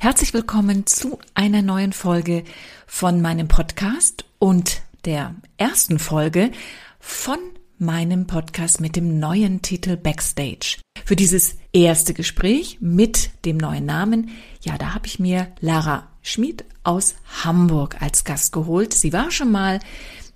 Herzlich 0.00 0.32
willkommen 0.32 0.86
zu 0.86 1.18
einer 1.34 1.60
neuen 1.60 1.92
Folge 1.92 2.44
von 2.86 3.20
meinem 3.20 3.48
Podcast 3.48 4.24
und 4.38 4.80
der 5.04 5.34
ersten 5.56 5.98
Folge 5.98 6.52
von 7.00 7.40
meinem 7.78 8.28
Podcast 8.28 8.80
mit 8.80 8.94
dem 8.94 9.18
neuen 9.18 9.60
Titel 9.60 9.96
Backstage. 9.96 10.78
Für 11.04 11.16
dieses 11.16 11.56
erste 11.72 12.14
Gespräch 12.14 12.78
mit 12.80 13.30
dem 13.44 13.56
neuen 13.56 13.86
Namen, 13.86 14.30
ja, 14.60 14.78
da 14.78 14.94
habe 14.94 15.08
ich 15.08 15.18
mir 15.18 15.48
Lara 15.58 16.06
Schmid 16.22 16.64
aus 16.84 17.16
Hamburg 17.42 18.00
als 18.00 18.22
Gast 18.22 18.52
geholt. 18.52 18.94
Sie 18.94 19.12
war 19.12 19.32
schon 19.32 19.50
mal 19.50 19.80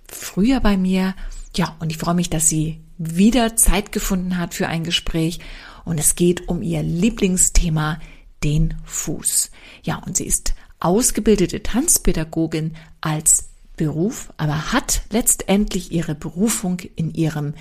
früher 0.09 0.59
bei 0.59 0.75
mir. 0.75 1.15
Ja, 1.55 1.77
und 1.79 1.89
ich 1.89 1.97
freue 1.97 2.15
mich, 2.15 2.29
dass 2.29 2.49
sie 2.49 2.81
wieder 2.97 3.55
Zeit 3.55 3.93
gefunden 3.93 4.37
hat 4.37 4.53
für 4.53 4.67
ein 4.67 4.83
Gespräch. 4.83 5.39
Und 5.85 6.01
es 6.01 6.15
geht 6.15 6.49
um 6.49 6.61
ihr 6.61 6.83
Lieblingsthema, 6.83 7.99
den 8.43 8.75
Fuß. 8.85 9.51
Ja, 9.83 9.97
und 10.05 10.17
sie 10.17 10.25
ist 10.25 10.53
ausgebildete 10.79 11.63
Tanzpädagogin 11.63 12.75
als 13.01 13.49
Beruf, 13.75 14.31
aber 14.37 14.73
hat 14.73 15.01
letztendlich 15.09 15.91
ihre 15.91 16.15
Berufung 16.15 16.79
in 16.95 17.13
ihrem 17.13 17.53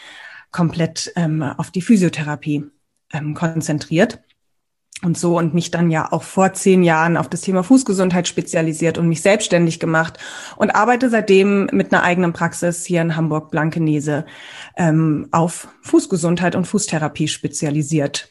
komplett 0.51 1.11
ähm, 1.15 1.43
auf 1.43 1.69
die 1.69 1.81
Physiotherapie 1.81 2.65
ähm, 3.11 3.33
konzentriert 3.35 4.23
und 5.03 5.17
so 5.17 5.37
und 5.37 5.53
mich 5.53 5.69
dann 5.69 5.91
ja 5.91 6.11
auch 6.11 6.23
vor 6.23 6.53
zehn 6.53 6.83
Jahren 6.83 7.17
auf 7.17 7.29
das 7.29 7.41
Thema 7.41 7.63
Fußgesundheit 7.63 8.27
spezialisiert 8.27 8.97
und 8.97 9.07
mich 9.07 9.21
selbstständig 9.21 9.79
gemacht 9.79 10.17
und 10.55 10.71
arbeite 10.71 11.09
seitdem 11.09 11.67
mit 11.71 11.93
einer 11.93 12.03
eigenen 12.03 12.33
Praxis 12.33 12.85
hier 12.85 13.01
in 13.01 13.15
Hamburg 13.15 13.51
Blankenese 13.51 14.25
ähm, 14.77 15.27
auf 15.31 15.67
Fußgesundheit 15.81 16.55
und 16.55 16.65
Fußtherapie 16.65 17.27
spezialisiert. 17.27 18.29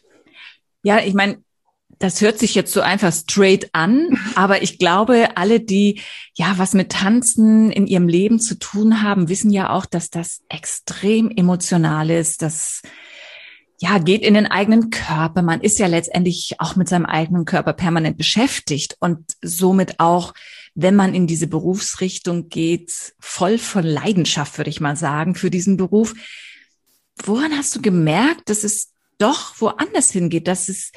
Ja, 0.83 0.99
ich 0.99 1.15
meine, 1.15 1.43
das 2.03 2.21
hört 2.21 2.37
sich 2.37 2.57
jetzt 2.57 2.73
so 2.73 2.81
einfach 2.81 3.13
straight 3.13 3.71
an, 3.73 4.19
aber 4.35 4.63
ich 4.63 4.79
glaube, 4.79 5.37
alle, 5.37 5.61
die 5.61 6.01
ja 6.35 6.55
was 6.57 6.75
mit 6.75 6.91
Tanzen 6.91 7.71
in 7.71 7.87
ihrem 7.87 8.09
Leben 8.09 8.41
zu 8.41 8.59
tun 8.59 9.03
haben, 9.03 9.29
wissen 9.29 9.51
ja 9.51 9.71
auch, 9.71 9.87
dass 9.87 10.11
das 10.11 10.43
extrem 10.49 11.31
emotional 11.31 12.11
ist. 12.11 12.43
Das 12.43 12.83
ja 13.81 13.99
geht 13.99 14.23
in 14.23 14.35
den 14.35 14.47
eigenen 14.47 14.91
Körper. 14.91 15.43
Man 15.43 15.61
ist 15.61 15.79
ja 15.79 15.87
letztendlich 15.87 16.57
auch 16.59 16.75
mit 16.75 16.89
seinem 16.89 17.07
eigenen 17.07 17.45
Körper 17.45 17.73
permanent 17.73 18.19
beschäftigt 18.19 18.97
und 18.99 19.37
somit 19.41 20.01
auch, 20.01 20.35
wenn 20.75 20.97
man 20.97 21.15
in 21.15 21.29
diese 21.29 21.47
Berufsrichtung 21.47 22.49
geht, 22.49 23.15
voll 23.21 23.59
von 23.59 23.85
Leidenschaft, 23.85 24.59
würde 24.59 24.71
ich 24.71 24.81
mal 24.81 24.97
sagen, 24.97 25.37
für 25.37 25.51
diesen 25.51 25.77
Beruf. 25.77 26.15
Woran 27.23 27.53
hast 27.57 27.77
du 27.77 27.83
gemerkt, 27.83 28.49
dass 28.49 28.65
es 28.65 28.93
doch 29.19 29.61
woanders 29.61 30.11
hingeht, 30.11 30.49
dass 30.49 30.69
es 30.69 30.91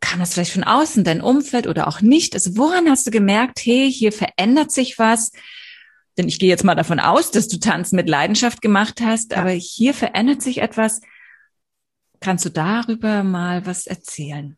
kam 0.00 0.20
das 0.20 0.34
vielleicht 0.34 0.52
von 0.52 0.64
außen, 0.64 1.04
dein 1.04 1.20
Umfeld 1.20 1.66
oder 1.66 1.88
auch 1.88 2.00
nicht? 2.00 2.34
Also 2.34 2.56
woran 2.56 2.88
hast 2.88 3.06
du 3.06 3.10
gemerkt, 3.10 3.60
hey, 3.64 3.90
hier 3.90 4.12
verändert 4.12 4.70
sich 4.70 4.98
was? 4.98 5.32
Denn 6.16 6.28
ich 6.28 6.38
gehe 6.38 6.48
jetzt 6.48 6.64
mal 6.64 6.74
davon 6.74 7.00
aus, 7.00 7.30
dass 7.30 7.48
du 7.48 7.58
Tanzen 7.58 7.96
mit 7.96 8.08
Leidenschaft 8.08 8.62
gemacht 8.62 9.00
hast, 9.02 9.32
ja. 9.32 9.38
aber 9.38 9.50
hier 9.50 9.94
verändert 9.94 10.42
sich 10.42 10.58
etwas. 10.58 11.00
Kannst 12.20 12.44
du 12.44 12.50
darüber 12.50 13.22
mal 13.22 13.66
was 13.66 13.86
erzählen? 13.86 14.56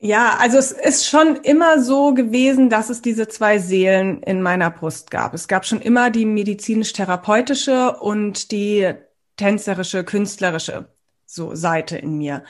Ja, 0.00 0.36
also 0.38 0.58
es 0.58 0.70
ist 0.70 1.08
schon 1.08 1.36
immer 1.36 1.82
so 1.82 2.12
gewesen, 2.12 2.68
dass 2.68 2.90
es 2.90 3.00
diese 3.00 3.26
zwei 3.26 3.58
Seelen 3.58 4.22
in 4.22 4.42
meiner 4.42 4.70
Brust 4.70 5.10
gab. 5.10 5.32
Es 5.32 5.48
gab 5.48 5.64
schon 5.64 5.80
immer 5.80 6.10
die 6.10 6.26
medizinisch-therapeutische 6.26 7.96
und 7.96 8.52
die 8.52 8.92
tänzerische, 9.36 10.04
künstlerische 10.04 10.88
so 11.24 11.54
Seite 11.54 11.96
in 11.96 12.18
mir. 12.18 12.44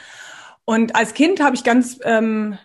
Und 0.65 0.97
als 0.97 1.15
Kind 1.15 1.41
habe 1.41 1.57
ich 1.57 1.65
ganz, 1.65 1.99
ähm, 2.05 2.59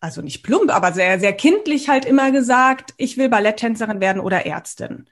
also 0.00 0.22
nicht 0.22 0.42
plump, 0.42 0.70
aber 0.70 0.92
sehr, 0.92 1.18
sehr 1.20 1.32
kindlich 1.32 1.88
halt 1.88 2.04
immer 2.04 2.30
gesagt, 2.30 2.94
ich 2.96 3.16
will 3.16 3.28
Balletttänzerin 3.28 4.00
werden 4.00 4.20
oder 4.20 4.46
Ärztin. 4.46 5.08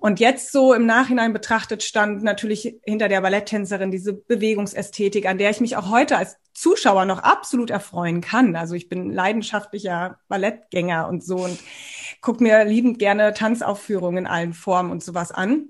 Und 0.00 0.18
jetzt 0.18 0.50
so 0.50 0.72
im 0.72 0.86
Nachhinein 0.86 1.34
betrachtet 1.34 1.82
stand 1.82 2.22
natürlich 2.22 2.80
hinter 2.84 3.08
der 3.08 3.20
Balletttänzerin 3.20 3.90
diese 3.90 4.14
Bewegungsästhetik, 4.14 5.26
an 5.26 5.36
der 5.36 5.50
ich 5.50 5.60
mich 5.60 5.76
auch 5.76 5.90
heute 5.90 6.16
als 6.16 6.38
Zuschauer 6.54 7.04
noch 7.04 7.18
absolut 7.18 7.68
erfreuen 7.68 8.22
kann. 8.22 8.56
Also 8.56 8.74
ich 8.74 8.88
bin 8.88 9.12
leidenschaftlicher 9.12 10.18
Ballettgänger 10.28 11.06
und 11.06 11.22
so 11.22 11.44
und 11.44 11.58
gucke 12.22 12.42
mir 12.42 12.64
liebend 12.64 12.98
gerne 12.98 13.34
Tanzaufführungen 13.34 14.24
in 14.24 14.26
allen 14.26 14.54
Formen 14.54 14.90
und 14.90 15.04
sowas 15.04 15.32
an. 15.32 15.68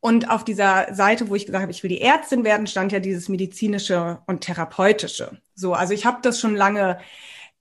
Und 0.00 0.30
auf 0.30 0.44
dieser 0.44 0.94
Seite, 0.94 1.28
wo 1.28 1.34
ich 1.34 1.46
gesagt 1.46 1.62
habe, 1.62 1.72
ich 1.72 1.82
will 1.82 1.90
die 1.90 2.00
Ärztin 2.00 2.44
werden, 2.44 2.66
stand 2.66 2.92
ja 2.92 3.00
dieses 3.00 3.28
medizinische 3.28 4.20
und 4.26 4.42
therapeutische. 4.42 5.40
So, 5.54 5.74
also 5.74 5.92
ich 5.92 6.06
habe 6.06 6.18
das 6.22 6.38
schon 6.38 6.54
lange 6.54 6.98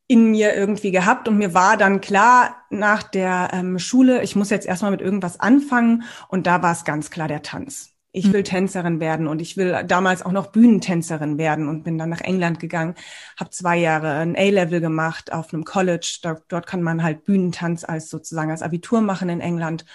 in 0.08 0.32
mir 0.32 0.56
irgendwie 0.56 0.92
gehabt 0.92 1.28
und 1.28 1.38
mir 1.38 1.54
war 1.54 1.76
dann 1.76 2.00
klar 2.00 2.56
nach 2.70 3.04
der 3.04 3.50
ähm, 3.54 3.78
Schule, 3.78 4.24
ich 4.24 4.36
muss 4.36 4.50
jetzt 4.50 4.66
erstmal 4.66 4.92
mit 4.92 5.02
irgendwas 5.02 5.40
anfangen 5.40 6.04
und 6.30 6.48
da 6.48 6.62
war 6.62 6.72
es 6.72 6.86
ganz 6.86 7.10
klar 7.10 7.28
der 7.28 7.42
Tanz. 7.42 7.94
Ich 8.14 8.32
will 8.34 8.42
Tänzerin 8.42 9.00
werden 9.00 9.28
und 9.28 9.42
ich 9.42 9.58
will 9.58 9.84
damals 9.86 10.26
auch 10.26 10.32
noch 10.32 10.48
Bühnentänzerin 10.48 11.38
werden 11.38 11.68
und 11.68 11.84
bin 11.84 12.00
dann 12.00 12.10
nach 12.10 12.22
England 12.22 12.60
gegangen, 12.60 12.96
habe 13.38 13.52
zwei 13.52 13.78
Jahre 13.78 14.14
ein 14.14 14.36
A-Level 14.36 14.80
gemacht 14.80 15.32
auf 15.34 15.54
einem 15.54 15.66
College. 15.66 16.20
Dort, 16.24 16.44
dort 16.48 16.66
kann 16.66 16.82
man 16.82 17.04
halt 17.04 17.26
Bühnentanz 17.26 17.84
als 17.84 18.10
sozusagen 18.10 18.50
als 18.50 18.64
Abitur 18.64 19.02
machen 19.02 19.30
in 19.30 19.42
England 19.42 19.86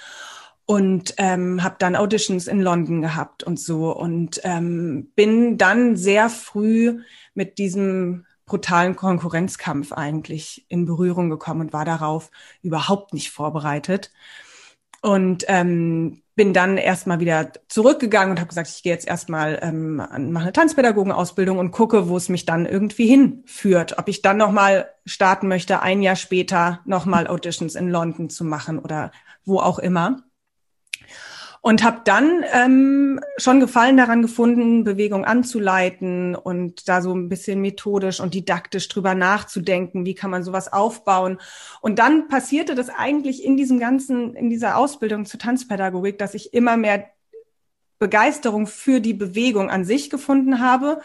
und 0.72 1.16
ähm, 1.19 1.62
habe 1.62 1.76
dann 1.78 1.96
Auditions 1.96 2.46
in 2.46 2.62
London 2.62 3.02
gehabt 3.02 3.44
und 3.44 3.60
so. 3.60 3.94
Und 3.94 4.40
ähm, 4.42 5.12
bin 5.14 5.58
dann 5.58 5.96
sehr 5.96 6.30
früh 6.30 7.02
mit 7.34 7.58
diesem 7.58 8.24
brutalen 8.46 8.96
Konkurrenzkampf 8.96 9.92
eigentlich 9.92 10.64
in 10.70 10.86
Berührung 10.86 11.28
gekommen 11.28 11.60
und 11.60 11.72
war 11.74 11.84
darauf 11.84 12.30
überhaupt 12.62 13.12
nicht 13.12 13.30
vorbereitet. 13.32 14.12
Und 15.02 15.44
ähm, 15.48 16.22
bin 16.36 16.54
dann 16.54 16.78
erstmal 16.78 17.20
wieder 17.20 17.52
zurückgegangen 17.69 18.30
und 18.30 18.40
habe 18.40 18.48
gesagt, 18.48 18.70
ich 18.70 18.82
gehe 18.82 18.94
jetzt 18.94 19.06
erstmal 19.06 19.58
ähm, 19.60 19.96
mache 19.96 20.44
eine 20.44 20.52
Tanzpädagogenausbildung 20.54 21.58
und 21.58 21.72
gucke, 21.72 22.08
wo 22.08 22.16
es 22.16 22.30
mich 22.30 22.46
dann 22.46 22.64
irgendwie 22.64 23.08
hinführt. 23.08 23.98
Ob 23.98 24.08
ich 24.08 24.22
dann 24.22 24.38
nochmal 24.38 24.88
starten 25.04 25.48
möchte, 25.48 25.82
ein 25.82 26.00
Jahr 26.00 26.16
später 26.16 26.80
nochmal 26.86 27.26
Auditions 27.26 27.74
in 27.74 27.90
London 27.90 28.30
zu 28.30 28.42
machen 28.42 28.78
oder 28.78 29.10
wo 29.44 29.58
auch 29.58 29.78
immer 29.78 30.22
und 31.62 31.84
habe 31.84 32.00
dann 32.04 32.44
ähm, 32.52 33.20
schon 33.36 33.60
Gefallen 33.60 33.96
daran 33.96 34.20
gefunden, 34.20 34.82
Bewegung 34.82 35.24
anzuleiten 35.24 36.34
und 36.34 36.88
da 36.88 37.00
so 37.00 37.14
ein 37.14 37.28
bisschen 37.28 37.60
methodisch 37.60 38.18
und 38.18 38.34
didaktisch 38.34 38.88
drüber 38.88 39.14
nachzudenken, 39.14 40.04
wie 40.04 40.16
kann 40.16 40.32
man 40.32 40.42
sowas 40.42 40.72
aufbauen. 40.72 41.38
Und 41.80 42.00
dann 42.00 42.26
passierte 42.26 42.74
das 42.74 42.88
eigentlich 42.88 43.44
in 43.44 43.56
diesem 43.56 43.78
ganzen, 43.78 44.34
in 44.34 44.50
dieser 44.50 44.76
Ausbildung 44.76 45.24
zur 45.24 45.38
Tanzpädagogik, 45.38 46.18
dass 46.18 46.34
ich 46.34 46.52
immer 46.52 46.76
mehr 46.76 47.08
Begeisterung 48.00 48.66
für 48.66 49.00
die 49.00 49.14
Bewegung 49.14 49.70
an 49.70 49.84
sich 49.84 50.10
gefunden 50.10 50.58
habe 50.58 51.00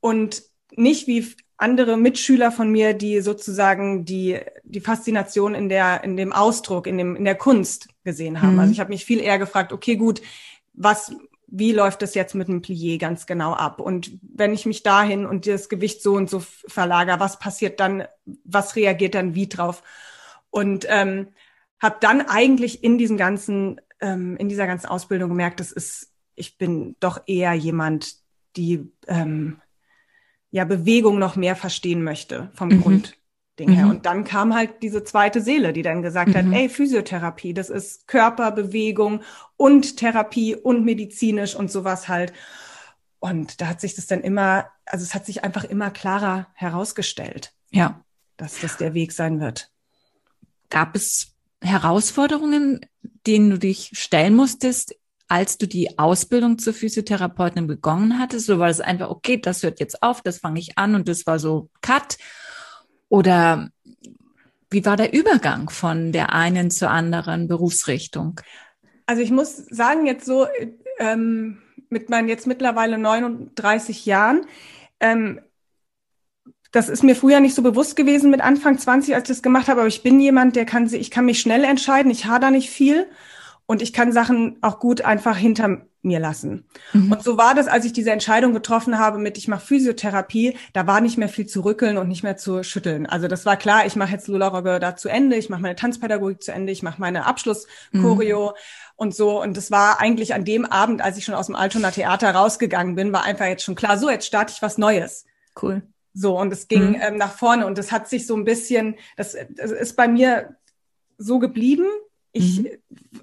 und 0.00 0.42
nicht 0.76 1.06
wie 1.06 1.26
andere 1.60 1.96
Mitschüler 1.96 2.50
von 2.50 2.70
mir, 2.70 2.94
die 2.94 3.20
sozusagen 3.20 4.04
die, 4.04 4.38
die 4.64 4.80
Faszination 4.80 5.54
in 5.54 5.68
der, 5.68 6.02
in 6.04 6.16
dem 6.16 6.32
Ausdruck, 6.32 6.86
in 6.86 6.98
dem, 6.98 7.16
in 7.16 7.24
der 7.24 7.34
Kunst 7.34 7.88
gesehen 8.02 8.40
haben. 8.40 8.54
Mhm. 8.54 8.60
Also 8.60 8.72
ich 8.72 8.80
habe 8.80 8.90
mich 8.90 9.04
viel 9.04 9.20
eher 9.20 9.38
gefragt, 9.38 9.72
okay, 9.72 9.96
gut, 9.96 10.22
was, 10.72 11.14
wie 11.46 11.72
läuft 11.72 12.02
das 12.02 12.14
jetzt 12.14 12.34
mit 12.34 12.48
dem 12.48 12.62
Plié 12.62 12.98
ganz 12.98 13.26
genau 13.26 13.52
ab? 13.52 13.80
Und 13.80 14.12
wenn 14.22 14.54
ich 14.54 14.66
mich 14.66 14.82
dahin 14.82 15.26
und 15.26 15.46
das 15.46 15.68
Gewicht 15.68 16.02
so 16.02 16.14
und 16.14 16.30
so 16.30 16.40
verlager, 16.40 17.20
was 17.20 17.38
passiert 17.38 17.80
dann, 17.80 18.04
was 18.44 18.76
reagiert 18.76 19.14
dann 19.14 19.34
wie 19.34 19.48
drauf? 19.48 19.82
Und 20.50 20.86
ähm, 20.88 21.28
habe 21.80 21.96
dann 22.00 22.22
eigentlich 22.22 22.82
in 22.82 22.98
diesem 22.98 23.16
ganzen, 23.16 23.80
ähm, 24.00 24.36
in 24.36 24.48
dieser 24.48 24.66
ganzen 24.66 24.86
Ausbildung 24.86 25.28
gemerkt, 25.28 25.60
das 25.60 25.72
ist, 25.72 26.12
ich 26.34 26.56
bin 26.56 26.96
doch 27.00 27.20
eher 27.26 27.52
jemand, 27.52 28.16
die 28.56 28.90
ähm, 29.06 29.60
ja 30.50 30.64
Bewegung 30.64 31.18
noch 31.18 31.36
mehr 31.36 31.56
verstehen 31.56 32.02
möchte 32.02 32.50
vom 32.54 32.68
mhm. 32.68 32.82
Grundding 32.82 33.72
her. 33.72 33.84
Mhm. 33.84 33.90
Und 33.90 34.06
dann 34.06 34.24
kam 34.24 34.54
halt 34.54 34.82
diese 34.82 35.04
zweite 35.04 35.40
Seele, 35.40 35.72
die 35.72 35.82
dann 35.82 36.02
gesagt 36.02 36.30
mhm. 36.30 36.34
hat, 36.34 36.46
ey, 36.52 36.68
Physiotherapie, 36.68 37.54
das 37.54 37.70
ist 37.70 38.06
Körper, 38.06 38.50
Bewegung 38.52 39.22
und 39.56 39.96
Therapie 39.96 40.56
und 40.56 40.84
medizinisch 40.84 41.54
und 41.54 41.70
sowas 41.70 42.08
halt. 42.08 42.32
Und 43.18 43.60
da 43.60 43.68
hat 43.68 43.80
sich 43.80 43.94
das 43.94 44.06
dann 44.06 44.22
immer, 44.22 44.66
also 44.86 45.04
es 45.04 45.14
hat 45.14 45.26
sich 45.26 45.44
einfach 45.44 45.64
immer 45.64 45.90
klarer 45.90 46.48
herausgestellt. 46.54 47.52
Ja. 47.70 48.02
Dass 48.36 48.60
das 48.60 48.78
der 48.78 48.94
Weg 48.94 49.12
sein 49.12 49.40
wird. 49.40 49.70
Gab 50.70 50.96
es 50.96 51.34
Herausforderungen, 51.62 52.80
denen 53.26 53.50
du 53.50 53.58
dich 53.58 53.90
stellen 53.92 54.34
musstest 54.34 54.94
als 55.30 55.58
du 55.58 55.66
die 55.66 55.98
Ausbildung 55.98 56.58
zur 56.58 56.74
Physiotherapeutin 56.74 57.66
begonnen 57.66 58.18
hattest? 58.18 58.46
So 58.46 58.58
war 58.58 58.68
es 58.68 58.80
einfach, 58.80 59.10
okay, 59.10 59.36
das 59.36 59.62
hört 59.62 59.78
jetzt 59.78 60.02
auf, 60.02 60.22
das 60.22 60.38
fange 60.38 60.58
ich 60.58 60.76
an 60.76 60.94
und 60.94 61.08
das 61.08 61.26
war 61.26 61.38
so 61.38 61.70
Cut? 61.82 62.18
Oder 63.08 63.70
wie 64.70 64.84
war 64.84 64.96
der 64.96 65.12
Übergang 65.12 65.70
von 65.70 66.12
der 66.12 66.32
einen 66.32 66.70
zur 66.70 66.90
anderen 66.90 67.46
Berufsrichtung? 67.46 68.40
Also 69.06 69.22
ich 69.22 69.30
muss 69.30 69.56
sagen, 69.56 70.06
jetzt 70.06 70.26
so 70.26 70.46
ähm, 70.98 71.58
mit 71.88 72.10
meinen 72.10 72.28
jetzt 72.28 72.46
mittlerweile 72.46 72.98
39 72.98 74.06
Jahren, 74.06 74.46
ähm, 74.98 75.40
das 76.72 76.88
ist 76.88 77.02
mir 77.02 77.16
früher 77.16 77.40
nicht 77.40 77.54
so 77.54 77.62
bewusst 77.62 77.96
gewesen 77.96 78.30
mit 78.30 78.40
Anfang 78.40 78.78
20, 78.78 79.14
als 79.14 79.28
ich 79.28 79.36
das 79.36 79.42
gemacht 79.42 79.68
habe, 79.68 79.80
aber 79.80 79.88
ich 79.88 80.02
bin 80.02 80.20
jemand, 80.20 80.56
der 80.56 80.66
kann, 80.66 80.92
ich 80.92 81.10
kann 81.10 81.24
mich 81.24 81.40
schnell 81.40 81.64
entscheiden, 81.64 82.10
ich 82.10 82.26
hader 82.26 82.50
nicht 82.50 82.70
viel 82.70 83.06
und 83.70 83.82
ich 83.82 83.92
kann 83.92 84.10
Sachen 84.10 84.58
auch 84.62 84.80
gut 84.80 85.02
einfach 85.02 85.36
hinter 85.36 85.82
mir 86.02 86.18
lassen. 86.18 86.64
Mhm. 86.92 87.12
Und 87.12 87.22
so 87.22 87.38
war 87.38 87.54
das, 87.54 87.68
als 87.68 87.84
ich 87.84 87.92
diese 87.92 88.10
Entscheidung 88.10 88.52
getroffen 88.52 88.98
habe 88.98 89.18
mit, 89.18 89.38
ich 89.38 89.46
mache 89.46 89.64
Physiotherapie, 89.64 90.56
da 90.72 90.88
war 90.88 91.00
nicht 91.00 91.18
mehr 91.18 91.28
viel 91.28 91.46
zu 91.46 91.60
rückeln 91.60 91.96
und 91.96 92.08
nicht 92.08 92.24
mehr 92.24 92.36
zu 92.36 92.64
schütteln. 92.64 93.06
Also 93.06 93.28
das 93.28 93.46
war 93.46 93.56
klar, 93.56 93.86
ich 93.86 93.94
mache 93.94 94.10
jetzt 94.10 94.26
Lula 94.26 94.48
Rogge 94.48 94.80
da 94.80 94.96
zu 94.96 95.08
Ende, 95.08 95.36
ich 95.36 95.50
mache 95.50 95.62
meine 95.62 95.76
Tanzpädagogik 95.76 96.42
zu 96.42 96.50
Ende, 96.50 96.72
ich 96.72 96.82
mache 96.82 97.00
meine 97.00 97.26
Abschlusschoreo 97.26 98.46
mhm. 98.48 98.54
und 98.96 99.14
so. 99.14 99.40
Und 99.40 99.56
das 99.56 99.70
war 99.70 100.00
eigentlich 100.00 100.34
an 100.34 100.44
dem 100.44 100.64
Abend, 100.64 101.00
als 101.00 101.16
ich 101.16 101.24
schon 101.24 101.36
aus 101.36 101.46
dem 101.46 101.54
Altona 101.54 101.92
Theater 101.92 102.32
rausgegangen 102.32 102.96
bin, 102.96 103.12
war 103.12 103.22
einfach 103.22 103.46
jetzt 103.46 103.62
schon 103.62 103.76
klar, 103.76 103.98
so, 103.98 104.10
jetzt 104.10 104.26
starte 104.26 104.52
ich 104.52 104.62
was 104.62 104.78
Neues. 104.78 105.26
Cool. 105.62 105.82
So, 106.12 106.36
und 106.36 106.52
es 106.52 106.66
ging 106.66 106.88
mhm. 106.88 107.00
ähm, 107.00 107.16
nach 107.18 107.34
vorne 107.34 107.66
und 107.66 107.78
das 107.78 107.92
hat 107.92 108.08
sich 108.08 108.26
so 108.26 108.34
ein 108.34 108.44
bisschen, 108.44 108.96
das, 109.16 109.36
das 109.50 109.70
ist 109.70 109.94
bei 109.94 110.08
mir 110.08 110.56
so 111.18 111.38
geblieben, 111.38 111.86
ich, 112.32 112.60
mhm. 112.60 112.68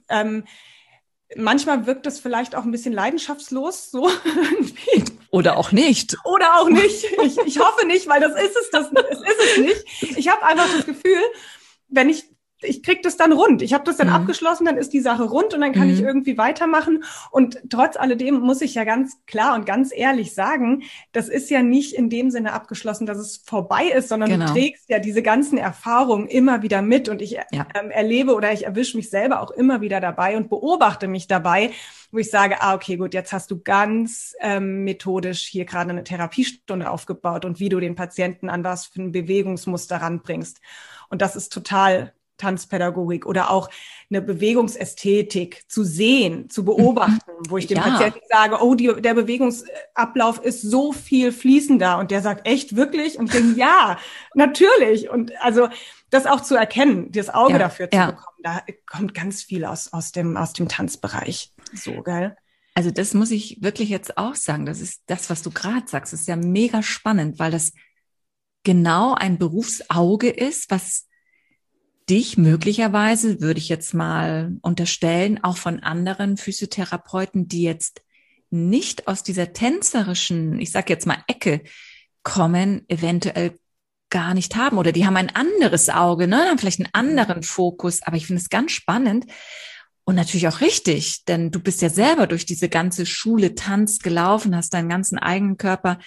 ähm, 0.10 0.44
manchmal 1.36 1.86
wirkt 1.86 2.06
das 2.06 2.20
vielleicht 2.20 2.56
auch 2.56 2.64
ein 2.64 2.72
bisschen 2.72 2.94
leidenschaftslos, 2.94 3.92
so. 3.92 4.10
Oder 5.32 5.58
auch 5.58 5.72
nicht. 5.72 6.18
Oder 6.24 6.60
auch 6.60 6.70
nicht. 6.70 7.06
Ich, 7.24 7.38
ich 7.38 7.60
hoffe 7.60 7.86
nicht, 7.86 8.08
weil 8.08 8.22
das 8.22 8.34
ist 8.42 8.56
es, 8.56 8.70
das, 8.72 8.90
das 8.92 9.20
ist 9.20 9.40
es 9.40 9.58
nicht. 9.58 10.18
Ich 10.18 10.30
habe 10.30 10.44
einfach 10.44 10.68
das 10.74 10.86
Gefühl, 10.86 11.22
wenn 11.90 12.10
ich 12.10 12.26
ich 12.62 12.82
krieg 12.82 13.04
das 13.04 13.18
dann 13.18 13.32
rund. 13.32 13.62
Ich 13.62 13.74
habe 13.74 13.84
das 13.84 13.98
dann 13.98 14.08
mhm. 14.08 14.14
abgeschlossen, 14.14 14.66
dann 14.66 14.78
ist 14.78 14.92
die 14.92 15.00
Sache 15.00 15.24
rund 15.24 15.54
und 15.54 15.62
dann 15.62 15.74
kann 15.74 15.88
mhm. 15.88 15.94
ich 15.94 16.02
irgendwie 16.02 16.38
weitermachen. 16.38 17.04
Und 17.30 17.60
trotz 17.70 17.98
alledem 17.98 18.40
muss 18.40 18.62
ich 18.62 18.74
ja 18.76 18.84
ganz 18.84 19.18
klar 19.28 19.56
und 19.56 19.66
ganz 19.66 19.92
ehrlich 19.96 20.34
sagen, 20.34 20.84
das 21.12 21.30
ist 21.30 21.50
ja 21.50 21.62
nicht 21.62 21.94
in 21.94 22.10
dem 22.10 22.32
Sinne 22.32 22.54
abgeschlossen, 22.54 23.06
dass 23.06 23.20
es 23.20 23.38
vorbei 23.38 23.86
ist, 23.86 24.10
sondern 24.10 24.30
genau. 24.30 24.48
du 24.48 24.54
trägst 24.54 24.90
ja 24.90 25.00
diese 25.00 25.22
ganzen 25.22 25.58
Erfahrungen 25.58 26.28
immer 26.28 26.64
wieder 26.64 26.82
mit 26.82 27.10
und 27.10 27.22
ich 27.22 27.32
ja. 27.32 27.46
ähm, 27.52 27.92
erlebe 27.92 28.34
oder 28.34 28.52
ich 28.52 28.66
erwische 28.66 28.98
mich 28.98 29.10
selber 29.10 29.42
auch 29.42 29.52
immer 29.52 29.82
wieder 29.82 30.02
dabei 30.02 30.36
und 30.36 30.50
beobachte 30.50 31.08
mich 31.08 31.28
dabei, 31.28 31.72
wo 32.12 32.18
ich 32.18 32.32
sage, 32.32 32.62
ah, 32.62 32.74
okay, 32.74 32.98
gut, 32.98 33.14
jetzt 33.14 33.34
hast 33.34 33.52
du 33.52 33.62
ganz 33.62 34.34
ähm, 34.40 34.84
methodisch 34.84 35.46
hier 35.46 35.66
gerade 35.66 35.92
eine 35.92 36.04
Therapiestunde 36.04 36.90
aufgebaut 36.90 37.46
und 37.46 37.60
wie 37.60 37.70
du 37.70 37.80
den 37.80 37.96
Patienten 37.96 38.50
an 38.50 38.64
was 38.64 38.88
für 38.88 39.02
ein 39.02 39.12
Bewegungsmuster 39.12 39.98
ranbringst. 39.98 40.60
Und 41.10 41.22
das 41.22 41.36
ist 41.36 41.54
total 41.54 42.14
Tanzpädagogik 42.38 43.26
oder 43.26 43.50
auch 43.50 43.70
eine 44.10 44.22
Bewegungsästhetik 44.22 45.64
zu 45.68 45.84
sehen, 45.84 46.50
zu 46.50 46.64
beobachten, 46.64 47.20
wo 47.50 47.58
ich 47.58 47.68
dem 47.68 47.78
ja. 47.78 47.84
Patienten 47.84 48.20
sage, 48.30 48.58
oh, 48.62 48.76
die, 48.76 49.02
der 49.02 49.14
Bewegungsablauf 49.14 50.40
ist 50.40 50.62
so 50.62 50.94
viel 50.94 51.32
fließender 51.32 51.98
und 51.98 52.12
der 52.12 52.22
sagt, 52.22 52.48
echt, 52.48 52.76
wirklich? 52.76 53.18
Und 53.20 53.26
ich 53.26 53.32
denke, 53.34 53.60
ja, 53.60 53.98
natürlich. 54.34 55.10
Und 55.10 55.32
also 55.42 55.68
das 56.10 56.26
auch 56.26 56.42
zu 56.42 56.56
erkennen, 56.56 57.12
das 57.12 57.30
Auge 57.30 57.54
ja. 57.54 57.60
dafür 57.60 57.90
zu 57.90 57.98
ja. 57.98 58.06
bekommen, 58.08 58.38
da 58.44 58.62
kommt 58.86 59.14
ganz 59.14 59.44
viel 59.44 59.66
aus, 59.66 59.92
aus, 59.94 60.12
dem, 60.12 60.38
aus 60.38 60.54
dem 60.54 60.68
Tanzbereich. 60.68 61.52
So, 61.74 62.02
geil. 62.02 62.38
Also 62.76 62.92
das 62.92 63.16
muss 63.16 63.32
ich 63.32 63.58
wirklich 63.62 63.90
jetzt 63.90 64.18
auch 64.18 64.36
sagen. 64.36 64.68
Das 64.68 64.82
ist 64.82 65.02
das, 65.08 65.30
was 65.32 65.42
du 65.42 65.50
gerade 65.50 65.88
sagst, 65.88 66.14
das 66.14 66.22
ist 66.22 66.28
ja 66.28 66.36
mega 66.36 66.84
spannend, 66.84 67.40
weil 67.40 67.52
das 67.52 67.74
genau 68.64 69.16
ein 69.16 69.38
Berufsauge 69.40 70.30
ist, 70.30 70.70
was 70.70 71.07
dich 72.10 72.38
möglicherweise, 72.38 73.42
würde 73.42 73.60
ich 73.60 73.70
jetzt 73.70 73.94
mal 73.94 74.58
unterstellen, 74.62 75.44
auch 75.44 75.58
von 75.58 75.82
anderen 75.82 76.38
Physiotherapeuten, 76.38 77.48
die 77.48 77.64
jetzt 77.64 78.02
nicht 78.50 79.08
aus 79.08 79.24
dieser 79.24 79.54
tänzerischen, 79.54 80.60
ich 80.60 80.72
sag 80.72 80.90
jetzt 80.90 81.06
mal 81.06 81.24
Ecke 81.28 81.62
kommen, 82.24 82.86
eventuell 82.88 83.58
gar 84.10 84.34
nicht 84.34 84.56
haben. 84.56 84.78
Oder 84.78 84.92
die 84.94 85.06
haben 85.06 85.18
ein 85.18 85.36
anderes 85.36 85.90
Auge, 85.90 86.28
ne, 86.28 86.38
haben 86.38 86.58
vielleicht 86.58 86.80
einen 86.80 86.94
anderen 86.94 87.44
Fokus, 87.44 88.02
aber 88.04 88.16
ich 88.16 88.28
finde 88.28 88.42
es 88.42 88.50
ganz 88.50 88.72
spannend 88.72 89.26
und 90.06 90.16
natürlich 90.16 90.48
auch 90.48 90.62
richtig, 90.62 91.26
denn 91.26 91.52
du 91.52 91.60
bist 91.60 91.82
ja 91.82 91.90
selber 91.90 92.28
durch 92.28 92.46
diese 92.46 92.70
ganze 92.70 93.06
Schule 93.06 93.56
Tanz 93.56 94.00
gelaufen, 94.00 94.56
hast 94.56 94.74
deinen 94.74 94.88
ganzen 94.88 95.18
eigenen 95.18 95.58
Körper 95.58 96.00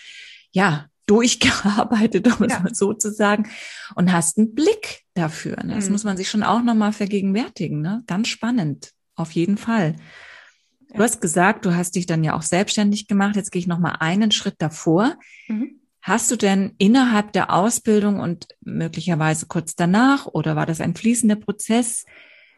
ja 0.52 0.86
durchgearbeitet, 1.04 2.26
um 2.40 2.48
ja. 2.48 2.56
es 2.56 2.62
mal 2.62 2.74
so 2.74 2.94
zu 2.94 3.12
sagen, 3.12 3.50
und 3.96 4.10
hast 4.10 4.38
einen 4.38 4.54
Blick 4.54 5.02
dafür. 5.20 5.56
Ne? 5.62 5.74
Das 5.74 5.86
mhm. 5.86 5.92
muss 5.92 6.04
man 6.04 6.16
sich 6.16 6.28
schon 6.28 6.42
auch 6.42 6.62
nochmal 6.62 6.92
vergegenwärtigen. 6.92 7.80
Ne? 7.80 8.02
Ganz 8.06 8.28
spannend, 8.28 8.92
auf 9.14 9.32
jeden 9.32 9.56
Fall. 9.56 9.96
Du 10.88 10.98
ja. 10.98 11.04
hast 11.04 11.20
gesagt, 11.20 11.64
du 11.64 11.74
hast 11.74 11.94
dich 11.94 12.06
dann 12.06 12.24
ja 12.24 12.34
auch 12.34 12.42
selbstständig 12.42 13.06
gemacht. 13.06 13.36
Jetzt 13.36 13.52
gehe 13.52 13.60
ich 13.60 13.68
nochmal 13.68 13.96
einen 14.00 14.32
Schritt 14.32 14.56
davor. 14.58 15.16
Mhm. 15.48 15.80
Hast 16.02 16.30
du 16.30 16.36
denn 16.36 16.74
innerhalb 16.78 17.32
der 17.32 17.52
Ausbildung 17.52 18.20
und 18.20 18.48
möglicherweise 18.62 19.46
kurz 19.46 19.76
danach 19.76 20.26
oder 20.26 20.56
war 20.56 20.64
das 20.64 20.80
ein 20.80 20.94
fließender 20.94 21.36
Prozess 21.36 22.06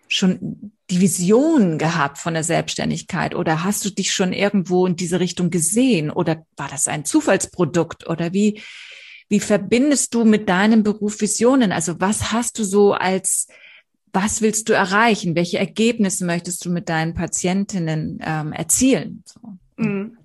schon 0.06 0.72
die 0.90 1.00
Vision 1.00 1.78
gehabt 1.78 2.18
von 2.18 2.34
der 2.34 2.44
Selbstständigkeit 2.44 3.34
oder 3.34 3.64
hast 3.64 3.84
du 3.84 3.90
dich 3.90 4.12
schon 4.12 4.32
irgendwo 4.32 4.86
in 4.86 4.94
diese 4.94 5.20
Richtung 5.20 5.50
gesehen 5.50 6.10
oder 6.10 6.44
war 6.56 6.68
das 6.68 6.86
ein 6.86 7.04
Zufallsprodukt 7.04 8.06
oder 8.06 8.32
wie, 8.32 8.60
wie 9.32 9.40
verbindest 9.40 10.12
du 10.12 10.26
mit 10.26 10.50
deinem 10.50 10.82
Beruf 10.82 11.22
Visionen? 11.22 11.72
Also 11.72 11.98
was 12.02 12.32
hast 12.32 12.58
du 12.58 12.64
so 12.64 12.92
als, 12.92 13.48
was 14.12 14.42
willst 14.42 14.68
du 14.68 14.74
erreichen? 14.74 15.34
Welche 15.34 15.58
Ergebnisse 15.58 16.26
möchtest 16.26 16.66
du 16.66 16.70
mit 16.70 16.90
deinen 16.90 17.14
Patientinnen 17.14 18.20
ähm, 18.22 18.52
erzielen? 18.52 19.24
So, 19.24 19.40
mhm. 19.82 20.18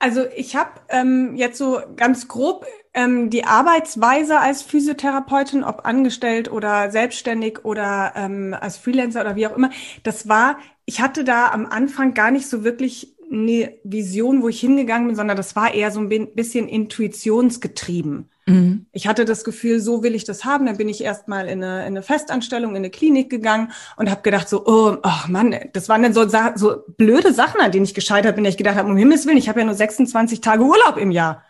Also 0.00 0.24
ich 0.34 0.56
habe 0.56 0.72
ähm, 0.88 1.36
jetzt 1.36 1.56
so 1.56 1.82
ganz 1.94 2.26
grob 2.26 2.66
ähm, 2.94 3.30
die 3.30 3.44
Arbeitsweise 3.44 4.40
als 4.40 4.62
Physiotherapeutin, 4.62 5.62
ob 5.62 5.86
angestellt 5.86 6.50
oder 6.50 6.90
selbstständig 6.90 7.64
oder 7.64 8.12
ähm, 8.16 8.56
als 8.60 8.76
Freelancer 8.76 9.20
oder 9.20 9.36
wie 9.36 9.46
auch 9.46 9.56
immer, 9.56 9.70
das 10.02 10.28
war 10.28 10.58
ich 10.86 11.00
hatte 11.00 11.24
da 11.24 11.48
am 11.48 11.66
Anfang 11.66 12.12
gar 12.12 12.30
nicht 12.30 12.48
so 12.48 12.62
wirklich 12.62 13.13
eine 13.34 13.74
Vision, 13.84 14.42
wo 14.42 14.48
ich 14.48 14.60
hingegangen 14.60 15.08
bin, 15.08 15.16
sondern 15.16 15.36
das 15.36 15.56
war 15.56 15.74
eher 15.74 15.90
so 15.90 16.00
ein 16.00 16.08
bisschen 16.34 16.68
intuitionsgetrieben. 16.68 18.30
Mhm. 18.46 18.86
Ich 18.92 19.06
hatte 19.06 19.24
das 19.24 19.44
Gefühl, 19.44 19.80
so 19.80 20.02
will 20.02 20.14
ich 20.14 20.24
das 20.24 20.44
haben. 20.44 20.66
Dann 20.66 20.76
bin 20.76 20.88
ich 20.88 21.02
erstmal 21.02 21.48
in 21.48 21.62
eine, 21.62 21.80
in 21.80 21.88
eine 21.88 22.02
Festanstellung, 22.02 22.70
in 22.72 22.76
eine 22.76 22.90
Klinik 22.90 23.30
gegangen 23.30 23.72
und 23.96 24.10
habe 24.10 24.22
gedacht 24.22 24.48
so, 24.48 24.66
oh, 24.66 24.96
oh 25.02 25.28
Mann, 25.28 25.54
das 25.72 25.88
waren 25.88 26.02
dann 26.02 26.12
so, 26.14 26.26
so 26.54 26.76
blöde 26.96 27.32
Sachen, 27.32 27.60
an 27.60 27.72
denen 27.72 27.84
ich 27.84 27.94
gescheitert 27.94 28.36
bin. 28.36 28.44
Ich 28.44 28.56
gedacht 28.56 28.76
habe, 28.76 28.88
um 28.88 28.96
Himmels 28.96 29.26
Willen, 29.26 29.38
ich 29.38 29.48
habe 29.48 29.60
ja 29.60 29.66
nur 29.66 29.74
26 29.74 30.40
Tage 30.40 30.62
Urlaub 30.62 30.96
im 30.96 31.10
Jahr. 31.10 31.42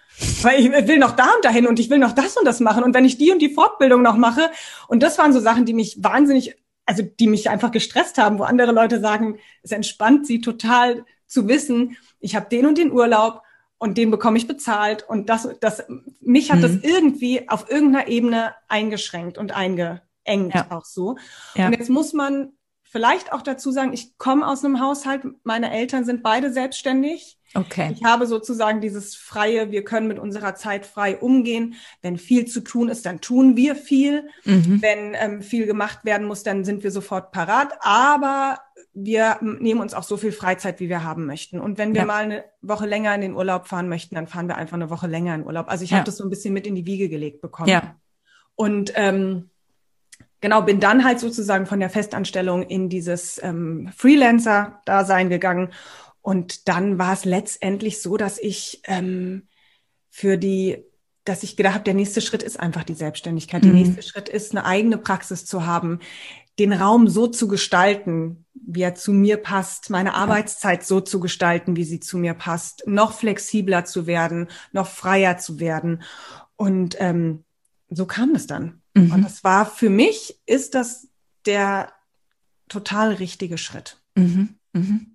Weil 0.43 0.61
ich 0.61 0.71
will 0.71 0.99
noch 0.99 1.17
da 1.17 1.25
und 1.35 1.45
dahin 1.45 1.67
und 1.67 1.81
ich 1.81 1.91
will 1.91 1.99
noch 1.99 2.13
das 2.13 2.37
und 2.37 2.47
das 2.47 2.61
machen. 2.61 2.85
Und 2.85 2.95
wenn 2.95 3.05
ich 3.05 3.19
die 3.19 3.33
und 3.33 3.43
die 3.43 3.53
Fortbildung 3.53 4.01
noch 4.01 4.17
mache, 4.17 4.51
und 4.87 5.03
das 5.03 5.19
waren 5.19 5.33
so 5.33 5.41
Sachen, 5.41 5.65
die 5.65 5.75
mich 5.75 6.05
wahnsinnig, 6.05 6.55
also 6.87 7.03
die 7.03 7.27
mich 7.27 7.51
einfach 7.51 7.73
gestresst 7.73 8.19
haben, 8.19 8.39
wo 8.39 8.45
andere 8.45 8.71
Leute 8.71 9.01
sagen, 9.01 9.39
es 9.63 9.73
entspannt 9.73 10.27
sie 10.27 10.41
total 10.41 11.05
zu 11.35 11.49
wissen, 11.49 11.99
ich 12.21 12.35
habe 12.35 12.49
den 12.49 12.65
und 12.65 12.79
den 12.79 12.93
Urlaub 12.93 13.43
und 13.77 13.99
den 13.99 14.11
bekomme 14.11 14.39
ich 14.39 14.47
bezahlt 14.47 15.07
und 15.07 15.29
das, 15.29 15.49
das, 15.61 15.85
mich 16.21 16.51
hat 16.51 16.59
mhm. 16.59 16.63
das 16.63 16.77
irgendwie 16.77 17.49
auf 17.51 17.71
irgendeiner 17.71 18.09
Ebene 18.09 18.55
eingeschränkt 18.69 19.37
und 19.37 19.53
eingeengt 19.53 20.55
ja. 20.55 20.67
auch 20.71 20.87
so. 20.87 21.17
Ja. 21.55 21.67
Und 21.67 21.73
jetzt 21.73 21.91
muss 21.91 22.15
man 22.15 22.53
vielleicht 22.83 23.33
auch 23.33 23.43
dazu 23.43 23.73
sagen, 23.73 23.93
ich 23.93 24.17
komme 24.17 24.47
aus 24.47 24.65
einem 24.65 24.81
Haushalt, 24.81 25.23
meine 25.43 25.71
Eltern 25.73 26.05
sind 26.05 26.23
beide 26.23 26.53
selbstständig. 26.53 27.39
Okay. 27.55 27.93
Ich 27.95 28.03
habe 28.03 28.27
sozusagen 28.27 28.81
dieses 28.81 29.15
freie, 29.15 29.71
wir 29.71 29.85
können 29.85 30.09
mit 30.09 30.19
unserer 30.19 30.57
Zeit 30.57 30.85
frei 30.87 31.17
umgehen. 31.17 31.75
Wenn 32.03 32.19
viel 32.19 32.47
zu 32.47 32.61
tun 32.61 32.89
ist, 32.89 33.07
dann 33.07 33.21
tun 33.21 33.57
wir 33.57 33.77
viel. 33.77 34.29
Mhm. 34.45 34.83
Wenn 34.83 35.15
ähm, 35.15 35.43
viel 35.43 35.67
gemacht 35.67 36.05
werden 36.05 36.27
muss, 36.27 36.43
dann 36.43 36.65
sind 36.65 36.83
wir 36.83 36.91
sofort 36.91 37.31
parat. 37.31 37.73
Aber 37.81 38.59
wir 38.93 39.39
nehmen 39.41 39.81
uns 39.81 39.95
auch 39.95 40.03
so 40.03 40.17
viel 40.17 40.33
Freizeit, 40.33 40.81
wie 40.81 40.89
wir 40.89 41.05
haben 41.05 41.27
möchten. 41.27 41.61
Und 41.61 41.79
wenn 41.79 41.95
wir 41.95 42.03
ja. 42.03 42.07
mal 42.07 42.25
eine 42.25 42.45
Woche 42.61 42.87
länger 42.87 43.15
in 43.15 43.21
den 43.21 43.35
Urlaub 43.35 43.69
fahren 43.69 43.89
möchten, 43.89 44.15
dann 44.17 44.27
fahren 44.27 44.49
wir 44.49 44.57
einfach 44.57 44.75
eine 44.75 44.91
Woche 44.91 45.07
länger 45.07 45.35
in 45.35 45.45
Urlaub. 45.45 45.69
Also 45.69 45.85
ich 45.85 45.91
ja. 45.91 45.99
habe 45.99 46.07
das 46.07 46.17
so 46.17 46.25
ein 46.25 46.31
bisschen 46.31 46.55
mit 46.55 46.67
in 46.67 46.75
die 46.75 46.87
Wiege 46.87 47.09
gelegt 47.09 47.41
bekommen. 47.41 47.69
Ja. 47.69 47.97
Und 48.57 48.93
ähm, 48.97 49.51
genau, 50.41 50.63
bin 50.63 50.81
dann 50.81 51.05
halt 51.05 51.21
sozusagen 51.21 51.67
von 51.67 51.81
der 51.81 51.91
Festanstellung 51.91 52.63
in 52.63 52.89
dieses 52.89 53.43
ähm, 53.43 53.91
Freelancer-Dasein 53.97 55.29
gegangen. 55.29 55.71
Und 56.25 56.69
dann 56.69 56.99
war 56.99 57.13
es 57.13 57.27
letztendlich 57.27 58.01
so, 58.01 58.17
dass 58.17 58.39
ich 58.39 58.81
ähm, 58.85 59.43
für 60.09 60.39
die, 60.39 60.83
dass 61.25 61.43
ich 61.43 61.55
gedacht 61.55 61.75
habe, 61.75 61.85
der 61.85 61.93
nächste 61.93 62.23
Schritt 62.23 62.43
ist 62.43 62.59
einfach 62.59 62.83
die 62.83 62.95
Selbstständigkeit. 62.95 63.63
Mhm. 63.63 63.67
Der 63.67 63.75
nächste 63.75 64.03
Schritt 64.03 64.31
ist, 64.31 64.53
eine 64.53 64.65
eigene 64.65 64.97
Praxis 64.97 65.45
zu 65.45 65.67
haben, 65.67 66.01
den 66.59 66.73
Raum 66.73 67.09
so 67.09 67.27
zu 67.27 67.47
gestalten, 67.47 68.47
wie 68.55 68.81
er 68.81 68.95
zu 68.95 69.13
mir 69.13 69.37
passt, 69.37 69.91
meine 69.91 70.15
Arbeitszeit 70.15 70.83
so 70.83 71.03
zu 71.03 71.21
gestalten, 71.21 71.77
wie 71.77 71.85
sie 71.85 72.01
zu 72.01 72.17
mir 72.17 72.33
passt, 72.33 72.85
noch 72.87 73.13
flexibler 73.13 73.85
zu 73.85 74.07
werden, 74.07 74.49
noch 74.73 74.87
freier 74.87 75.37
zu 75.37 75.61
werden. 75.61 76.05
Und 76.57 76.97
ähm, 77.01 77.45
so 77.91 78.07
kam 78.07 78.35
es 78.35 78.47
dann. 78.47 78.81
Mhm. 78.95 79.13
Und 79.13 79.23
das 79.25 79.45
war 79.45 79.67
für 79.67 79.91
mich, 79.91 80.41
ist 80.47 80.75
das 80.75 81.07
der 81.45 81.93
total 82.69 83.13
richtige 83.13 83.59
Schritt. 83.59 84.01
Mhm. 84.15 84.55
Mhm. 84.73 85.14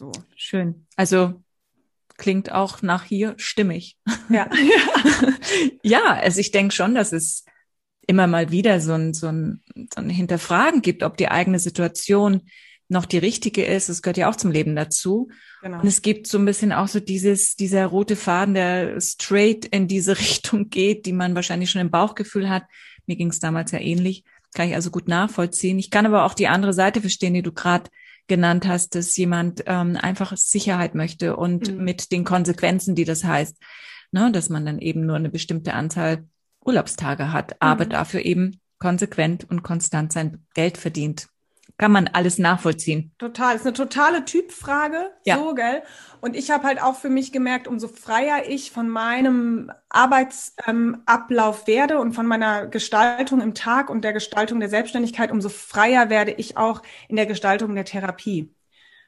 So. 0.00 0.12
Schön. 0.34 0.86
Also 0.96 1.42
klingt 2.16 2.50
auch 2.52 2.80
nach 2.80 3.04
hier 3.04 3.34
stimmig. 3.36 3.98
Ja. 4.30 4.48
ja, 5.82 6.14
also 6.14 6.40
ich 6.40 6.52
denke 6.52 6.74
schon, 6.74 6.94
dass 6.94 7.12
es 7.12 7.44
immer 8.06 8.26
mal 8.26 8.50
wieder 8.50 8.80
so 8.80 8.94
ein, 8.94 9.12
so, 9.12 9.26
ein, 9.26 9.62
so 9.94 10.00
ein 10.00 10.08
Hinterfragen 10.08 10.80
gibt, 10.80 11.02
ob 11.02 11.18
die 11.18 11.28
eigene 11.28 11.58
Situation 11.58 12.48
noch 12.88 13.04
die 13.04 13.18
richtige 13.18 13.62
ist. 13.62 13.90
Das 13.90 14.00
gehört 14.00 14.16
ja 14.16 14.30
auch 14.30 14.36
zum 14.36 14.50
Leben 14.50 14.74
dazu. 14.74 15.28
Genau. 15.60 15.80
Und 15.80 15.86
es 15.86 16.00
gibt 16.00 16.28
so 16.28 16.38
ein 16.38 16.46
bisschen 16.46 16.72
auch 16.72 16.88
so 16.88 16.98
dieses, 16.98 17.56
dieser 17.56 17.84
rote 17.84 18.16
Faden, 18.16 18.54
der 18.54 18.98
straight 19.02 19.66
in 19.66 19.86
diese 19.86 20.18
Richtung 20.18 20.70
geht, 20.70 21.04
die 21.04 21.12
man 21.12 21.34
wahrscheinlich 21.34 21.70
schon 21.70 21.82
im 21.82 21.90
Bauchgefühl 21.90 22.48
hat. 22.48 22.64
Mir 23.04 23.16
ging 23.16 23.28
es 23.28 23.38
damals 23.38 23.70
ja 23.72 23.78
ähnlich. 23.78 24.24
Kann 24.54 24.70
ich 24.70 24.74
also 24.74 24.90
gut 24.90 25.08
nachvollziehen. 25.08 25.78
Ich 25.78 25.90
kann 25.90 26.06
aber 26.06 26.24
auch 26.24 26.32
die 26.32 26.48
andere 26.48 26.72
Seite 26.72 27.02
verstehen, 27.02 27.34
die 27.34 27.42
du 27.42 27.52
gerade 27.52 27.90
genannt 28.26 28.66
hast, 28.66 28.94
dass 28.94 29.16
jemand 29.16 29.64
ähm, 29.66 29.96
einfach 29.96 30.36
Sicherheit 30.36 30.94
möchte 30.94 31.36
und 31.36 31.72
mhm. 31.72 31.84
mit 31.84 32.12
den 32.12 32.24
Konsequenzen, 32.24 32.94
die 32.94 33.04
das 33.04 33.24
heißt, 33.24 33.56
ne, 34.12 34.30
dass 34.32 34.48
man 34.48 34.66
dann 34.66 34.78
eben 34.78 35.06
nur 35.06 35.16
eine 35.16 35.30
bestimmte 35.30 35.74
Anzahl 35.74 36.24
Urlaubstage 36.64 37.32
hat, 37.32 37.56
aber 37.60 37.86
mhm. 37.86 37.90
dafür 37.90 38.24
eben 38.24 38.60
konsequent 38.78 39.48
und 39.48 39.62
konstant 39.62 40.12
sein 40.12 40.46
Geld 40.54 40.78
verdient 40.78 41.28
kann 41.80 41.92
man 41.92 42.08
alles 42.08 42.36
nachvollziehen. 42.38 43.10
Total, 43.16 43.56
ist 43.56 43.64
eine 43.64 43.72
totale 43.72 44.26
Typfrage, 44.26 45.12
ja. 45.24 45.38
so, 45.38 45.54
gell? 45.54 45.82
Und 46.20 46.36
ich 46.36 46.50
habe 46.50 46.64
halt 46.64 46.82
auch 46.82 46.94
für 46.94 47.08
mich 47.08 47.32
gemerkt, 47.32 47.66
umso 47.66 47.88
freier 47.88 48.46
ich 48.46 48.70
von 48.70 48.86
meinem 48.90 49.72
Arbeitsablauf 49.88 51.60
ähm, 51.62 51.66
werde 51.66 51.98
und 51.98 52.12
von 52.12 52.26
meiner 52.26 52.66
Gestaltung 52.66 53.40
im 53.40 53.54
Tag 53.54 53.88
und 53.88 54.04
der 54.04 54.12
Gestaltung 54.12 54.60
der 54.60 54.68
Selbstständigkeit, 54.68 55.32
umso 55.32 55.48
freier 55.48 56.10
werde 56.10 56.32
ich 56.32 56.58
auch 56.58 56.82
in 57.08 57.16
der 57.16 57.24
Gestaltung 57.24 57.74
der 57.74 57.86
Therapie. 57.86 58.54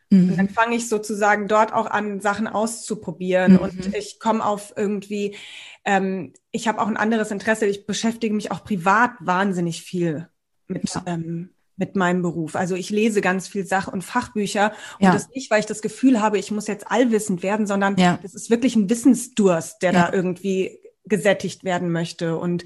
Mhm. 0.08 0.30
Und 0.30 0.38
dann 0.38 0.48
fange 0.48 0.74
ich 0.74 0.88
sozusagen 0.88 1.48
dort 1.48 1.74
auch 1.74 1.90
an, 1.90 2.22
Sachen 2.22 2.46
auszuprobieren. 2.46 3.52
Mhm. 3.52 3.58
Und 3.58 3.94
ich 3.94 4.18
komme 4.18 4.42
auf 4.42 4.72
irgendwie, 4.78 5.36
ähm, 5.84 6.32
ich 6.50 6.68
habe 6.68 6.80
auch 6.80 6.88
ein 6.88 6.96
anderes 6.96 7.32
Interesse. 7.32 7.66
Ich 7.66 7.84
beschäftige 7.84 8.34
mich 8.34 8.50
auch 8.50 8.64
privat 8.64 9.10
wahnsinnig 9.20 9.82
viel 9.82 10.30
mit 10.68 10.88
ja. 10.94 11.02
ähm, 11.04 11.50
mit 11.76 11.96
meinem 11.96 12.22
Beruf. 12.22 12.54
Also 12.54 12.74
ich 12.74 12.90
lese 12.90 13.20
ganz 13.20 13.48
viel 13.48 13.64
Sach- 13.66 13.88
und 13.88 14.02
Fachbücher 14.02 14.72
und 14.98 15.06
ja. 15.06 15.12
das 15.12 15.28
nicht, 15.30 15.50
weil 15.50 15.60
ich 15.60 15.66
das 15.66 15.82
Gefühl 15.82 16.20
habe, 16.20 16.38
ich 16.38 16.50
muss 16.50 16.66
jetzt 16.66 16.90
allwissend 16.90 17.42
werden, 17.42 17.66
sondern 17.66 17.96
ja. 17.96 18.18
das 18.22 18.34
ist 18.34 18.50
wirklich 18.50 18.76
ein 18.76 18.90
Wissensdurst, 18.90 19.82
der 19.82 19.92
ja. 19.92 20.06
da 20.06 20.12
irgendwie 20.12 20.78
gesättigt 21.04 21.64
werden 21.64 21.90
möchte 21.90 22.36
und 22.38 22.64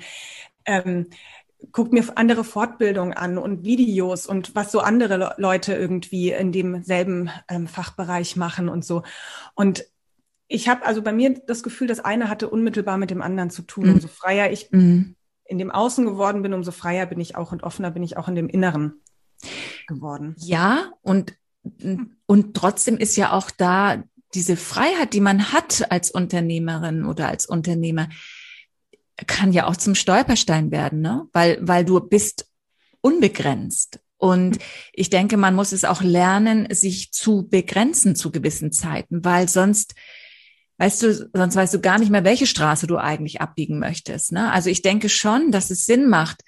ähm, 0.66 1.06
guckt 1.72 1.92
mir 1.92 2.04
andere 2.16 2.44
Fortbildungen 2.44 3.14
an 3.14 3.38
und 3.38 3.64
Videos 3.64 4.26
und 4.26 4.54
was 4.54 4.70
so 4.70 4.80
andere 4.80 5.34
Leute 5.38 5.74
irgendwie 5.74 6.32
in 6.32 6.52
demselben 6.52 7.30
ähm, 7.48 7.66
Fachbereich 7.66 8.36
machen 8.36 8.68
und 8.68 8.84
so. 8.84 9.02
Und 9.54 9.86
ich 10.48 10.68
habe 10.68 10.84
also 10.84 11.02
bei 11.02 11.12
mir 11.12 11.40
das 11.46 11.62
Gefühl, 11.62 11.88
das 11.88 12.00
eine 12.00 12.28
hatte 12.28 12.48
unmittelbar 12.48 12.98
mit 12.98 13.10
dem 13.10 13.22
anderen 13.22 13.50
zu 13.50 13.62
tun. 13.62 13.86
Mhm. 13.86 13.94
Umso 13.94 14.08
freier 14.08 14.50
ich 14.50 14.70
mhm 14.70 15.15
in 15.48 15.58
dem 15.58 15.70
Außen 15.70 16.04
geworden 16.04 16.42
bin, 16.42 16.52
umso 16.52 16.72
freier 16.72 17.06
bin 17.06 17.20
ich 17.20 17.36
auch 17.36 17.52
und 17.52 17.62
offener 17.62 17.90
bin 17.90 18.02
ich 18.02 18.16
auch 18.16 18.28
in 18.28 18.34
dem 18.34 18.48
Inneren 18.48 19.00
geworden. 19.86 20.34
Ja, 20.38 20.90
und, 21.02 21.34
und 22.26 22.54
trotzdem 22.54 22.96
ist 22.96 23.16
ja 23.16 23.32
auch 23.32 23.50
da 23.50 24.02
diese 24.34 24.56
Freiheit, 24.56 25.12
die 25.12 25.20
man 25.20 25.52
hat 25.52 25.90
als 25.90 26.10
Unternehmerin 26.10 27.04
oder 27.04 27.28
als 27.28 27.46
Unternehmer, 27.46 28.08
kann 29.26 29.52
ja 29.52 29.66
auch 29.66 29.76
zum 29.76 29.94
Stolperstein 29.94 30.70
werden, 30.70 31.00
ne? 31.00 31.26
Weil, 31.32 31.58
weil 31.62 31.84
du 31.84 31.98
bist 32.00 32.50
unbegrenzt. 33.00 34.00
Und 34.18 34.58
ich 34.92 35.10
denke, 35.10 35.36
man 35.36 35.54
muss 35.54 35.72
es 35.72 35.84
auch 35.84 36.02
lernen, 36.02 36.68
sich 36.70 37.12
zu 37.12 37.48
begrenzen 37.48 38.16
zu 38.16 38.30
gewissen 38.30 38.72
Zeiten, 38.72 39.24
weil 39.24 39.48
sonst 39.48 39.94
weißt 40.78 41.02
du, 41.02 41.30
sonst 41.32 41.56
weißt 41.56 41.74
du 41.74 41.80
gar 41.80 41.98
nicht 41.98 42.10
mehr, 42.10 42.24
welche 42.24 42.46
Straße 42.46 42.86
du 42.86 42.98
eigentlich 42.98 43.40
abbiegen 43.40 43.78
möchtest. 43.78 44.32
Ne? 44.32 44.50
Also 44.52 44.70
ich 44.70 44.82
denke 44.82 45.08
schon, 45.08 45.50
dass 45.50 45.70
es 45.70 45.86
Sinn 45.86 46.08
macht, 46.08 46.42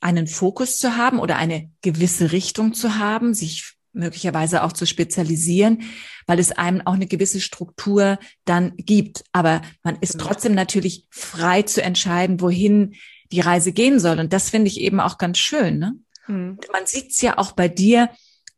einen 0.00 0.26
Fokus 0.26 0.78
zu 0.78 0.96
haben 0.96 1.18
oder 1.18 1.36
eine 1.36 1.70
gewisse 1.80 2.32
Richtung 2.32 2.74
zu 2.74 2.98
haben, 2.98 3.34
sich 3.34 3.76
möglicherweise 3.92 4.62
auch 4.62 4.72
zu 4.72 4.86
spezialisieren, 4.86 5.82
weil 6.26 6.38
es 6.38 6.52
einem 6.52 6.80
auch 6.84 6.94
eine 6.94 7.06
gewisse 7.06 7.40
Struktur 7.40 8.18
dann 8.44 8.72
gibt. 8.76 9.24
Aber 9.32 9.62
man 9.82 9.96
ist 10.00 10.18
trotzdem 10.18 10.54
natürlich 10.54 11.06
frei 11.10 11.62
zu 11.62 11.82
entscheiden, 11.82 12.40
wohin 12.40 12.94
die 13.30 13.40
Reise 13.40 13.72
gehen 13.72 14.00
soll. 14.00 14.18
Und 14.18 14.32
das 14.32 14.50
finde 14.50 14.68
ich 14.68 14.80
eben 14.80 15.00
auch 15.00 15.18
ganz 15.18 15.38
schön. 15.38 15.78
Ne? 15.78 15.94
Mhm. 16.26 16.58
Man 16.72 16.86
sieht 16.86 17.10
es 17.10 17.20
ja 17.20 17.38
auch 17.38 17.52
bei 17.52 17.68
dir, 17.68 18.10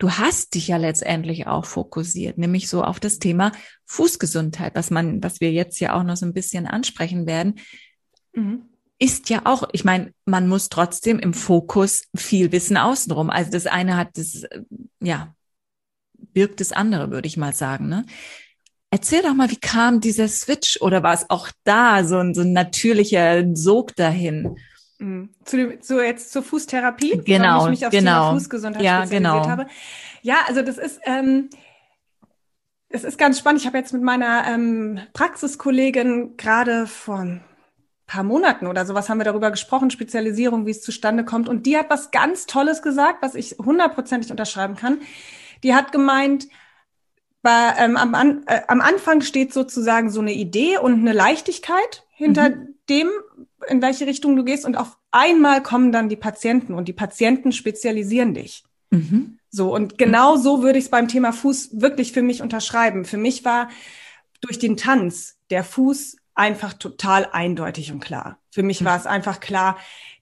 du 0.05 0.11
hast 0.11 0.55
dich 0.55 0.69
ja 0.69 0.77
letztendlich 0.77 1.47
auch 1.47 1.65
fokussiert, 1.65 2.37
nämlich 2.37 2.69
so 2.69 2.85
auf 2.85 3.01
das 3.01 3.19
Thema 3.19 3.53
Fußgesundheit, 3.87 4.75
was 4.75 4.91
man, 4.91 5.23
was 5.23 5.41
wir 5.41 5.51
jetzt 5.51 5.81
ja 5.81 5.95
auch 5.95 6.03
noch 6.03 6.19
so 6.19 6.27
ein 6.27 6.35
bisschen 6.35 6.67
ansprechen 6.67 7.27
werden, 7.27 7.55
mhm. 8.35 8.67
ist 8.99 9.31
ja 9.31 9.41
auch, 9.45 9.67
ich 9.73 9.83
meine, 9.83 10.13
man 10.27 10.47
muss 10.47 10.69
trotzdem 10.69 11.19
im 11.19 11.33
Fokus 11.33 12.03
viel 12.15 12.53
Wissen 12.53 12.77
außenrum. 12.77 13.31
Also 13.31 13.51
das 13.51 13.67
eine 13.67 13.97
hat 13.97 14.19
das, 14.19 14.43
ja, 15.01 15.35
birgt 16.13 16.61
das 16.61 16.73
andere, 16.73 17.11
würde 17.11 17.27
ich 17.27 17.39
mal 17.39 17.55
sagen, 17.55 17.89
ne? 17.89 18.05
Erzähl 18.91 19.23
doch 19.23 19.35
mal, 19.35 19.51
wie 19.51 19.57
kam 19.59 20.01
dieser 20.01 20.29
Switch 20.29 20.81
oder 20.83 21.03
war 21.03 21.15
es 21.15 21.31
auch 21.31 21.49
da 21.65 22.05
so 22.05 22.19
ein, 22.19 22.35
so 22.35 22.43
ein 22.43 22.53
natürlicher 22.53 23.43
Sog 23.57 23.97
dahin? 23.97 24.57
Mhm. 24.99 25.31
Zu, 25.45 25.57
dem, 25.57 25.83
zu 25.83 26.03
jetzt 26.03 26.33
zur 26.33 26.43
Fußtherapie, 26.43 27.21
genau, 27.25 27.59
warum 27.59 27.73
ich 27.73 27.81
mich 27.81 27.87
auf 27.87 27.93
genau. 27.93 28.29
Thema 28.29 28.33
Fußgesundheit 28.35 28.83
ja, 28.83 28.99
spezialisiert 29.03 29.43
genau. 29.43 29.49
habe. 29.49 29.67
Ja, 30.23 30.37
also 30.47 30.63
das 30.63 30.79
ist 30.79 31.01
ähm, 31.05 31.51
es 32.95 33.03
ist 33.03 33.19
ganz 33.19 33.39
spannend. 33.39 33.61
Ich 33.61 33.67
habe 33.67 33.77
jetzt 33.77 33.93
mit 33.93 34.03
meiner 34.03 34.47
ähm, 34.47 35.01
Praxiskollegin 35.15 36.37
gerade 36.37 36.87
vor 36.87 37.19
ein 37.19 37.45
paar 38.07 38.23
Monaten 38.23 38.69
oder 38.69 38.87
sowas 38.87 39.09
haben 39.09 39.19
wir 39.19 39.25
darüber 39.25 39.51
gesprochen, 39.51 39.91
Spezialisierung, 39.91 40.65
wie 40.67 40.71
es 40.71 40.83
zustande 40.83 41.25
kommt. 41.25 41.49
Und 41.49 41.67
die 41.67 41.77
hat 41.77 41.91
was 41.91 42.13
ganz 42.13 42.47
Tolles 42.47 42.83
gesagt, 42.83 43.21
was 43.21 43.35
ich 43.35 43.57
hundertprozentig 43.59 44.31
unterschreiben 44.31 44.77
kann. 44.77 45.01
Die 45.65 45.75
hat 45.75 45.91
gemeint, 45.91 46.47
bei, 47.43 47.75
ähm, 47.79 47.97
am, 47.97 48.45
äh, 48.47 48.61
am 48.69 48.81
Anfang 48.81 49.23
steht 49.23 49.53
sozusagen 49.53 50.11
so 50.11 50.21
eine 50.21 50.33
Idee 50.33 50.79
und 50.79 51.01
eine 51.01 51.13
Leichtigkeit 51.13 52.04
hinter 52.15 52.51
mhm. 52.51 52.75
dem, 52.89 53.09
in 53.69 53.83
welche 53.83 54.07
Richtung 54.07 54.37
du 54.37 54.45
gehst. 54.45 54.65
Und 54.65 54.77
auf 54.77 54.99
einmal 55.11 55.63
kommen 55.63 55.93
dann 55.93 56.09
die 56.09 56.17
Patienten 56.17 56.75
und 56.75 56.89
die 56.89 56.93
Patienten 56.93 57.53
spezialisieren 57.53 58.35
dich. 58.35 58.65
Mhm. 58.91 59.39
So, 59.51 59.75
und 59.75 59.99
genau 59.99 60.37
so 60.37 60.63
würde 60.63 60.79
ich 60.79 60.87
es 60.87 60.91
beim 60.91 61.09
Thema 61.09 61.33
Fuß 61.33 61.81
wirklich 61.81 62.13
für 62.13 62.23
mich 62.23 62.43
unterschreiben. 62.43 63.05
Für 63.05 63.19
mich 63.19 63.45
war 63.45 63.69
durch 64.41 64.59
den 64.59 64.77
Tanz 64.77 65.37
der 65.51 65.65
Fuß 65.65 66.17
einfach 66.35 66.75
total 66.75 67.29
eindeutig 67.33 67.93
und 67.93 68.01
klar. 68.01 68.39
Für 68.55 68.63
mich 68.63 68.83
mhm. 68.83 68.85
war 68.85 68.97
es 68.97 69.07
einfach 69.07 69.41
klar, 69.41 69.77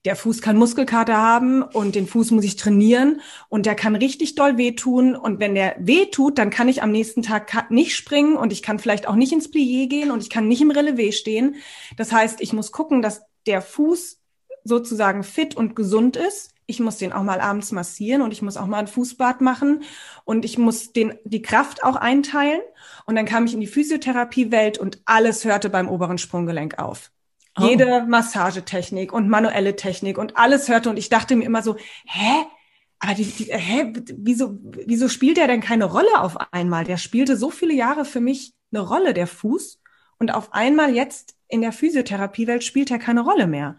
der 0.06 0.16
Fuß 0.16 0.40
kann 0.40 0.56
Muskelkater 0.56 1.18
haben 1.18 1.62
und 1.62 1.94
den 1.94 2.06
Fuß 2.06 2.30
muss 2.30 2.44
ich 2.44 2.56
trainieren 2.56 3.20
und 3.50 3.66
der 3.66 3.74
kann 3.74 3.94
richtig 3.94 4.34
doll 4.34 4.56
wehtun. 4.56 5.14
Und 5.14 5.38
wenn 5.38 5.54
der 5.54 5.76
wehtut, 5.78 6.38
dann 6.38 6.48
kann 6.48 6.66
ich 6.66 6.82
am 6.82 6.90
nächsten 6.90 7.20
Tag 7.22 7.70
nicht 7.70 7.94
springen 7.94 8.36
und 8.36 8.50
ich 8.50 8.62
kann 8.62 8.78
vielleicht 8.78 9.06
auch 9.06 9.16
nicht 9.16 9.32
ins 9.32 9.52
Plié 9.52 9.86
gehen 9.86 10.10
und 10.10 10.22
ich 10.22 10.30
kann 10.30 10.48
nicht 10.48 10.62
im 10.62 10.72
Relevé 10.72 11.12
stehen. 11.12 11.56
Das 11.98 12.10
heißt, 12.10 12.40
ich 12.40 12.54
muss 12.54 12.72
gucken, 12.72 13.02
dass 13.02 13.22
der 13.46 13.60
Fuß 13.60 14.18
sozusagen 14.64 15.24
fit 15.24 15.54
und 15.54 15.76
gesund 15.76 16.16
ist. 16.16 16.52
Ich 16.66 16.80
muss 16.80 16.96
den 16.96 17.12
auch 17.12 17.22
mal 17.22 17.40
abends 17.40 17.70
massieren 17.70 18.22
und 18.22 18.32
ich 18.32 18.40
muss 18.40 18.56
auch 18.56 18.66
mal 18.66 18.78
ein 18.78 18.86
Fußbad 18.86 19.42
machen 19.42 19.82
und 20.24 20.46
ich 20.46 20.56
muss 20.56 20.92
den, 20.92 21.14
die 21.24 21.42
Kraft 21.42 21.84
auch 21.84 21.96
einteilen. 21.96 22.62
Und 23.04 23.14
dann 23.14 23.26
kam 23.26 23.44
ich 23.44 23.52
in 23.52 23.60
die 23.60 23.66
Physiotherapiewelt 23.66 24.78
und 24.78 25.02
alles 25.04 25.44
hörte 25.44 25.68
beim 25.68 25.88
oberen 25.88 26.16
Sprunggelenk 26.16 26.78
auf. 26.78 27.12
Oh. 27.58 27.66
Jede 27.66 28.04
Massagetechnik 28.06 29.12
und 29.12 29.28
manuelle 29.28 29.76
Technik 29.76 30.16
und 30.16 30.36
alles 30.36 30.68
hörte 30.68 30.88
und 30.88 30.96
ich 30.96 31.10
dachte 31.10 31.36
mir 31.36 31.44
immer 31.44 31.62
so, 31.62 31.76
hä? 32.06 32.46
Aber 32.98 33.14
die, 33.14 33.24
die, 33.24 33.44
hä, 33.52 33.92
wieso, 34.16 34.58
wieso 34.86 35.08
spielt 35.08 35.36
der 35.36 35.48
denn 35.48 35.60
keine 35.60 35.86
Rolle 35.86 36.20
auf 36.20 36.36
einmal? 36.52 36.84
Der 36.84 36.96
spielte 36.96 37.36
so 37.36 37.50
viele 37.50 37.74
Jahre 37.74 38.04
für 38.04 38.20
mich 38.20 38.54
eine 38.72 38.80
Rolle, 38.80 39.12
der 39.12 39.26
Fuß. 39.26 39.80
Und 40.18 40.32
auf 40.32 40.54
einmal 40.54 40.94
jetzt 40.94 41.34
in 41.48 41.62
der 41.62 41.72
Physiotherapiewelt 41.72 42.62
spielt 42.62 42.90
er 42.90 42.98
keine 42.98 43.22
Rolle 43.22 43.46
mehr. 43.46 43.76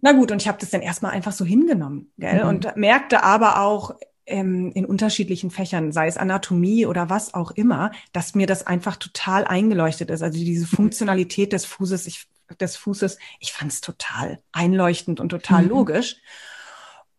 Na 0.00 0.12
gut, 0.12 0.32
und 0.32 0.40
ich 0.40 0.48
habe 0.48 0.58
das 0.58 0.70
dann 0.70 0.80
erstmal 0.80 1.12
einfach 1.12 1.32
so 1.32 1.44
hingenommen, 1.44 2.12
gell? 2.16 2.42
Mhm. 2.42 2.48
Und 2.48 2.76
merkte 2.76 3.22
aber 3.22 3.60
auch 3.60 3.94
ähm, 4.26 4.72
in 4.74 4.84
unterschiedlichen 4.84 5.50
Fächern, 5.50 5.92
sei 5.92 6.06
es 6.06 6.16
Anatomie 6.16 6.86
oder 6.86 7.10
was 7.10 7.34
auch 7.34 7.50
immer, 7.50 7.90
dass 8.12 8.34
mir 8.34 8.46
das 8.46 8.66
einfach 8.66 8.96
total 8.96 9.44
eingeleuchtet 9.44 10.10
ist. 10.10 10.22
Also 10.22 10.38
diese. 10.38 10.66
Funktionalität 10.66 11.52
des 11.52 11.64
Fußes, 11.64 12.06
ich 12.06 12.26
des 12.60 12.76
Fußes. 12.76 13.18
Ich 13.40 13.52
fand 13.52 13.72
es 13.72 13.80
total 13.80 14.40
einleuchtend 14.52 15.20
und 15.20 15.28
total 15.28 15.62
mhm. 15.64 15.68
logisch. 15.68 16.16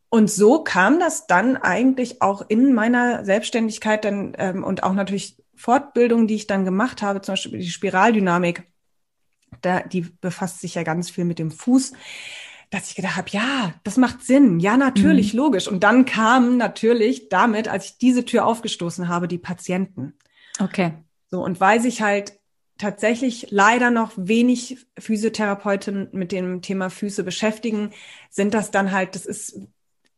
Und 0.10 0.32
so 0.32 0.64
kam 0.64 1.00
das 1.00 1.28
dann 1.28 1.56
eigentlich 1.56 2.22
auch 2.22 2.44
in 2.48 2.74
meiner 2.74 3.24
Selbstständigkeit 3.26 4.04
dann 4.04 4.34
ähm, 4.38 4.64
und 4.64 4.84
auch 4.84 4.94
natürlich 4.94 5.38
Fortbildung, 5.56 6.26
die 6.26 6.36
ich 6.36 6.48
dann 6.48 6.66
gemacht 6.66 7.02
habe, 7.02 7.22
zum 7.22 7.34
Beispiel 7.34 7.60
die 7.60 7.70
Spiraldynamik, 7.70 8.64
da, 9.62 9.82
die 9.82 10.02
befasst 10.02 10.62
sich 10.62 10.76
ja 10.76 10.84
ganz 10.84 11.10
viel 11.10 11.26
mit 11.26 11.38
dem 11.38 11.52
Fuß, 11.52 11.94
dass 12.70 12.90
ich 12.90 12.96
gedacht 12.96 13.18
habe, 13.18 13.30
ja, 13.32 13.74
das 13.84 13.98
macht 13.98 14.24
Sinn, 14.24 14.60
ja, 14.60 14.78
natürlich, 14.78 15.34
mhm. 15.34 15.40
logisch. 15.40 15.68
Und 15.68 15.84
dann 15.84 16.06
kamen 16.06 16.58
natürlich 16.58 17.30
damit, 17.30 17.68
als 17.68 17.86
ich 17.86 17.98
diese 17.98 18.26
Tür 18.26 18.46
aufgestoßen 18.46 19.08
habe, 19.08 19.28
die 19.28 19.38
Patienten. 19.38 20.14
Okay. 20.60 20.94
So, 21.30 21.44
und 21.44 21.60
weil 21.60 21.82
sich 21.82 22.02
halt 22.02 22.39
tatsächlich 22.80 23.48
leider 23.52 23.92
noch 23.92 24.14
wenig 24.16 24.88
Physiotherapeuten 24.98 26.10
mit 26.12 26.32
dem 26.32 26.64
Thema 26.64 26.90
Füße 26.90 27.24
beschäftigen, 27.24 27.92
sind 28.32 28.56
das 28.56 28.72
dann 28.72 28.92
halt, 28.92 29.14
das 29.14 29.28
ist, 29.28 29.60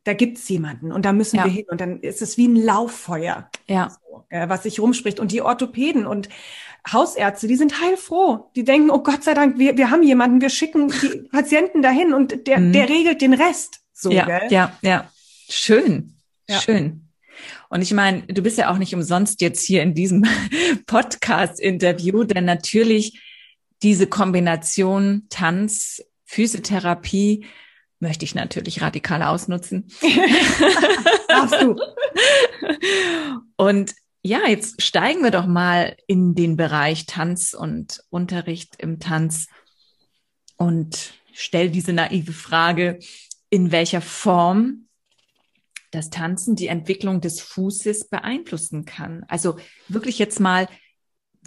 da 0.05 0.13
gibt's 0.13 0.47
jemanden 0.47 0.91
und 0.91 1.03
da 1.03 1.11
müssen 1.11 1.37
ja. 1.37 1.43
wir 1.43 1.51
hin 1.51 1.65
und 1.69 1.81
dann 1.81 1.99
ist 1.99 2.21
es 2.21 2.37
wie 2.37 2.47
ein 2.47 2.55
Lauffeuer, 2.55 3.49
ja. 3.67 3.89
So, 3.89 4.25
äh, 4.29 4.47
was 4.47 4.63
sich 4.63 4.79
rumspricht. 4.79 5.19
Und 5.19 5.31
die 5.31 5.41
Orthopäden 5.41 6.07
und 6.07 6.29
Hausärzte, 6.91 7.47
die 7.47 7.55
sind 7.55 7.81
heilfroh. 7.81 8.49
Die 8.55 8.63
denken, 8.63 8.89
oh 8.89 9.03
Gott 9.03 9.23
sei 9.23 9.33
Dank, 9.33 9.59
wir, 9.59 9.77
wir 9.77 9.91
haben 9.91 10.03
jemanden, 10.03 10.41
wir 10.41 10.49
schicken 10.49 10.87
die 10.87 11.27
Patienten 11.31 11.81
dahin 11.81 12.13
und 12.13 12.47
der, 12.47 12.59
mhm. 12.59 12.73
der 12.73 12.89
regelt 12.89 13.21
den 13.21 13.33
Rest. 13.33 13.81
So, 13.93 14.09
ja, 14.11 14.25
gell? 14.25 14.47
ja, 14.49 14.77
ja. 14.81 15.09
Schön, 15.49 16.15
ja. 16.47 16.59
schön. 16.59 17.10
Und 17.71 17.81
ich 17.81 17.93
meine, 17.93 18.23
du 18.23 18.41
bist 18.41 18.57
ja 18.57 18.69
auch 18.69 18.77
nicht 18.77 18.93
umsonst 18.93 19.39
jetzt 19.39 19.63
hier 19.63 19.81
in 19.81 19.93
diesem 19.93 20.25
Podcast-Interview, 20.87 22.25
denn 22.25 22.43
natürlich 22.43 23.21
diese 23.81 24.07
Kombination 24.07 25.27
Tanz, 25.29 26.03
Physiotherapie 26.25 27.45
möchte 28.01 28.25
ich 28.25 28.35
natürlich 28.35 28.81
radikal 28.81 29.23
ausnutzen. 29.23 29.87
Darfst 31.29 31.61
du. 31.61 31.79
Und 33.55 33.93
ja, 34.21 34.49
jetzt 34.49 34.81
steigen 34.81 35.23
wir 35.23 35.31
doch 35.31 35.47
mal 35.47 35.95
in 36.07 36.35
den 36.35 36.57
Bereich 36.57 37.05
Tanz 37.05 37.53
und 37.53 38.03
Unterricht 38.09 38.75
im 38.79 38.99
Tanz 38.99 39.47
und 40.57 41.13
stell 41.31 41.69
diese 41.69 41.93
naive 41.93 42.33
Frage, 42.33 42.99
in 43.49 43.71
welcher 43.71 44.01
Form 44.01 44.87
das 45.91 46.09
Tanzen 46.09 46.55
die 46.55 46.67
Entwicklung 46.67 47.21
des 47.21 47.41
Fußes 47.41 48.09
beeinflussen 48.09 48.85
kann. 48.85 49.25
Also 49.27 49.57
wirklich 49.87 50.19
jetzt 50.19 50.39
mal, 50.39 50.67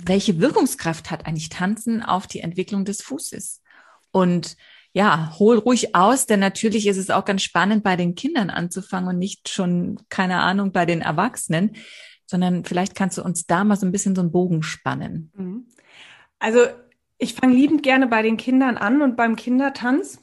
welche 0.04 0.40
Wirkungskraft 0.40 1.10
hat 1.10 1.26
eigentlich 1.26 1.48
Tanzen 1.48 2.02
auf 2.02 2.26
die 2.26 2.40
Entwicklung 2.40 2.84
des 2.84 3.02
Fußes? 3.02 3.62
Und 4.10 4.56
ja, 4.92 5.34
hol 5.38 5.58
ruhig 5.58 5.94
aus, 5.96 6.26
denn 6.26 6.40
natürlich 6.40 6.86
ist 6.86 6.98
es 6.98 7.10
auch 7.10 7.24
ganz 7.24 7.42
spannend, 7.42 7.82
bei 7.82 7.96
den 7.96 8.14
Kindern 8.14 8.48
anzufangen 8.50 9.08
und 9.08 9.18
nicht 9.18 9.48
schon, 9.48 9.98
keine 10.08 10.38
Ahnung, 10.40 10.70
bei 10.70 10.86
den 10.86 11.00
Erwachsenen, 11.00 11.74
sondern 12.26 12.64
vielleicht 12.64 12.94
kannst 12.94 13.18
du 13.18 13.22
uns 13.22 13.46
da 13.46 13.64
mal 13.64 13.76
so 13.76 13.86
ein 13.86 13.92
bisschen 13.92 14.14
so 14.14 14.20
einen 14.20 14.30
Bogen 14.30 14.62
spannen. 14.62 15.32
Mhm. 15.34 15.66
Also 16.38 16.60
ich 17.18 17.34
fange 17.34 17.54
liebend 17.54 17.82
gerne 17.82 18.06
bei 18.06 18.22
den 18.22 18.36
Kindern 18.36 18.76
an 18.76 19.02
und 19.02 19.16
beim 19.16 19.34
Kindertanz. 19.34 20.20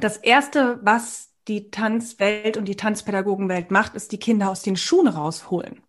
Das 0.00 0.16
erste, 0.16 0.80
was 0.82 1.31
die 1.48 1.70
Tanzwelt 1.70 2.56
und 2.56 2.66
die 2.66 2.76
Tanzpädagogenwelt 2.76 3.70
macht, 3.70 3.94
ist 3.94 4.12
die 4.12 4.18
Kinder 4.18 4.50
aus 4.50 4.62
den 4.62 4.76
Schuhen 4.76 5.08
rausholen. 5.08 5.82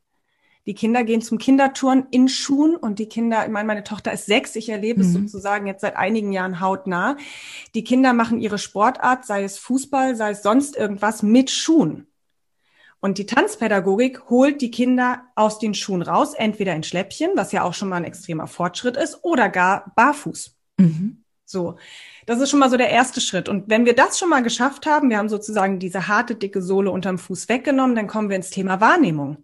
Die 0.66 0.76
Kinder 0.76 1.04
gehen 1.04 1.22
zum 1.22 1.38
Kinderturnen 1.38 2.08
in 2.12 2.30
Schuhen 2.30 2.76
und 2.76 3.00
die 3.00 3.08
Kinder, 3.08 3.44
ich 3.46 3.52
meine, 3.52 3.68
meine 3.68 3.84
Tochter 3.84 4.14
ist 4.14 4.28
sechs, 4.28 4.56
ich 4.56 4.70
erlebe 4.70 5.04
mhm. 5.04 5.08
es 5.08 5.14
sozusagen 5.14 5.68
jetzt 5.68 5.82
seit 5.82 5.98
einigen 5.98 6.32
Jahren 6.32 6.62
hautnah. 6.62 7.18
Die 7.76 7.84
Kinder 7.84 8.14
machen 8.14 8.40
ihre 8.40 8.58
Sportart, 8.58 9.26
sei 9.26 9.44
es 9.44 9.58
Fußball, 9.58 10.16
sei 10.16 10.32
es 10.32 10.42
sonst 10.42 10.78
irgendwas, 10.78 11.22
mit 11.22 11.52
Schuhen. 11.52 12.08
Und 13.02 13.18
die 13.18 13.26
Tanzpädagogik 13.26 14.30
holt 14.30 14.62
die 14.62 14.72
Kinder 14.72 15.24
aus 15.36 15.60
den 15.60 15.74
Schuhen 15.74 16.02
raus, 16.02 16.34
entweder 16.34 16.74
in 16.74 16.84
Schläppchen, 16.84 17.32
was 17.36 17.52
ja 17.52 17.64
auch 17.64 17.74
schon 17.74 17.90
mal 17.90 17.98
ein 17.98 18.06
extremer 18.06 18.48
Fortschritt 18.48 18.96
ist, 18.96 19.20
oder 19.24 19.50
gar 19.50 19.92
barfuß. 19.98 20.56
Mhm. 20.78 21.23
So. 21.54 21.78
Das 22.26 22.42
ist 22.42 22.50
schon 22.50 22.60
mal 22.60 22.70
so 22.70 22.78
der 22.78 22.90
erste 22.90 23.22
Schritt. 23.22 23.48
Und 23.48 23.70
wenn 23.70 23.86
wir 23.86 23.96
das 23.96 24.20
schon 24.20 24.30
mal 24.30 24.44
geschafft 24.44 24.86
haben, 24.86 25.10
wir 25.10 25.18
haben 25.18 25.30
sozusagen 25.30 25.80
diese 25.80 26.08
harte, 26.10 26.36
dicke 26.36 26.62
Sohle 26.62 26.92
unterm 26.92 27.18
Fuß 27.18 27.48
weggenommen, 27.48 27.96
dann 27.96 28.08
kommen 28.08 28.30
wir 28.30 28.36
ins 28.36 28.50
Thema 28.50 28.82
Wahrnehmung. 28.82 29.38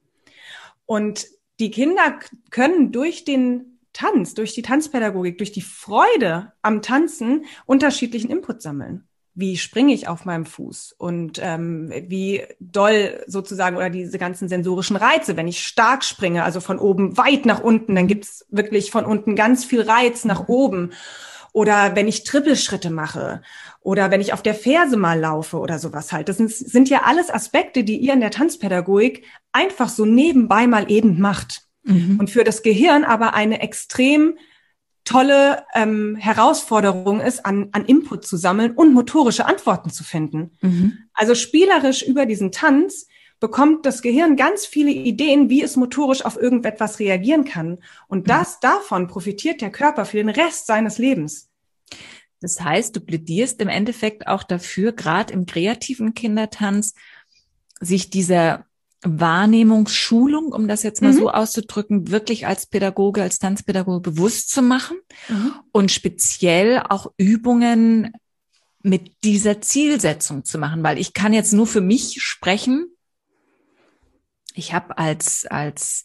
Und 0.85 1.27
die 1.59 1.71
Kinder 1.71 2.19
können 2.51 2.91
durch 2.91 3.25
den 3.25 3.79
Tanz, 3.93 4.33
durch 4.33 4.53
die 4.53 4.61
Tanzpädagogik, 4.61 5.37
durch 5.37 5.51
die 5.51 5.61
Freude 5.61 6.53
am 6.61 6.81
Tanzen 6.81 7.45
unterschiedlichen 7.65 8.31
Input 8.31 8.61
sammeln. 8.61 9.05
Wie 9.35 9.57
springe 9.57 9.93
ich 9.93 10.07
auf 10.07 10.25
meinem 10.25 10.45
Fuß 10.45 10.95
und 10.97 11.39
ähm, 11.41 11.91
wie 12.07 12.43
doll 12.59 13.23
sozusagen 13.27 13.77
oder 13.77 13.89
diese 13.89 14.17
ganzen 14.17 14.49
sensorischen 14.49 14.95
Reize, 14.95 15.37
wenn 15.37 15.47
ich 15.47 15.65
stark 15.65 16.03
springe, 16.03 16.43
also 16.43 16.59
von 16.59 16.79
oben 16.79 17.17
weit 17.17 17.45
nach 17.45 17.61
unten, 17.61 17.95
dann 17.95 18.07
gibt's 18.07 18.45
wirklich 18.49 18.91
von 18.91 19.05
unten 19.05 19.35
ganz 19.35 19.63
viel 19.63 19.81
Reiz 19.81 20.25
nach 20.25 20.47
oben. 20.47 20.91
Oder 21.53 21.95
wenn 21.95 22.07
ich 22.07 22.23
Trippelschritte 22.23 22.89
mache 22.89 23.41
oder 23.81 24.11
wenn 24.11 24.21
ich 24.21 24.33
auf 24.33 24.43
der 24.43 24.55
Ferse 24.55 24.97
mal 24.97 25.19
laufe 25.19 25.57
oder 25.57 25.79
sowas 25.79 26.11
halt. 26.11 26.29
Das 26.29 26.37
sind, 26.37 26.51
sind 26.51 26.89
ja 26.89 27.03
alles 27.03 27.29
Aspekte, 27.29 27.83
die 27.83 27.97
ihr 27.97 28.13
in 28.13 28.21
der 28.21 28.31
Tanzpädagogik 28.31 29.25
einfach 29.51 29.89
so 29.89 30.05
nebenbei 30.05 30.67
mal 30.67 30.91
eben 30.91 31.19
macht. 31.19 31.63
Mhm. 31.83 32.17
Und 32.19 32.29
für 32.29 32.43
das 32.43 32.61
Gehirn 32.61 33.03
aber 33.03 33.33
eine 33.33 33.61
extrem 33.61 34.37
tolle 35.05 35.63
ähm, 35.73 36.17
Herausforderung 36.17 37.19
ist, 37.19 37.45
an, 37.45 37.69
an 37.71 37.85
Input 37.85 38.27
zu 38.27 38.37
sammeln 38.37 38.73
und 38.73 38.93
motorische 38.93 39.45
Antworten 39.47 39.89
zu 39.89 40.03
finden. 40.03 40.51
Mhm. 40.61 40.99
Also 41.13 41.33
spielerisch 41.33 42.03
über 42.03 42.25
diesen 42.25 42.51
Tanz 42.51 43.07
bekommt 43.39 43.85
das 43.85 44.01
Gehirn 44.01 44.35
ganz 44.35 44.65
viele 44.65 44.91
Ideen, 44.91 45.49
wie 45.49 45.61
es 45.61 45.75
motorisch 45.75 46.25
auf 46.25 46.37
irgendetwas 46.37 46.99
reagieren 46.99 47.45
kann. 47.45 47.79
Und 48.07 48.23
mhm. 48.23 48.29
das 48.29 48.59
davon 48.59 49.07
profitiert 49.07 49.61
der 49.61 49.71
Körper 49.71 50.05
für 50.05 50.17
den 50.17 50.29
Rest 50.29 50.67
seines 50.67 50.97
Lebens. 50.97 51.49
Das 52.41 52.61
heißt, 52.61 52.95
du 52.95 53.01
plädierst 53.01 53.61
im 53.61 53.67
Endeffekt 53.67 54.27
auch 54.27 54.43
dafür, 54.43 54.91
gerade 54.91 55.33
im 55.33 55.45
kreativen 55.45 56.13
Kindertanz, 56.13 56.93
sich 57.81 58.09
dieser 58.09 58.65
Wahrnehmungsschulung, 59.01 60.51
um 60.51 60.67
das 60.67 60.83
jetzt 60.83 61.01
mal 61.01 61.13
mhm. 61.13 61.17
so 61.17 61.31
auszudrücken, 61.31 62.11
wirklich 62.11 62.47
als 62.47 62.65
Pädagoge, 62.65 63.21
als 63.21 63.39
Tanzpädagoge 63.39 64.01
bewusst 64.01 64.49
zu 64.49 64.61
machen 64.61 64.97
mhm. 65.29 65.53
und 65.71 65.91
speziell 65.91 66.83
auch 66.89 67.11
Übungen 67.17 68.11
mit 68.81 69.23
dieser 69.23 69.61
Zielsetzung 69.61 70.43
zu 70.43 70.57
machen, 70.57 70.83
weil 70.83 70.97
ich 70.97 71.13
kann 71.13 71.33
jetzt 71.33 71.53
nur 71.53 71.67
für 71.67 71.81
mich 71.81 72.21
sprechen, 72.21 72.87
Ich 74.59 74.73
habe 74.73 74.97
als, 74.97 75.45
als 75.45 76.03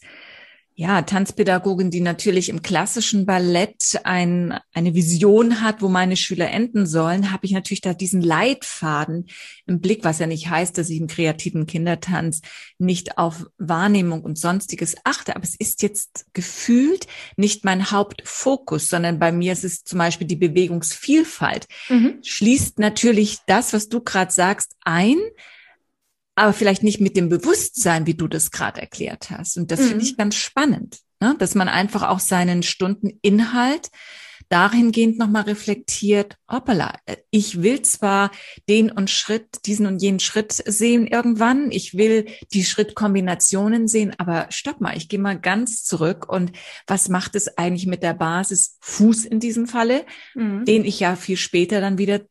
ja, 0.77 1.01
Tanzpädagogin, 1.01 1.89
die 1.89 2.01
natürlich 2.01 2.49
im 2.49 2.61
klassischen 2.61 3.25
Ballett 3.25 3.97
ein, 4.03 4.59
eine 4.73 4.93
Vision 4.93 5.61
hat, 5.61 5.81
wo 5.81 5.87
meine 5.87 6.17
Schüler 6.17 6.51
enden 6.51 6.85
sollen, 6.85 7.31
habe 7.31 7.45
ich 7.45 7.53
natürlich 7.53 7.79
da 7.79 7.93
diesen 7.93 8.21
Leitfaden 8.21 9.27
im 9.67 9.79
Blick, 9.79 10.03
was 10.03 10.19
ja 10.19 10.27
nicht 10.27 10.49
heißt, 10.49 10.77
dass 10.77 10.89
ich 10.89 10.99
im 10.99 11.07
kreativen 11.07 11.65
Kindertanz 11.65 12.41
nicht 12.77 13.17
auf 13.17 13.45
Wahrnehmung 13.57 14.21
und 14.21 14.37
sonstiges 14.37 14.95
achte. 15.05 15.37
Aber 15.37 15.45
es 15.45 15.55
ist 15.55 15.81
jetzt 15.81 16.25
gefühlt 16.33 17.07
nicht 17.37 17.63
mein 17.63 17.91
Hauptfokus, 17.91 18.89
sondern 18.89 19.17
bei 19.17 19.31
mir 19.31 19.53
ist 19.53 19.63
es 19.63 19.85
zum 19.85 19.99
Beispiel 19.99 20.27
die 20.27 20.35
Bewegungsvielfalt. 20.35 21.67
Mhm. 21.87 22.19
Schließt 22.21 22.79
natürlich 22.79 23.39
das, 23.47 23.71
was 23.71 23.87
du 23.87 24.01
gerade 24.01 24.31
sagst, 24.31 24.75
ein, 24.81 25.17
aber 26.35 26.53
vielleicht 26.53 26.83
nicht 26.83 26.99
mit 26.99 27.15
dem 27.15 27.29
Bewusstsein, 27.29 28.05
wie 28.05 28.13
du 28.13 28.27
das 28.27 28.51
gerade 28.51 28.81
erklärt 28.81 29.29
hast. 29.31 29.57
Und 29.57 29.71
das 29.71 29.79
mhm. 29.79 29.87
finde 29.87 30.05
ich 30.05 30.17
ganz 30.17 30.35
spannend, 30.35 30.99
ne? 31.21 31.35
dass 31.39 31.55
man 31.55 31.69
einfach 31.69 32.03
auch 32.03 32.19
seinen 32.19 32.61
Stundeninhalt 32.63 33.89
dahingehend 34.49 35.17
nochmal 35.17 35.43
reflektiert, 35.43 36.37
hoppala, 36.51 36.99
ich 37.31 37.61
will 37.61 37.81
zwar 37.81 38.31
den 38.69 38.91
und 38.91 39.09
Schritt, 39.09 39.65
diesen 39.65 39.87
und 39.87 40.01
jenen 40.01 40.19
Schritt 40.19 40.51
sehen 40.51 41.07
irgendwann, 41.07 41.71
ich 41.71 41.97
will 41.97 42.27
die 42.53 42.63
Schrittkombinationen 42.63 43.87
sehen, 43.87 44.13
aber 44.17 44.47
stopp 44.49 44.81
mal, 44.81 44.95
ich 44.95 45.09
gehe 45.09 45.19
mal 45.19 45.39
ganz 45.39 45.83
zurück 45.83 46.29
und 46.29 46.51
was 46.85 47.09
macht 47.09 47.35
es 47.35 47.57
eigentlich 47.57 47.87
mit 47.87 48.03
der 48.03 48.13
Basis 48.13 48.77
Fuß 48.81 49.25
in 49.25 49.39
diesem 49.39 49.67
Falle, 49.67 50.05
mhm. 50.35 50.65
den 50.65 50.85
ich 50.85 50.99
ja 50.99 51.15
viel 51.15 51.37
später 51.37 51.81
dann 51.81 51.97
wieder 51.97 52.21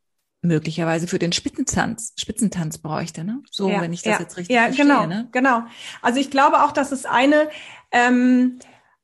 möglicherweise 0.44 1.06
für 1.06 1.18
den 1.18 1.32
Spitzentanz, 1.32 2.12
Spitzentanz 2.16 2.78
bräuchte, 2.78 3.24
ne? 3.24 3.42
So, 3.50 3.68
ja, 3.68 3.80
wenn 3.80 3.92
ich 3.92 4.02
das 4.02 4.14
ja, 4.14 4.20
jetzt 4.20 4.36
richtig 4.36 4.54
ja, 4.54 4.64
verstehe. 4.64 4.84
Genau, 4.84 5.06
ne? 5.06 5.28
genau. 5.32 5.62
Also 6.02 6.20
ich 6.20 6.30
glaube 6.30 6.62
auch, 6.62 6.72
dass 6.72 6.92
es 6.92 7.06
eine, 7.06 7.48
ähm, 7.90 8.58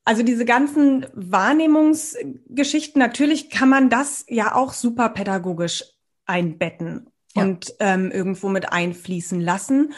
also 0.05 0.23
diese 0.23 0.45
ganzen 0.45 1.07
Wahrnehmungsgeschichten, 1.15 2.99
natürlich 2.99 3.51
kann 3.51 3.69
man 3.69 3.91
das 3.91 4.25
ja 4.29 4.55
auch 4.55 4.73
super 4.73 5.09
pädagogisch 5.09 5.85
einbetten 6.27 7.11
ja. 7.35 7.43
und 7.43 7.75
ähm, 7.81 8.11
irgendwo 8.11 8.49
mit 8.49 8.73
einfließen 8.73 9.41
lassen. 9.41 9.93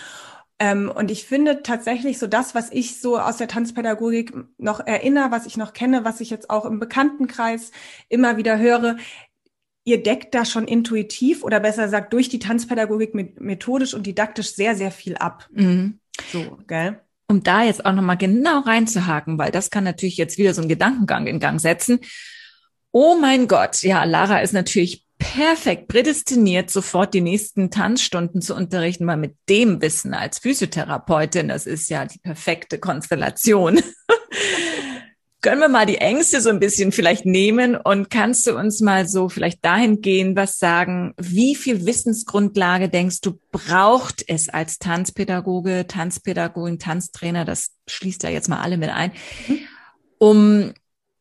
Ähm, 0.58 0.92
und 0.94 1.10
ich 1.10 1.26
finde 1.26 1.62
tatsächlich 1.62 2.18
so 2.18 2.28
das, 2.28 2.54
was 2.54 2.70
ich 2.70 3.00
so 3.00 3.18
aus 3.18 3.36
der 3.36 3.48
Tanzpädagogik 3.48 4.32
noch 4.58 4.78
erinnere, 4.78 5.32
was 5.32 5.46
ich 5.46 5.56
noch 5.56 5.72
kenne, 5.72 6.04
was 6.04 6.20
ich 6.20 6.30
jetzt 6.30 6.50
auch 6.50 6.64
im 6.64 6.78
Bekanntenkreis 6.78 7.72
immer 8.08 8.36
wieder 8.36 8.58
höre, 8.58 8.96
ihr 9.84 10.02
deckt 10.02 10.34
da 10.34 10.44
schon 10.44 10.66
intuitiv 10.66 11.42
oder 11.42 11.60
besser 11.60 11.84
gesagt 11.84 12.12
durch 12.12 12.28
die 12.28 12.38
Tanzpädagogik 12.38 13.14
methodisch 13.40 13.94
und 13.94 14.06
didaktisch 14.06 14.54
sehr, 14.54 14.76
sehr 14.76 14.90
viel 14.90 15.16
ab. 15.16 15.48
Mhm. 15.52 15.98
So, 16.30 16.58
gell? 16.66 17.00
Um 17.28 17.42
da 17.42 17.62
jetzt 17.64 17.84
auch 17.84 17.92
nochmal 17.92 18.18
genau 18.18 18.60
reinzuhaken, 18.60 19.38
weil 19.38 19.50
das 19.50 19.70
kann 19.70 19.84
natürlich 19.84 20.16
jetzt 20.16 20.38
wieder 20.38 20.54
so 20.54 20.60
einen 20.60 20.68
Gedankengang 20.68 21.26
in 21.26 21.40
Gang 21.40 21.60
setzen. 21.60 22.00
Oh 22.90 23.16
mein 23.18 23.48
Gott, 23.48 23.82
ja, 23.82 24.04
Lara 24.04 24.40
ist 24.40 24.52
natürlich 24.52 25.06
perfekt 25.18 25.88
prädestiniert, 25.88 26.68
sofort 26.68 27.14
die 27.14 27.20
nächsten 27.20 27.70
Tanzstunden 27.70 28.42
zu 28.42 28.54
unterrichten, 28.54 29.06
weil 29.06 29.16
mit 29.16 29.36
dem 29.48 29.80
Wissen 29.80 30.14
als 30.14 30.40
Physiotherapeutin, 30.40 31.48
das 31.48 31.66
ist 31.66 31.88
ja 31.88 32.04
die 32.04 32.18
perfekte 32.18 32.78
Konstellation. 32.78 33.80
können 35.42 35.60
wir 35.60 35.68
mal 35.68 35.86
die 35.86 35.98
Ängste 35.98 36.40
so 36.40 36.50
ein 36.50 36.60
bisschen 36.60 36.92
vielleicht 36.92 37.26
nehmen 37.26 37.76
und 37.76 38.10
kannst 38.10 38.46
du 38.46 38.56
uns 38.56 38.80
mal 38.80 39.08
so 39.08 39.28
vielleicht 39.28 39.64
dahin 39.64 40.00
gehen, 40.00 40.36
was 40.36 40.58
sagen, 40.58 41.14
wie 41.18 41.56
viel 41.56 41.84
Wissensgrundlage 41.84 42.88
denkst 42.88 43.20
du, 43.22 43.40
braucht 43.50 44.24
es 44.28 44.48
als 44.48 44.78
Tanzpädagoge, 44.78 45.86
Tanzpädagogin, 45.88 46.78
Tanztrainer, 46.78 47.44
das 47.44 47.72
schließt 47.88 48.22
ja 48.22 48.30
jetzt 48.30 48.48
mal 48.48 48.60
alle 48.60 48.78
mit 48.78 48.90
ein, 48.90 49.10
mhm. 49.48 49.58
um 50.18 50.72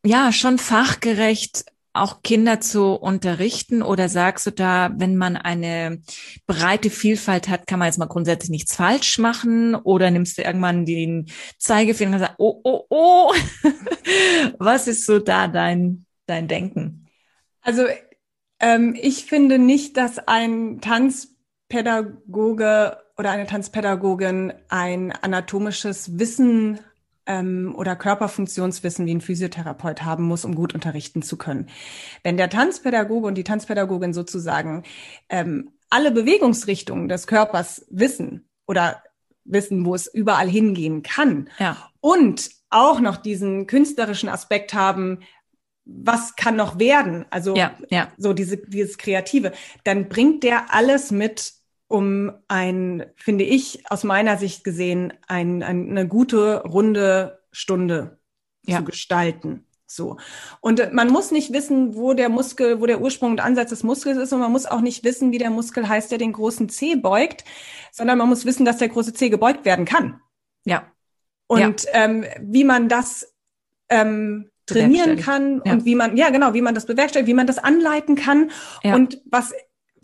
ja 0.04 0.32
schon 0.32 0.58
fachgerecht 0.58 1.64
auch 1.94 2.22
Kinder 2.22 2.60
zu 2.60 2.94
unterrichten 2.94 3.82
oder 3.82 4.08
sagst 4.08 4.46
du 4.46 4.50
da, 4.50 4.90
wenn 4.96 5.16
man 5.16 5.36
eine 5.36 6.00
breite 6.46 6.88
Vielfalt 6.90 7.48
hat, 7.48 7.66
kann 7.66 7.78
man 7.78 7.86
jetzt 7.86 7.98
mal 7.98 8.06
grundsätzlich 8.06 8.50
nichts 8.50 8.74
falsch 8.74 9.18
machen 9.18 9.74
oder 9.74 10.10
nimmst 10.10 10.38
du 10.38 10.42
irgendwann 10.42 10.86
den 10.86 11.26
Zeigefinger 11.58 12.14
und 12.14 12.20
sagst, 12.20 12.36
oh, 12.38 12.62
oh, 12.64 12.86
oh, 12.88 13.34
was 14.58 14.88
ist 14.88 15.04
so 15.04 15.18
da 15.18 15.48
dein, 15.48 16.06
dein 16.26 16.48
Denken? 16.48 17.08
Also 17.60 17.84
ähm, 18.58 18.96
ich 18.98 19.26
finde 19.26 19.58
nicht, 19.58 19.98
dass 19.98 20.18
ein 20.18 20.80
Tanzpädagoge 20.80 22.96
oder 23.18 23.30
eine 23.30 23.46
Tanzpädagogin 23.46 24.54
ein 24.68 25.12
anatomisches 25.12 26.18
Wissen 26.18 26.80
ähm, 27.26 27.74
oder 27.76 27.96
Körperfunktionswissen 27.96 29.06
wie 29.06 29.14
ein 29.14 29.20
Physiotherapeut 29.20 30.02
haben 30.02 30.24
muss, 30.24 30.44
um 30.44 30.54
gut 30.54 30.74
unterrichten 30.74 31.22
zu 31.22 31.36
können. 31.36 31.68
Wenn 32.22 32.36
der 32.36 32.50
Tanzpädagoge 32.50 33.26
und 33.26 33.36
die 33.36 33.44
Tanzpädagogin 33.44 34.12
sozusagen 34.12 34.84
ähm, 35.28 35.72
alle 35.90 36.10
Bewegungsrichtungen 36.10 37.08
des 37.08 37.26
Körpers 37.26 37.86
wissen 37.90 38.48
oder 38.66 39.02
wissen, 39.44 39.84
wo 39.84 39.94
es 39.94 40.06
überall 40.06 40.48
hingehen 40.48 41.02
kann 41.02 41.50
ja. 41.58 41.76
und 42.00 42.50
auch 42.70 43.00
noch 43.00 43.16
diesen 43.16 43.66
künstlerischen 43.66 44.28
Aspekt 44.28 44.72
haben, 44.72 45.20
was 45.84 46.36
kann 46.36 46.56
noch 46.56 46.78
werden, 46.78 47.26
also 47.30 47.56
ja, 47.56 47.76
ja. 47.90 48.12
so 48.16 48.32
diese, 48.32 48.56
dieses 48.56 48.98
Kreative, 48.98 49.52
dann 49.84 50.08
bringt 50.08 50.44
der 50.44 50.72
alles 50.72 51.10
mit, 51.10 51.54
um 51.92 52.32
ein, 52.48 53.04
finde 53.16 53.44
ich, 53.44 53.84
aus 53.90 54.02
meiner 54.02 54.38
Sicht 54.38 54.64
gesehen, 54.64 55.12
ein, 55.28 55.62
ein, 55.62 55.90
eine 55.90 56.08
gute, 56.08 56.62
runde 56.62 57.42
Stunde 57.52 58.18
ja. 58.64 58.78
zu 58.78 58.84
gestalten. 58.84 59.66
So. 59.86 60.16
Und 60.62 60.80
äh, 60.80 60.90
man 60.90 61.10
muss 61.10 61.32
nicht 61.32 61.52
wissen, 61.52 61.94
wo 61.94 62.14
der 62.14 62.30
Muskel, 62.30 62.80
wo 62.80 62.86
der 62.86 63.02
Ursprung 63.02 63.32
und 63.32 63.40
Ansatz 63.40 63.68
des 63.68 63.82
Muskels 63.82 64.16
ist 64.16 64.32
und 64.32 64.40
man 64.40 64.50
muss 64.50 64.64
auch 64.64 64.80
nicht 64.80 65.04
wissen, 65.04 65.32
wie 65.32 65.38
der 65.38 65.50
Muskel 65.50 65.86
heißt, 65.86 66.10
der 66.10 66.16
den 66.16 66.32
großen 66.32 66.70
C 66.70 66.94
beugt, 66.94 67.44
sondern 67.90 68.16
man 68.16 68.28
muss 68.30 68.46
wissen, 68.46 68.64
dass 68.64 68.78
der 68.78 68.88
große 68.88 69.12
C 69.12 69.28
gebeugt 69.28 69.66
werden 69.66 69.84
kann. 69.84 70.18
Ja. 70.64 70.90
Und 71.46 71.84
ja. 71.84 71.90
Ähm, 71.92 72.24
wie 72.40 72.64
man 72.64 72.88
das 72.88 73.34
ähm, 73.90 74.50
trainieren 74.64 75.18
kann 75.18 75.60
ja. 75.66 75.72
und 75.74 75.84
wie 75.84 75.94
man, 75.94 76.16
ja 76.16 76.30
genau, 76.30 76.54
wie 76.54 76.62
man 76.62 76.74
das 76.74 76.86
bewerkstelligt, 76.86 77.28
wie 77.28 77.34
man 77.34 77.46
das 77.46 77.58
anleiten 77.58 78.16
kann. 78.16 78.50
Und 78.82 79.20
was 79.26 79.52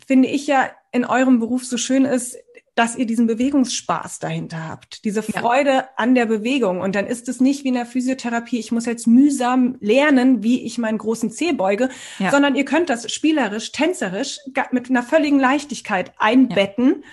finde 0.09 0.27
ich 0.27 0.47
ja 0.47 0.71
in 0.91 1.05
eurem 1.05 1.39
Beruf 1.39 1.63
so 1.63 1.77
schön 1.77 2.03
ist, 2.03 2.35
dass 2.73 2.95
ihr 2.95 3.05
diesen 3.05 3.27
Bewegungsspaß 3.27 4.17
dahinter 4.17 4.67
habt, 4.67 5.05
diese 5.05 5.21
Freude 5.21 5.69
ja. 5.69 5.89
an 5.97 6.15
der 6.15 6.25
Bewegung. 6.25 6.81
Und 6.81 6.95
dann 6.95 7.05
ist 7.05 7.29
es 7.29 7.39
nicht 7.39 7.63
wie 7.63 7.67
in 7.67 7.73
der 7.75 7.85
Physiotherapie, 7.85 8.57
ich 8.57 8.71
muss 8.71 8.87
jetzt 8.87 9.05
mühsam 9.05 9.77
lernen, 9.81 10.41
wie 10.41 10.65
ich 10.65 10.79
meinen 10.79 10.97
großen 10.97 11.29
Zeh 11.29 11.51
beuge, 11.51 11.89
ja. 12.17 12.31
sondern 12.31 12.55
ihr 12.55 12.65
könnt 12.65 12.89
das 12.89 13.11
spielerisch, 13.13 13.71
tänzerisch 13.71 14.39
mit 14.71 14.89
einer 14.89 15.03
völligen 15.03 15.39
Leichtigkeit 15.39 16.11
einbetten 16.17 16.87
ja. 16.87 17.09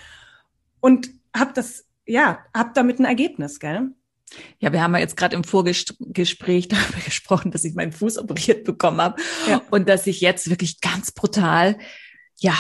und 0.81 1.11
habt 1.37 1.59
das, 1.59 1.85
ja, 2.07 2.39
habt 2.55 2.79
damit 2.79 2.99
ein 2.99 3.05
Ergebnis, 3.05 3.61
gell? 3.61 3.91
Ja, 4.59 4.73
wir 4.73 4.83
haben 4.83 4.95
ja 4.95 5.01
jetzt 5.01 5.19
gerade 5.19 5.37
im 5.37 5.45
Vorgespräch 5.45 6.69
darüber 6.69 7.01
gesprochen, 7.05 7.51
dass 7.51 7.65
ich 7.65 7.75
meinen 7.75 7.93
Fuß 7.93 8.17
operiert 8.17 8.65
bekommen 8.65 9.03
habe 9.03 9.21
und 9.71 9.87
dass 9.87 10.07
ich 10.07 10.23
jetzt 10.23 10.49
wirklich 10.49 10.81
ganz 10.81 11.13
brutal, 11.13 11.77
ja, 12.39 12.57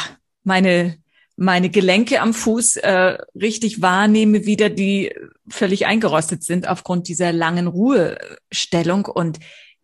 meine 0.46 0.98
meine 1.36 1.68
Gelenke 1.68 2.22
am 2.22 2.32
Fuß 2.32 2.76
äh, 2.76 3.18
richtig 3.34 3.82
wahrnehme, 3.82 4.46
wieder 4.46 4.70
die 4.70 5.14
völlig 5.48 5.86
eingerostet 5.86 6.42
sind 6.42 6.66
aufgrund 6.66 7.08
dieser 7.08 7.32
langen 7.32 7.66
Ruhestellung 7.66 9.04
und 9.04 9.38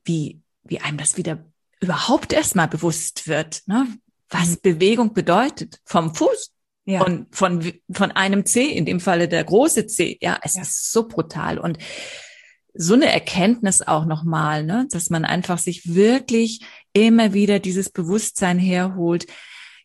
wie, 0.04 0.40
wie 0.64 0.80
einem 0.80 0.96
das 0.96 1.18
wieder 1.18 1.44
überhaupt 1.80 2.32
erstmal 2.32 2.68
bewusst 2.68 3.28
wird, 3.28 3.62
ne? 3.66 3.86
was 4.30 4.50
mhm. 4.50 4.58
Bewegung 4.62 5.12
bedeutet 5.12 5.80
vom 5.84 6.14
Fuß 6.14 6.52
ja. 6.86 7.04
und 7.04 7.34
von, 7.36 7.72
von 7.90 8.12
einem 8.12 8.46
C, 8.46 8.64
in 8.64 8.86
dem 8.86 8.98
Falle 9.00 9.28
der 9.28 9.44
große 9.44 9.86
C. 9.86 10.16
Ja, 10.22 10.38
es 10.42 10.54
ja. 10.54 10.62
ist 10.62 10.90
so 10.90 11.06
brutal 11.06 11.58
und 11.58 11.76
so 12.74 12.94
eine 12.94 13.12
Erkenntnis 13.12 13.82
auch 13.82 14.06
nochmal, 14.06 14.64
ne? 14.64 14.88
dass 14.90 15.10
man 15.10 15.26
einfach 15.26 15.58
sich 15.58 15.94
wirklich 15.94 16.64
immer 16.94 17.34
wieder 17.34 17.58
dieses 17.58 17.90
Bewusstsein 17.90 18.58
herholt. 18.58 19.26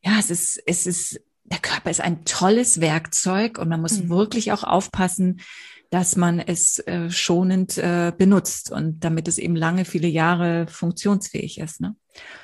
Ja, 0.08 0.20
es 0.20 0.32
ist, 0.32 0.63
es 0.65 0.88
ist 0.88 1.22
der 1.43 1.60
Körper 1.60 1.89
ist 1.89 2.00
ein 2.00 2.24
tolles 2.24 2.80
Werkzeug 2.80 3.58
und 3.58 3.67
man 3.67 3.82
muss 3.82 4.00
mhm. 4.04 4.10
wirklich 4.10 4.54
auch 4.54 4.63
aufpassen, 4.63 5.41
dass 5.89 6.15
man 6.15 6.39
es 6.39 6.80
äh, 6.80 7.10
schonend 7.10 7.78
äh, 7.78 8.13
benutzt 8.17 8.72
und 8.72 9.02
damit 9.02 9.28
es 9.28 9.38
eben 9.38 9.56
lange, 9.56 9.84
viele 9.84 10.08
Jahre 10.08 10.67
funktionsfähig 10.67 11.60
ist. 11.60 11.82
Ne? 11.82 11.96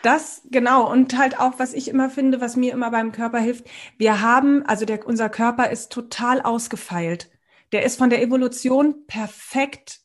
Das 0.01 0.41
genau 0.51 0.91
und 0.91 1.17
halt 1.17 1.39
auch, 1.39 1.53
was 1.57 1.73
ich 1.73 1.87
immer 1.87 2.09
finde, 2.09 2.41
was 2.41 2.57
mir 2.57 2.73
immer 2.73 2.91
beim 2.91 3.13
Körper 3.13 3.39
hilft. 3.39 3.65
Wir 3.97 4.19
haben, 4.19 4.65
also 4.65 4.83
der, 4.83 5.07
unser 5.07 5.29
Körper 5.29 5.69
ist 5.69 5.89
total 5.89 6.41
ausgefeilt. 6.41 7.31
Der 7.71 7.83
ist 7.83 7.97
von 7.97 8.09
der 8.09 8.21
Evolution 8.21 9.05
perfekt 9.07 10.02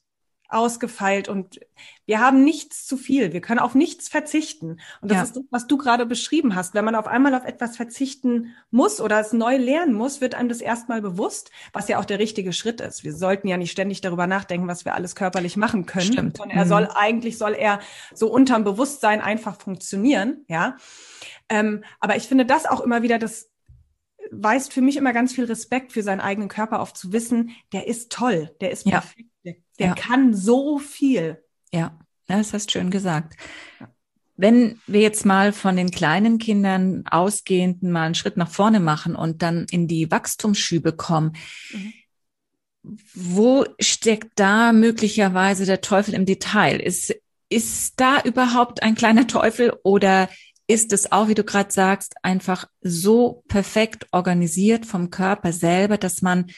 ausgefeilt 0.48 1.28
und 1.28 1.60
wir 2.06 2.20
haben 2.20 2.42
nichts 2.42 2.86
zu 2.86 2.96
viel. 2.96 3.34
Wir 3.34 3.42
können 3.42 3.60
auf 3.60 3.74
nichts 3.74 4.08
verzichten. 4.08 4.80
Und 5.02 5.10
das 5.10 5.16
ja. 5.16 5.22
ist 5.24 5.36
das, 5.36 5.44
was 5.50 5.66
du 5.66 5.76
gerade 5.76 6.06
beschrieben 6.06 6.54
hast. 6.54 6.72
Wenn 6.72 6.86
man 6.86 6.94
auf 6.94 7.06
einmal 7.06 7.34
auf 7.34 7.44
etwas 7.44 7.76
verzichten 7.76 8.54
muss 8.70 9.00
oder 9.00 9.20
es 9.20 9.34
neu 9.34 9.58
lernen 9.58 9.92
muss, 9.92 10.22
wird 10.22 10.34
einem 10.34 10.48
das 10.48 10.62
erstmal 10.62 11.02
bewusst, 11.02 11.50
was 11.74 11.88
ja 11.88 11.98
auch 11.98 12.06
der 12.06 12.18
richtige 12.18 12.54
Schritt 12.54 12.80
ist. 12.80 13.04
Wir 13.04 13.14
sollten 13.14 13.46
ja 13.46 13.58
nicht 13.58 13.70
ständig 13.70 14.00
darüber 14.00 14.26
nachdenken, 14.26 14.68
was 14.68 14.86
wir 14.86 14.94
alles 14.94 15.14
körperlich 15.14 15.58
machen 15.58 15.84
können. 15.84 16.12
Stimmt. 16.12 16.36
Sondern 16.38 16.56
er 16.56 16.64
mhm. 16.64 16.68
soll 16.68 16.88
eigentlich 16.94 17.36
soll 17.36 17.52
er 17.52 17.80
so 18.14 18.30
unterm 18.32 18.64
Bewusstsein 18.64 19.20
einfach 19.20 19.60
funktionieren, 19.60 20.44
ja. 20.48 20.76
Ähm, 21.50 21.84
aber 22.00 22.16
ich 22.16 22.24
finde 22.24 22.46
das 22.46 22.64
auch 22.64 22.80
immer 22.80 23.02
wieder 23.02 23.18
das 23.18 23.50
weist 24.30 24.72
für 24.72 24.80
mich 24.80 24.96
immer 24.96 25.12
ganz 25.12 25.32
viel 25.32 25.44
Respekt 25.44 25.92
für 25.92 26.02
seinen 26.02 26.20
eigenen 26.20 26.48
Körper 26.48 26.80
auf, 26.80 26.92
zu 26.92 27.12
wissen, 27.12 27.50
der 27.72 27.86
ist 27.86 28.12
toll, 28.12 28.54
der 28.60 28.70
ist 28.70 28.86
ja. 28.86 29.02
Der, 29.54 29.62
der 29.78 29.86
ja. 29.88 29.94
kann 29.94 30.34
so 30.34 30.78
viel. 30.78 31.42
Ja, 31.72 31.98
das 32.26 32.52
hast 32.52 32.70
schön 32.72 32.90
gesagt. 32.90 33.34
Wenn 34.36 34.80
wir 34.86 35.00
jetzt 35.00 35.26
mal 35.26 35.52
von 35.52 35.76
den 35.76 35.90
kleinen 35.90 36.38
Kindern 36.38 37.04
ausgehend 37.06 37.82
mal 37.82 38.06
einen 38.06 38.14
Schritt 38.14 38.36
nach 38.36 38.50
vorne 38.50 38.80
machen 38.80 39.16
und 39.16 39.42
dann 39.42 39.66
in 39.70 39.88
die 39.88 40.10
Wachstumsschübe 40.10 40.92
kommen, 40.92 41.32
mhm. 41.72 41.92
wo 43.14 43.66
steckt 43.80 44.32
da 44.36 44.72
möglicherweise 44.72 45.66
der 45.66 45.80
Teufel 45.80 46.14
im 46.14 46.24
Detail? 46.24 46.80
Ist, 46.80 47.14
ist 47.48 47.94
da 47.98 48.20
überhaupt 48.22 48.82
ein 48.82 48.94
kleiner 48.94 49.26
Teufel 49.26 49.74
oder 49.82 50.28
ist 50.68 50.92
es 50.92 51.10
auch, 51.10 51.28
wie 51.28 51.34
du 51.34 51.44
gerade 51.44 51.72
sagst, 51.72 52.14
einfach 52.22 52.68
so 52.82 53.42
perfekt 53.48 54.06
organisiert 54.12 54.84
vom 54.84 55.10
Körper 55.10 55.52
selber, 55.52 55.96
dass 55.96 56.20
man, 56.22 56.50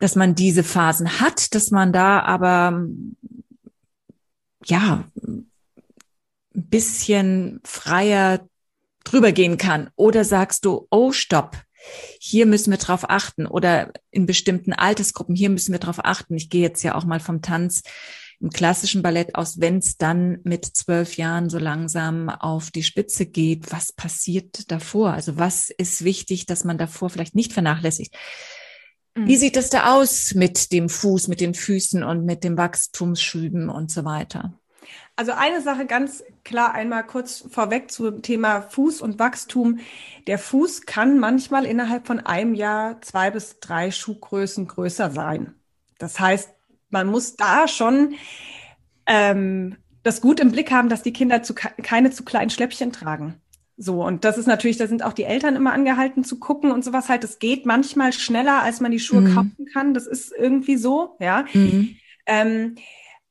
dass 0.00 0.16
man 0.16 0.34
diese 0.34 0.64
Phasen 0.64 1.20
hat, 1.20 1.54
dass 1.54 1.70
man 1.70 1.92
da 1.92 2.20
aber 2.20 2.86
ja 4.64 5.04
ein 5.14 5.50
bisschen 6.52 7.60
freier 7.64 8.48
drüber 9.04 9.32
gehen 9.32 9.56
kann. 9.56 9.90
Oder 9.96 10.24
sagst 10.24 10.64
du, 10.64 10.86
oh, 10.90 11.12
stopp, 11.12 11.62
hier 12.18 12.46
müssen 12.46 12.70
wir 12.70 12.78
drauf 12.78 13.08
achten 13.08 13.46
oder 13.46 13.92
in 14.10 14.26
bestimmten 14.26 14.72
Altersgruppen, 14.72 15.34
hier 15.34 15.50
müssen 15.50 15.72
wir 15.72 15.78
drauf 15.78 16.04
achten. 16.04 16.34
Ich 16.34 16.50
gehe 16.50 16.62
jetzt 16.62 16.82
ja 16.82 16.94
auch 16.94 17.04
mal 17.04 17.20
vom 17.20 17.42
Tanz 17.42 17.82
im 18.40 18.50
klassischen 18.50 19.02
Ballett 19.02 19.34
aus, 19.34 19.60
wenn 19.60 19.78
es 19.78 19.98
dann 19.98 20.38
mit 20.44 20.64
zwölf 20.64 21.18
Jahren 21.18 21.50
so 21.50 21.58
langsam 21.58 22.30
auf 22.30 22.70
die 22.70 22.82
Spitze 22.82 23.26
geht, 23.26 23.70
was 23.70 23.92
passiert 23.92 24.70
davor? 24.70 25.12
Also 25.12 25.36
was 25.36 25.68
ist 25.68 26.04
wichtig, 26.04 26.46
dass 26.46 26.64
man 26.64 26.78
davor 26.78 27.10
vielleicht 27.10 27.34
nicht 27.34 27.52
vernachlässigt? 27.52 28.14
Mhm. 29.14 29.26
Wie 29.26 29.36
sieht 29.36 29.56
das 29.56 29.70
da 29.70 29.94
aus 29.94 30.34
mit 30.34 30.72
dem 30.72 30.88
Fuß, 30.88 31.28
mit 31.28 31.40
den 31.40 31.54
Füßen 31.54 32.02
und 32.02 32.24
mit 32.24 32.44
dem 32.44 32.56
Wachstumsschüben 32.56 33.68
und 33.68 33.90
so 33.90 34.04
weiter? 34.04 34.54
Also 35.16 35.32
eine 35.32 35.60
Sache 35.60 35.86
ganz 35.86 36.24
klar 36.44 36.72
einmal 36.72 37.04
kurz 37.04 37.44
vorweg 37.50 37.90
zum 37.90 38.22
Thema 38.22 38.62
Fuß 38.62 39.02
und 39.02 39.18
Wachstum. 39.18 39.80
Der 40.26 40.38
Fuß 40.38 40.86
kann 40.86 41.18
manchmal 41.18 41.66
innerhalb 41.66 42.06
von 42.06 42.20
einem 42.20 42.54
Jahr 42.54 43.02
zwei 43.02 43.30
bis 43.30 43.60
drei 43.60 43.90
Schuhgrößen 43.90 44.66
größer 44.66 45.10
sein. 45.10 45.54
Das 45.98 46.18
heißt, 46.18 46.50
man 46.88 47.06
muss 47.06 47.36
da 47.36 47.68
schon 47.68 48.14
ähm, 49.06 49.76
das 50.02 50.20
gut 50.20 50.40
im 50.40 50.52
Blick 50.52 50.70
haben, 50.70 50.88
dass 50.88 51.02
die 51.02 51.12
Kinder 51.12 51.42
zu, 51.42 51.54
keine 51.54 52.10
zu 52.10 52.24
kleinen 52.24 52.50
Schläppchen 52.50 52.92
tragen. 52.92 53.40
So, 53.82 54.04
und 54.04 54.26
das 54.26 54.36
ist 54.36 54.46
natürlich, 54.46 54.76
da 54.76 54.86
sind 54.86 55.02
auch 55.02 55.14
die 55.14 55.24
Eltern 55.24 55.56
immer 55.56 55.72
angehalten 55.72 56.22
zu 56.22 56.38
gucken 56.38 56.70
und 56.70 56.84
sowas 56.84 57.08
halt. 57.08 57.24
Es 57.24 57.38
geht 57.38 57.64
manchmal 57.64 58.12
schneller, 58.12 58.62
als 58.62 58.80
man 58.80 58.90
die 58.90 59.00
Schuhe 59.00 59.22
mhm. 59.22 59.34
kaufen 59.34 59.66
kann. 59.72 59.94
Das 59.94 60.06
ist 60.06 60.34
irgendwie 60.36 60.76
so, 60.76 61.16
ja. 61.18 61.46
Mhm. 61.54 61.96
Ähm, 62.26 62.74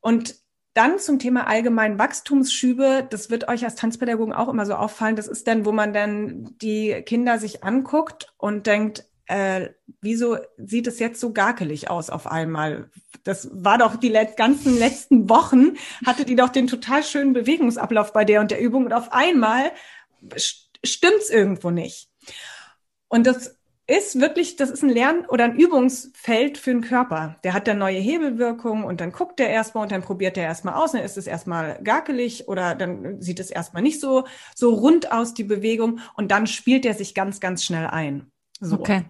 und 0.02 0.38
dann 0.74 0.98
zum 0.98 1.20
Thema 1.20 1.46
allgemeinen 1.46 2.00
Wachstumsschübe, 2.00 3.06
das 3.08 3.30
wird 3.30 3.48
euch 3.48 3.64
als 3.64 3.76
Tanzpädagogen 3.76 4.34
auch 4.34 4.50
immer 4.50 4.66
so 4.66 4.74
auffallen. 4.74 5.16
Das 5.16 5.28
ist 5.28 5.48
dann, 5.48 5.66
wo 5.66 5.72
man 5.72 5.94
dann 5.94 6.50
die 6.60 7.00
Kinder 7.06 7.38
sich 7.38 7.64
anguckt 7.64 8.34
und 8.38 8.66
denkt, 8.66 9.06
äh, 9.28 9.70
wieso 10.02 10.38
sieht 10.58 10.88
es 10.88 10.98
jetzt 10.98 11.20
so 11.20 11.32
garkelig 11.32 11.92
aus 11.92 12.10
auf 12.10 12.26
einmal? 12.26 12.90
Das 13.24 13.50
war 13.54 13.78
doch 13.78 13.98
die 13.98 14.10
let 14.10 14.36
ganzen 14.36 14.80
letzten 14.80 15.30
Wochen, 15.30 15.78
hatte 16.08 16.26
die 16.26 16.36
doch 16.36 16.50
den 16.50 16.66
total 16.66 17.04
schönen 17.04 17.34
Bewegungsablauf 17.34 18.14
bei 18.14 18.26
der 18.26 18.42
und 18.42 18.50
der 18.50 18.60
Übung 18.60 18.86
und 18.86 18.94
auf 18.94 19.14
einmal 19.14 19.72
stimmt's 20.84 21.30
irgendwo 21.30 21.70
nicht. 21.70 22.10
Und 23.08 23.26
das 23.26 23.60
ist 23.90 24.20
wirklich, 24.20 24.56
das 24.56 24.70
ist 24.70 24.84
ein 24.84 24.90
Lern- 24.90 25.26
oder 25.26 25.46
ein 25.46 25.56
Übungsfeld 25.56 26.60
für 26.60 26.70
den 26.70 26.82
Körper. 26.82 27.38
Der 27.44 27.54
hat 27.54 27.68
dann 27.68 27.80
neue 27.80 27.98
Hebelwirkungen 27.98 28.84
und 28.84 29.02
dann 29.02 29.12
guckt 29.12 29.40
er 29.40 29.50
erstmal 29.50 29.84
und 29.84 29.92
dann 29.92 30.04
probiert 30.04 30.38
er 30.38 30.44
erstmal 30.44 30.76
aus, 30.76 30.92
dann 30.92 31.02
ist 31.02 31.18
es 31.18 31.26
erstmal 31.26 31.82
garkelig 31.84 32.48
oder 32.48 32.76
dann 32.76 33.20
sieht 33.20 33.40
es 33.40 33.50
erstmal 33.50 33.82
nicht 33.82 34.00
so, 34.00 34.26
so 34.56 34.76
rund 34.76 35.12
aus, 35.12 35.34
die 35.34 35.44
Bewegung 35.44 36.02
und 36.16 36.30
dann 36.30 36.46
spielt 36.46 36.86
er 36.86 36.94
sich 36.94 37.16
ganz, 37.16 37.40
ganz 37.40 37.64
schnell 37.64 37.88
ein. 37.88 38.32
So. 38.60 38.80
Okay. 38.80 39.06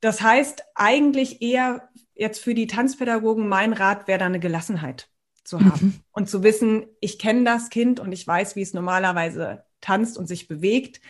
Das 0.00 0.20
heißt, 0.20 0.64
eigentlich 0.74 1.40
eher 1.40 1.88
jetzt 2.14 2.40
für 2.42 2.54
die 2.54 2.66
Tanzpädagogen 2.66 3.48
mein 3.48 3.72
Rat 3.72 4.08
wäre 4.08 4.18
da 4.18 4.26
eine 4.26 4.40
Gelassenheit 4.40 5.08
zu 5.44 5.60
haben 5.60 5.86
mhm. 5.86 6.00
und 6.10 6.28
zu 6.28 6.42
wissen, 6.42 6.86
ich 7.00 7.20
kenne 7.20 7.44
das 7.44 7.70
Kind 7.70 8.00
und 8.00 8.10
ich 8.10 8.26
weiß, 8.26 8.56
wie 8.56 8.62
es 8.62 8.74
normalerweise 8.74 9.65
tanzt 9.86 10.18
und 10.18 10.26
sich 10.26 10.48
bewegt. 10.48 11.00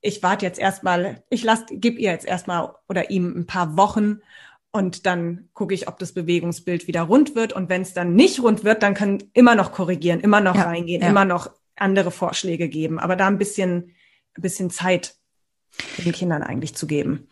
Ich 0.00 0.22
warte 0.22 0.46
jetzt 0.46 0.58
erstmal, 0.58 1.22
ich 1.30 1.42
lasse, 1.42 1.66
gib 1.70 1.98
ihr 1.98 2.10
jetzt 2.10 2.26
erstmal 2.26 2.74
oder 2.88 3.10
ihm 3.10 3.34
ein 3.36 3.46
paar 3.46 3.76
Wochen 3.76 4.20
und 4.72 5.06
dann 5.06 5.48
gucke 5.52 5.74
ich, 5.74 5.88
ob 5.88 5.98
das 5.98 6.12
Bewegungsbild 6.12 6.86
wieder 6.86 7.02
rund 7.02 7.34
wird. 7.34 7.52
Und 7.52 7.68
wenn 7.68 7.82
es 7.82 7.92
dann 7.92 8.14
nicht 8.14 8.40
rund 8.40 8.64
wird, 8.64 8.82
dann 8.82 8.94
kann 8.94 9.22
immer 9.32 9.54
noch 9.54 9.72
korrigieren, 9.72 10.20
immer 10.20 10.40
noch 10.40 10.54
ja, 10.54 10.62
reingehen, 10.62 11.02
ja. 11.02 11.08
immer 11.08 11.24
noch 11.24 11.50
andere 11.76 12.10
Vorschläge 12.10 12.68
geben, 12.68 12.98
aber 12.98 13.16
da 13.16 13.26
ein 13.26 13.38
bisschen, 13.38 13.94
ein 14.34 14.42
bisschen 14.42 14.70
Zeit 14.70 15.14
den 15.98 16.12
Kindern 16.12 16.42
eigentlich 16.42 16.74
zu 16.74 16.86
geben. 16.86 17.28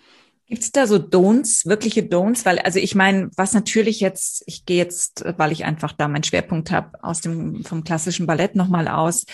Gibt 0.46 0.62
es 0.62 0.72
da 0.72 0.86
so 0.86 0.96
Don'ts, 0.96 1.66
wirkliche 1.66 2.00
Don'ts? 2.00 2.46
Weil, 2.46 2.58
also 2.60 2.78
ich 2.78 2.94
meine, 2.94 3.30
was 3.36 3.52
natürlich 3.52 4.00
jetzt, 4.00 4.42
ich 4.46 4.64
gehe 4.64 4.78
jetzt, 4.78 5.22
weil 5.36 5.52
ich 5.52 5.66
einfach 5.66 5.92
da 5.92 6.08
meinen 6.08 6.24
Schwerpunkt 6.24 6.70
habe, 6.70 6.92
aus 7.04 7.20
dem 7.20 7.64
vom 7.64 7.84
klassischen 7.84 8.26
Ballett 8.26 8.56
nochmal 8.56 8.88
aus, 8.88 9.26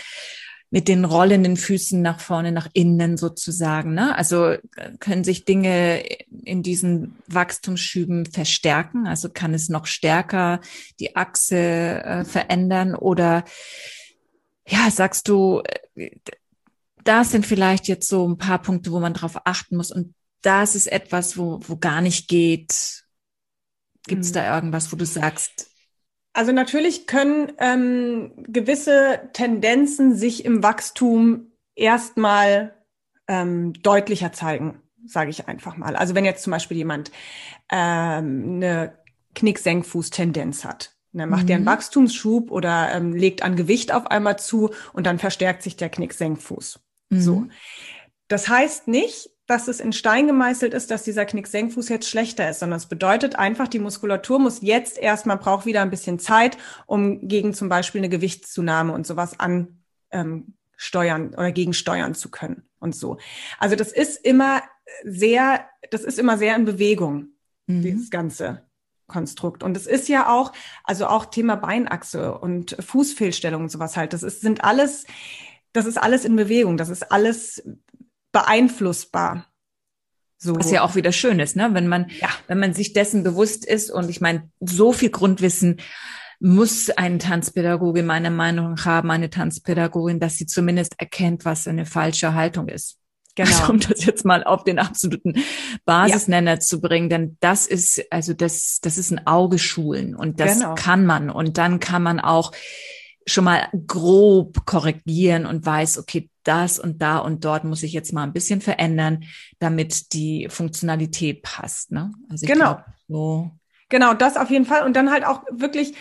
mit 0.74 0.88
den 0.88 1.04
rollenden 1.04 1.56
Füßen 1.56 2.02
nach 2.02 2.18
vorne, 2.18 2.50
nach 2.50 2.68
innen 2.72 3.16
sozusagen. 3.16 3.94
Ne? 3.94 4.12
Also 4.18 4.56
können 4.98 5.22
sich 5.22 5.44
Dinge 5.44 6.02
in 6.42 6.64
diesen 6.64 7.14
Wachstumsschüben 7.28 8.26
verstärken? 8.26 9.06
Also 9.06 9.28
kann 9.28 9.54
es 9.54 9.68
noch 9.68 9.86
stärker 9.86 10.60
die 10.98 11.14
Achse 11.14 11.56
äh, 11.56 12.24
verändern? 12.24 12.96
Oder 12.96 13.44
ja, 14.66 14.90
sagst 14.90 15.28
du, 15.28 15.62
äh, 15.94 16.10
da 17.04 17.22
sind 17.22 17.46
vielleicht 17.46 17.86
jetzt 17.86 18.08
so 18.08 18.26
ein 18.26 18.36
paar 18.36 18.60
Punkte, 18.60 18.90
wo 18.90 18.98
man 18.98 19.14
drauf 19.14 19.42
achten 19.44 19.76
muss 19.76 19.92
und 19.92 20.12
das 20.42 20.74
ist 20.74 20.90
etwas, 20.90 21.38
wo, 21.38 21.60
wo 21.68 21.76
gar 21.76 22.00
nicht 22.00 22.26
geht. 22.26 23.04
Gibt 24.08 24.24
es 24.24 24.30
mhm. 24.30 24.34
da 24.34 24.56
irgendwas, 24.56 24.90
wo 24.90 24.96
du 24.96 25.06
sagst? 25.06 25.70
Also 26.34 26.50
natürlich 26.52 27.06
können 27.06 27.52
ähm, 27.58 28.32
gewisse 28.36 29.30
Tendenzen 29.32 30.16
sich 30.16 30.44
im 30.44 30.62
Wachstum 30.62 31.52
erstmal 31.76 32.74
ähm, 33.28 33.72
deutlicher 33.74 34.32
zeigen, 34.32 34.82
sage 35.06 35.30
ich 35.30 35.46
einfach 35.46 35.76
mal. 35.76 35.94
Also 35.96 36.14
wenn 36.16 36.24
jetzt 36.24 36.42
zum 36.42 36.50
Beispiel 36.50 36.76
jemand 36.76 37.12
ähm, 37.70 38.56
eine 38.56 38.98
Knicksenkfuß-Tendenz 39.36 40.64
hat, 40.64 40.96
dann 41.12 41.30
macht 41.30 41.44
mhm. 41.44 41.50
er 41.50 41.56
einen 41.56 41.66
Wachstumsschub 41.66 42.50
oder 42.50 42.92
ähm, 42.92 43.14
legt 43.14 43.42
an 43.42 43.54
Gewicht 43.54 43.92
auf 43.92 44.08
einmal 44.08 44.36
zu 44.36 44.70
und 44.92 45.06
dann 45.06 45.20
verstärkt 45.20 45.62
sich 45.62 45.76
der 45.76 45.88
Knicksenkfuß. 45.88 46.80
Mhm. 47.10 47.20
So. 47.20 47.46
Das 48.26 48.48
heißt 48.48 48.88
nicht, 48.88 49.30
dass 49.46 49.68
es 49.68 49.80
in 49.80 49.92
Stein 49.92 50.26
gemeißelt 50.26 50.72
ist, 50.72 50.90
dass 50.90 51.02
dieser 51.02 51.26
Knicksenkfuß 51.26 51.88
jetzt 51.90 52.08
schlechter 52.08 52.48
ist, 52.48 52.60
sondern 52.60 52.78
es 52.78 52.86
bedeutet 52.86 53.36
einfach, 53.36 53.68
die 53.68 53.78
Muskulatur 53.78 54.38
muss 54.38 54.62
jetzt 54.62 54.98
erstmal, 54.98 55.36
braucht 55.36 55.66
wieder 55.66 55.82
ein 55.82 55.90
bisschen 55.90 56.18
Zeit, 56.18 56.56
um 56.86 57.28
gegen 57.28 57.52
zum 57.52 57.68
Beispiel 57.68 58.00
eine 58.00 58.08
Gewichtszunahme 58.08 58.92
und 58.92 59.06
sowas 59.06 59.38
ansteuern 59.38 59.74
ähm, 60.12 61.34
oder 61.34 61.52
gegensteuern 61.52 62.14
zu 62.14 62.30
können 62.30 62.62
und 62.78 62.94
so. 62.94 63.18
Also 63.58 63.76
das 63.76 63.92
ist 63.92 64.24
immer 64.24 64.62
sehr, 65.04 65.66
das 65.90 66.04
ist 66.04 66.18
immer 66.18 66.38
sehr 66.38 66.56
in 66.56 66.64
Bewegung, 66.64 67.28
mhm. 67.66 67.82
dieses 67.82 68.10
ganze 68.10 68.62
Konstrukt. 69.06 69.62
Und 69.62 69.76
es 69.76 69.86
ist 69.86 70.08
ja 70.08 70.32
auch, 70.32 70.52
also 70.84 71.06
auch 71.06 71.26
Thema 71.26 71.56
Beinachse 71.56 72.38
und 72.38 72.76
Fußfehlstellung 72.80 73.64
und 73.64 73.68
sowas 73.70 73.98
halt. 73.98 74.14
Das 74.14 74.22
ist, 74.22 74.40
sind 74.40 74.64
alles, 74.64 75.04
das 75.74 75.84
ist 75.84 75.98
alles 75.98 76.24
in 76.24 76.36
Bewegung. 76.36 76.78
Das 76.78 76.88
ist 76.88 77.12
alles 77.12 77.62
beeinflussbar. 78.34 79.46
So. 80.36 80.56
Was 80.56 80.70
ja 80.70 80.82
auch 80.82 80.94
wieder 80.94 81.12
schön 81.12 81.40
ist, 81.40 81.56
ne? 81.56 81.70
Wenn 81.72 81.88
man, 81.88 82.10
ja. 82.20 82.28
wenn 82.48 82.58
man 82.58 82.74
sich 82.74 82.92
dessen 82.92 83.22
bewusst 83.22 83.64
ist 83.64 83.90
und 83.90 84.10
ich 84.10 84.20
meine, 84.20 84.50
so 84.60 84.92
viel 84.92 85.08
Grundwissen 85.08 85.80
muss 86.40 86.90
ein 86.90 87.18
Tanzpädagoge 87.18 88.02
meiner 88.02 88.28
Meinung 88.28 88.72
nach 88.72 88.84
haben, 88.84 89.10
eine 89.10 89.30
Tanzpädagogin, 89.30 90.20
dass 90.20 90.36
sie 90.36 90.44
zumindest 90.44 91.00
erkennt, 91.00 91.46
was 91.46 91.66
eine 91.66 91.86
falsche 91.86 92.34
Haltung 92.34 92.68
ist. 92.68 92.98
Genau. 93.36 93.50
Also, 93.50 93.72
um 93.72 93.80
das 93.80 94.04
jetzt 94.04 94.24
mal 94.24 94.44
auf 94.44 94.64
den 94.64 94.78
absoluten 94.78 95.34
Basisnenner 95.84 96.54
ja. 96.54 96.60
zu 96.60 96.80
bringen, 96.80 97.08
denn 97.08 97.36
das 97.40 97.66
ist, 97.66 98.04
also 98.10 98.34
das, 98.34 98.80
das 98.82 98.98
ist 98.98 99.12
ein 99.12 99.26
Augeschulen 99.26 100.14
und 100.14 100.40
das 100.40 100.58
genau. 100.58 100.74
kann 100.74 101.06
man. 101.06 101.30
Und 101.30 101.56
dann 101.56 101.80
kann 101.80 102.02
man 102.02 102.20
auch 102.20 102.52
schon 103.26 103.44
mal 103.44 103.68
grob 103.86 104.66
korrigieren 104.66 105.46
und 105.46 105.64
weiß, 105.64 105.98
okay, 105.98 106.28
das 106.44 106.78
und 106.78 107.02
da 107.02 107.18
und 107.18 107.44
dort 107.44 107.64
muss 107.64 107.82
ich 107.82 107.92
jetzt 107.92 108.12
mal 108.12 108.22
ein 108.22 108.32
bisschen 108.32 108.60
verändern, 108.60 109.24
damit 109.58 110.12
die 110.12 110.48
Funktionalität 110.48 111.42
passt. 111.42 111.92
Ne? 111.92 112.12
Also 112.30 112.46
genau. 112.46 112.74
Glaub, 112.74 112.84
so. 113.08 113.50
Genau, 113.88 114.14
das 114.14 114.36
auf 114.36 114.50
jeden 114.50 114.66
Fall. 114.66 114.84
Und 114.84 114.94
dann 114.96 115.10
halt 115.10 115.24
auch 115.24 115.42
wirklich, 115.50 115.94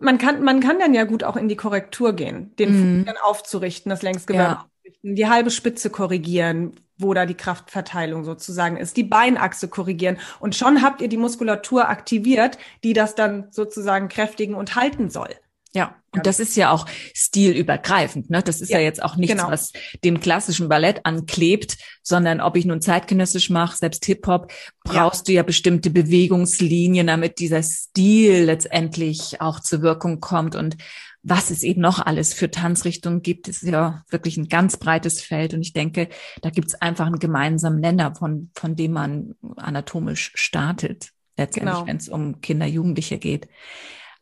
man 0.00 0.18
kann, 0.18 0.42
man 0.42 0.60
kann 0.60 0.78
dann 0.78 0.94
ja 0.94 1.04
gut 1.04 1.24
auch 1.24 1.36
in 1.36 1.48
die 1.48 1.56
Korrektur 1.56 2.14
gehen, 2.14 2.54
den 2.56 3.00
mhm. 3.00 3.04
Dann 3.04 3.16
aufzurichten, 3.22 3.90
das 3.90 4.02
Längsgewölbe 4.02 4.44
ja. 4.44 4.66
aufrichten, 4.78 5.14
die 5.14 5.28
halbe 5.28 5.50
Spitze 5.50 5.90
korrigieren, 5.90 6.72
wo 6.96 7.12
da 7.12 7.26
die 7.26 7.34
Kraftverteilung 7.34 8.24
sozusagen 8.24 8.76
ist, 8.76 8.96
die 8.96 9.04
Beinachse 9.04 9.68
korrigieren. 9.68 10.18
Und 10.40 10.54
schon 10.54 10.82
habt 10.82 11.02
ihr 11.02 11.08
die 11.08 11.16
Muskulatur 11.16 11.88
aktiviert, 11.88 12.58
die 12.82 12.92
das 12.92 13.14
dann 13.14 13.48
sozusagen 13.50 14.08
kräftigen 14.08 14.54
und 14.54 14.76
halten 14.76 15.10
soll. 15.10 15.34
Ja, 15.74 15.96
und 16.12 16.24
das 16.24 16.38
ist 16.38 16.56
ja 16.56 16.70
auch 16.70 16.86
stilübergreifend. 17.12 18.30
Ne? 18.30 18.42
Das 18.42 18.60
ist 18.60 18.70
ja, 18.70 18.78
ja 18.78 18.84
jetzt 18.84 19.02
auch 19.02 19.16
nichts, 19.16 19.34
genau. 19.34 19.50
was 19.50 19.72
dem 20.04 20.20
klassischen 20.20 20.68
Ballett 20.68 21.00
anklebt, 21.04 21.76
sondern 22.02 22.40
ob 22.40 22.56
ich 22.56 22.64
nun 22.64 22.80
zeitgenössisch 22.80 23.50
mache, 23.50 23.76
selbst 23.76 24.04
Hip-Hop, 24.04 24.52
brauchst 24.84 25.26
ja. 25.26 25.32
du 25.32 25.36
ja 25.38 25.42
bestimmte 25.42 25.90
Bewegungslinien, 25.90 27.08
damit 27.08 27.40
dieser 27.40 27.62
Stil 27.64 28.44
letztendlich 28.44 29.40
auch 29.40 29.58
zur 29.58 29.82
Wirkung 29.82 30.20
kommt. 30.20 30.54
Und 30.54 30.76
was 31.24 31.50
es 31.50 31.64
eben 31.64 31.80
noch 31.80 31.98
alles 31.98 32.34
für 32.34 32.50
Tanzrichtungen 32.50 33.22
gibt, 33.22 33.48
ist 33.48 33.64
ja 33.64 34.04
wirklich 34.10 34.36
ein 34.36 34.48
ganz 34.48 34.76
breites 34.76 35.20
Feld. 35.22 35.54
Und 35.54 35.62
ich 35.62 35.72
denke, 35.72 36.08
da 36.40 36.50
gibt 36.50 36.68
es 36.68 36.80
einfach 36.80 37.06
einen 37.06 37.18
gemeinsamen 37.18 37.80
Nenner, 37.80 38.14
von, 38.14 38.50
von 38.54 38.76
dem 38.76 38.92
man 38.92 39.34
anatomisch 39.56 40.30
startet, 40.36 41.10
letztendlich, 41.36 41.74
genau. 41.74 41.86
wenn 41.88 41.96
es 41.96 42.08
um 42.08 42.40
Kinder, 42.40 42.66
Jugendliche 42.66 43.18
geht. 43.18 43.48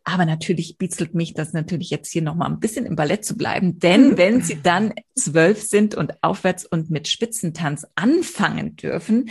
Aber 0.04 0.26
natürlich 0.26 0.78
bitzelt 0.78 1.14
mich 1.14 1.34
das 1.34 1.52
natürlich 1.52 1.90
jetzt 1.90 2.10
hier 2.10 2.22
nochmal 2.22 2.50
ein 2.50 2.60
bisschen 2.60 2.86
im 2.86 2.96
Ballett 2.96 3.24
zu 3.24 3.36
bleiben, 3.36 3.78
denn 3.78 4.16
wenn 4.16 4.42
sie 4.42 4.60
dann 4.60 4.94
zwölf 5.16 5.62
sind 5.62 5.94
und 5.94 6.22
aufwärts 6.22 6.64
und 6.64 6.90
mit 6.90 7.08
Spitzentanz 7.08 7.86
anfangen 7.94 8.76
dürfen, 8.76 9.30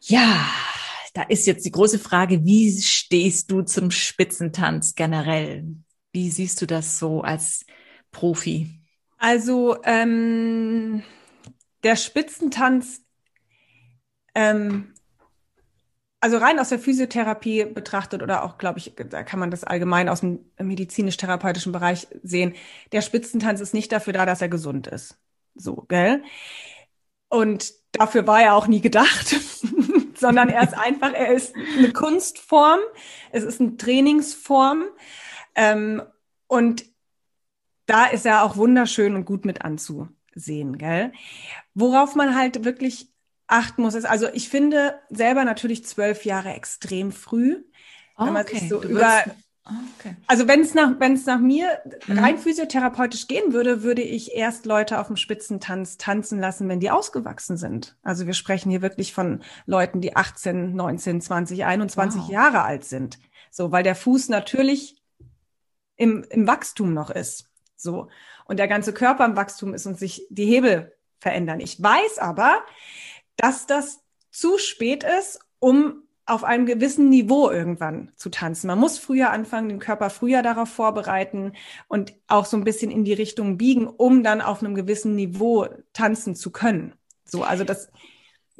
ja, 0.00 0.48
da 1.14 1.22
ist 1.22 1.46
jetzt 1.46 1.64
die 1.64 1.70
große 1.70 1.98
Frage, 1.98 2.44
wie 2.44 2.80
stehst 2.80 3.50
du 3.50 3.62
zum 3.62 3.90
Spitzentanz 3.90 4.94
generell? 4.94 5.66
Wie 6.12 6.30
siehst 6.30 6.60
du 6.62 6.66
das 6.66 6.98
so 6.98 7.20
als 7.22 7.64
Profi? 8.10 8.80
Also 9.18 9.76
ähm, 9.84 11.02
der 11.82 11.96
Spitzentanz 11.96 13.02
ähm, 14.34 14.94
also 16.20 16.36
rein 16.36 16.58
aus 16.58 16.68
der 16.68 16.78
Physiotherapie 16.78 17.64
betrachtet 17.64 18.22
oder 18.22 18.44
auch, 18.44 18.58
glaube 18.58 18.78
ich, 18.78 18.92
da 18.94 19.22
kann 19.22 19.40
man 19.40 19.50
das 19.50 19.64
allgemein 19.64 20.08
aus 20.08 20.20
dem 20.20 20.40
medizinisch-therapeutischen 20.58 21.72
Bereich 21.72 22.08
sehen. 22.22 22.54
Der 22.92 23.00
Spitzentanz 23.00 23.60
ist 23.60 23.72
nicht 23.72 23.90
dafür 23.90 24.12
da, 24.12 24.26
dass 24.26 24.42
er 24.42 24.48
gesund 24.48 24.86
ist. 24.86 25.18
So, 25.54 25.86
gell? 25.88 26.22
Und 27.28 27.72
dafür 27.92 28.26
war 28.26 28.42
er 28.42 28.54
auch 28.54 28.66
nie 28.66 28.80
gedacht, 28.80 29.34
sondern 30.14 30.50
er 30.50 30.62
ist 30.62 30.74
einfach, 30.74 31.12
er 31.14 31.32
ist 31.32 31.54
eine 31.78 31.92
Kunstform, 31.92 32.80
es 33.32 33.42
ist 33.44 33.60
eine 33.60 33.76
Trainingsform. 33.78 34.84
Ähm, 35.54 36.02
und 36.48 36.84
da 37.86 38.06
ist 38.06 38.26
er 38.26 38.44
auch 38.44 38.56
wunderschön 38.56 39.14
und 39.14 39.24
gut 39.24 39.44
mit 39.44 39.62
anzusehen, 39.62 40.76
gell? 40.76 41.12
Worauf 41.74 42.14
man 42.14 42.36
halt 42.36 42.64
wirklich 42.64 43.09
achten 43.50 43.82
muss. 43.82 43.94
Also 44.04 44.28
ich 44.32 44.48
finde 44.48 44.98
selber 45.10 45.44
natürlich 45.44 45.84
zwölf 45.84 46.24
Jahre 46.24 46.54
extrem 46.54 47.12
früh. 47.12 47.64
Oh, 48.16 48.26
wenn 48.26 48.32
man 48.32 48.42
okay. 48.42 48.58
sich 48.58 48.68
so 48.68 48.82
über, 48.82 49.24
oh, 49.66 49.72
okay. 49.98 50.16
Also 50.26 50.46
wenn 50.46 50.60
es 50.60 50.74
nach, 50.74 50.98
nach 50.98 51.40
mir 51.40 51.78
mhm. 52.06 52.18
rein 52.18 52.38
physiotherapeutisch 52.38 53.28
gehen 53.28 53.52
würde, 53.52 53.82
würde 53.82 54.02
ich 54.02 54.34
erst 54.34 54.66
Leute 54.66 55.00
auf 55.00 55.06
dem 55.08 55.16
Spitzentanz 55.16 55.96
tanzen 55.96 56.38
lassen, 56.38 56.68
wenn 56.68 56.80
die 56.80 56.90
ausgewachsen 56.90 57.56
sind. 57.56 57.96
Also 58.02 58.26
wir 58.26 58.34
sprechen 58.34 58.70
hier 58.70 58.82
wirklich 58.82 59.12
von 59.12 59.42
Leuten, 59.66 60.00
die 60.00 60.16
18, 60.16 60.74
19, 60.74 61.20
20, 61.20 61.64
21 61.64 62.22
wow. 62.22 62.30
Jahre 62.30 62.62
alt 62.62 62.84
sind. 62.84 63.18
So, 63.50 63.72
weil 63.72 63.82
der 63.82 63.96
Fuß 63.96 64.28
natürlich 64.28 65.02
im, 65.96 66.24
im 66.30 66.46
Wachstum 66.46 66.94
noch 66.94 67.10
ist. 67.10 67.50
So. 67.76 68.08
Und 68.44 68.58
der 68.58 68.68
ganze 68.68 68.92
Körper 68.92 69.24
im 69.24 69.36
Wachstum 69.36 69.74
ist 69.74 69.86
und 69.86 69.98
sich 69.98 70.26
die 70.30 70.46
Hebel 70.46 70.92
verändern. 71.18 71.60
Ich 71.60 71.80
weiß 71.80 72.18
aber, 72.18 72.62
dass 73.40 73.66
das 73.66 74.00
zu 74.30 74.58
spät 74.58 75.04
ist, 75.04 75.40
um 75.58 76.02
auf 76.26 76.44
einem 76.44 76.64
gewissen 76.64 77.08
Niveau 77.08 77.50
irgendwann 77.50 78.12
zu 78.14 78.30
tanzen. 78.30 78.68
Man 78.68 78.78
muss 78.78 78.98
früher 78.98 79.30
anfangen, 79.30 79.68
den 79.68 79.78
Körper 79.80 80.10
früher 80.10 80.42
darauf 80.42 80.68
vorbereiten 80.68 81.54
und 81.88 82.14
auch 82.28 82.44
so 82.44 82.56
ein 82.56 82.62
bisschen 82.62 82.92
in 82.92 83.04
die 83.04 83.12
Richtung 83.12 83.58
biegen, 83.58 83.88
um 83.88 84.22
dann 84.22 84.40
auf 84.40 84.62
einem 84.62 84.76
gewissen 84.76 85.16
Niveau 85.16 85.66
tanzen 85.92 86.36
zu 86.36 86.52
können. 86.52 86.94
So, 87.24 87.42
also 87.42 87.64
das 87.64 87.90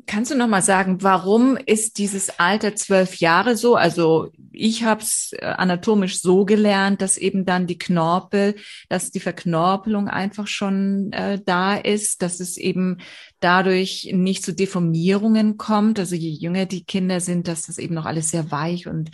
Kannst 0.07 0.31
du 0.31 0.37
noch 0.37 0.49
mal 0.49 0.63
sagen, 0.63 1.03
warum 1.03 1.57
ist 1.57 1.99
dieses 1.99 2.39
Alter 2.39 2.75
zwölf 2.77 3.17
Jahre 3.17 3.57
so? 3.57 3.77
Also 3.77 4.31
ich 4.53 4.85
habe 4.85 5.03
es 5.03 5.33
äh, 5.33 5.45
anatomisch 5.45 6.21
so 6.21 6.45
gelernt, 6.45 7.03
dass 7.03 7.17
eben 7.17 7.45
dann 7.45 7.67
die 7.67 7.79
Knorpel, 7.79 8.57
dass 8.89 9.11
die 9.11 9.21
Verknorpelung 9.21 10.09
einfach 10.09 10.47
schon 10.47 11.13
äh, 11.13 11.41
da 11.45 11.77
ist, 11.77 12.23
dass 12.23 12.41
es 12.41 12.57
eben 12.57 12.99
dadurch 13.41 14.11
nicht 14.13 14.45
zu 14.45 14.53
Deformierungen 14.53 15.57
kommt. 15.57 15.99
Also 15.99 16.15
je 16.15 16.31
jünger 16.31 16.67
die 16.67 16.85
Kinder 16.85 17.21
sind, 17.21 17.49
dass 17.49 17.63
das 17.63 17.79
eben 17.79 17.95
noch 17.95 18.07
alles 18.07 18.31
sehr 18.31 18.51
weich 18.51 18.87
und 18.87 19.11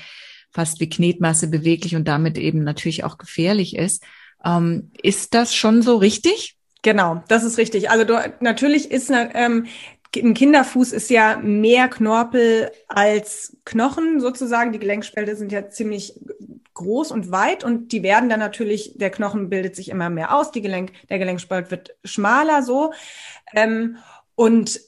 fast 0.53 0.81
wie 0.81 0.89
Knetmasse 0.89 1.49
beweglich 1.49 1.97
und 1.97 2.09
damit 2.09 2.39
eben 2.39 2.65
natürlich 2.65 3.05
auch 3.05 3.19
gefährlich 3.19 3.77
ist. 3.77 4.03
Ähm, 4.45 4.91
ist 5.03 5.35
das 5.35 5.55
schon 5.55 5.83
so 5.83 5.97
richtig? 5.97 6.57
Genau, 6.87 7.23
das 7.27 7.43
ist 7.43 7.59
richtig. 7.59 7.91
Also 7.91 8.05
du, 8.05 8.15
natürlich 8.41 8.93
ist 8.93 9.11
ähm, 9.11 9.67
ein 10.15 10.35
Kinderfuß 10.35 10.93
ist 10.93 11.11
ja 11.11 11.37
mehr 11.37 11.89
Knorpel 11.89 12.71
als 12.89 13.57
Knochen 13.65 14.21
sozusagen. 14.21 14.73
Die 14.73 14.79
Gelenkspälte 14.79 15.37
sind 15.37 15.53
ja 15.53 15.69
ziemlich 15.69 16.19
groß 16.75 17.11
und 17.11 17.31
weit 17.31 17.65
und 17.65 17.93
die 17.93 18.03
werden 18.03 18.29
dann 18.29 18.39
natürlich, 18.39 18.93
der 18.97 19.11
Knochen 19.11 19.49
bildet 19.49 19.75
sich 19.75 19.89
immer 19.89 20.11
mehr 20.11 20.35
aus, 20.35 20.53
die 20.53 20.63
Gelenk, 20.63 20.93
der 21.09 21.19
Gelenkspalt 21.19 21.71
wird 21.71 21.97
schmaler 22.05 22.63
so. 22.63 22.93
Ähm, 23.55 23.97
und 24.35 24.81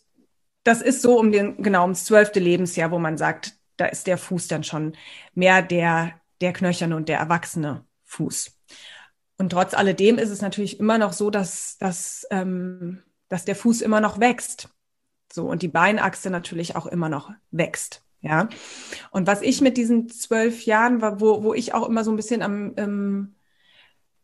das 0.64 0.82
ist 0.82 1.02
so 1.02 1.18
um 1.18 1.32
den, 1.32 1.62
genau, 1.62 1.82
ums 1.82 2.04
zwölfte 2.04 2.40
Lebensjahr, 2.40 2.90
wo 2.90 2.98
man 2.98 3.16
sagt, 3.16 3.54
da 3.78 3.86
ist 3.86 4.06
der 4.06 4.18
Fuß 4.18 4.48
dann 4.48 4.64
schon 4.64 4.96
mehr 5.34 5.62
der, 5.62 6.12
der 6.40 6.52
knöcherne 6.52 6.94
und 6.94 7.08
der 7.08 7.18
erwachsene 7.18 7.86
Fuß. 8.04 8.52
Und 9.38 9.50
trotz 9.50 9.72
alledem 9.72 10.18
ist 10.18 10.30
es 10.30 10.42
natürlich 10.42 10.78
immer 10.78 10.98
noch 10.98 11.12
so, 11.12 11.30
dass, 11.30 11.78
dass, 11.78 12.26
ähm, 12.30 13.02
dass 13.28 13.44
der 13.44 13.56
Fuß 13.56 13.80
immer 13.80 14.00
noch 14.00 14.20
wächst. 14.20 14.68
So, 15.32 15.46
und 15.46 15.62
die 15.62 15.68
Beinachse 15.68 16.30
natürlich 16.30 16.76
auch 16.76 16.86
immer 16.86 17.08
noch 17.08 17.30
wächst. 17.50 18.02
Ja. 18.20 18.48
Und 19.10 19.26
was 19.26 19.42
ich 19.42 19.60
mit 19.60 19.76
diesen 19.76 20.08
zwölf 20.08 20.64
Jahren 20.64 21.00
war, 21.00 21.20
wo, 21.20 21.44
wo 21.44 21.54
ich 21.54 21.74
auch 21.74 21.88
immer 21.88 22.04
so 22.04 22.10
ein 22.10 22.16
bisschen 22.16 22.42
am, 22.42 22.72
ähm, 22.76 23.34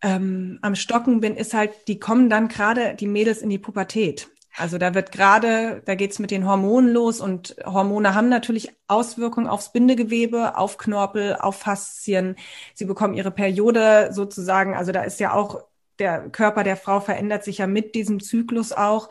ähm, 0.02 0.58
am 0.62 0.74
Stocken 0.74 1.20
bin, 1.20 1.36
ist 1.36 1.54
halt, 1.54 1.72
die 1.88 1.98
kommen 1.98 2.28
dann 2.28 2.48
gerade 2.48 2.94
die 2.94 3.06
Mädels 3.06 3.40
in 3.40 3.50
die 3.50 3.58
Pubertät. 3.58 4.28
Also 4.56 4.78
da 4.78 4.94
wird 4.94 5.10
gerade, 5.10 5.82
da 5.84 5.96
geht's 5.96 6.20
mit 6.20 6.30
den 6.30 6.46
Hormonen 6.46 6.92
los 6.92 7.20
und 7.20 7.56
Hormone 7.64 8.14
haben 8.14 8.28
natürlich 8.28 8.70
Auswirkungen 8.86 9.48
aufs 9.48 9.72
Bindegewebe, 9.72 10.56
auf 10.56 10.78
Knorpel, 10.78 11.36
auf 11.36 11.56
Faszien. 11.56 12.36
Sie 12.72 12.84
bekommen 12.84 13.14
ihre 13.14 13.32
Periode 13.32 14.10
sozusagen. 14.12 14.76
Also 14.76 14.92
da 14.92 15.02
ist 15.02 15.18
ja 15.18 15.32
auch 15.32 15.64
der 15.98 16.28
Körper 16.30 16.62
der 16.62 16.76
Frau 16.76 17.00
verändert 17.00 17.42
sich 17.42 17.58
ja 17.58 17.66
mit 17.66 17.94
diesem 17.94 18.20
Zyklus 18.20 18.72
auch. 18.72 19.08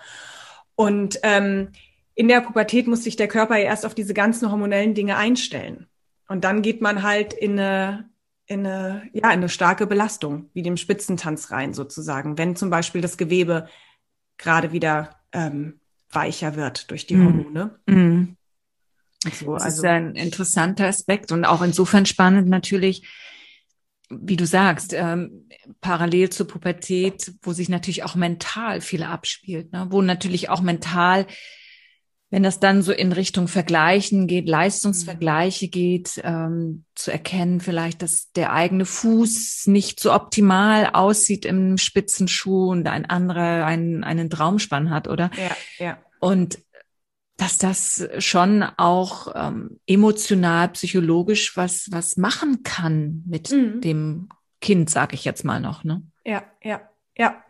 Und 0.76 1.20
ähm, 1.24 1.70
in 2.16 2.28
der 2.28 2.42
Pubertät 2.42 2.88
muss 2.88 3.04
sich 3.04 3.16
der 3.16 3.28
Körper 3.28 3.58
ja 3.58 3.66
erst 3.66 3.86
auf 3.86 3.96
diese 3.96 4.14
ganzen 4.14 4.52
hormonellen 4.52 4.94
Dinge 4.94 5.18
einstellen. 5.18 5.88
Und 6.28 6.44
dann 6.44 6.62
geht 6.62 6.82
man 6.82 7.04
halt 7.04 7.34
in 7.34 7.60
eine, 7.60 8.10
in 8.46 8.66
eine, 8.66 9.04
ja, 9.14 9.30
in 9.30 9.40
eine 9.40 9.50
starke 9.50 9.88
Belastung, 9.88 10.50
wie 10.54 10.62
dem 10.62 10.78
Spitzentanz 10.78 11.52
rein 11.52 11.74
sozusagen, 11.74 12.38
wenn 12.38 12.56
zum 12.56 12.70
Beispiel 12.70 13.02
das 13.02 13.18
Gewebe 13.18 13.68
gerade 14.38 14.72
wieder 14.72 15.20
ähm, 15.32 15.80
weicher 16.12 16.56
wird 16.56 16.92
durch 16.92 17.06
die 17.06 17.16
mhm. 17.16 17.26
Hormone. 17.26 17.80
Mm. 17.88 18.36
So, 19.32 19.54
das 19.54 19.64
also, 19.64 19.78
ist 19.84 19.86
ein 19.86 20.16
interessanter 20.16 20.88
Aspekt 20.88 21.32
und 21.32 21.46
auch 21.46 21.62
insofern 21.62 22.06
spannend 22.06 22.50
natürlich, 22.50 23.08
wie 24.10 24.38
du 24.38 24.46
sagst, 24.46 24.94
ähm, 24.94 25.48
parallel 25.82 26.30
zur 26.30 26.48
Pubertät, 26.48 27.34
wo 27.42 27.54
sich 27.54 27.70
natürlich 27.70 28.04
auch 28.04 28.16
mental 28.16 28.82
viel 28.82 29.04
abspielt, 29.04 29.72
ne? 29.72 29.88
wo 29.90 30.02
natürlich 30.02 30.50
auch 30.50 30.62
mental, 30.62 31.26
wenn 32.30 32.44
das 32.44 32.60
dann 32.60 32.82
so 32.82 32.92
in 32.92 33.12
Richtung 33.12 33.48
Vergleichen 33.48 34.28
geht, 34.28 34.48
Leistungsvergleiche 34.48 35.68
geht, 35.68 36.20
ähm, 36.24 36.84
zu 36.96 37.12
erkennen 37.12 37.60
vielleicht, 37.60 38.02
dass 38.02 38.32
der 38.32 38.54
eigene 38.54 38.86
Fuß 38.86 39.68
nicht 39.68 40.00
so 40.00 40.14
optimal 40.14 40.90
aussieht 40.94 41.46
im 41.46 41.78
Spitzenschuh 41.78 42.72
und 42.72 42.88
ein 42.88 43.06
anderer 43.06 43.66
einen, 43.66 44.04
einen 44.04 44.30
Traumspann 44.30 44.90
hat, 44.90 45.08
oder? 45.08 45.30
Ja, 45.38 45.86
ja. 45.86 45.98
Und 46.20 46.60
dass 47.38 47.58
das 47.58 48.08
schon 48.20 48.64
auch 48.78 49.34
ähm, 49.36 49.80
emotional, 49.88 50.70
psychologisch 50.70 51.58
was, 51.58 51.88
was 51.92 52.18
machen 52.18 52.64
kann 52.64 53.24
mit 53.26 53.52
mhm. 53.52 53.82
dem 53.82 54.30
Kind, 54.62 54.90
sage 54.90 55.16
ich 55.16 55.26
jetzt 55.26 55.44
mal 55.44 55.60
noch. 55.60 55.84
Ne? 55.84 56.04
Ja, 56.26 56.44
ja, 56.62 56.82
ja. 57.18 57.44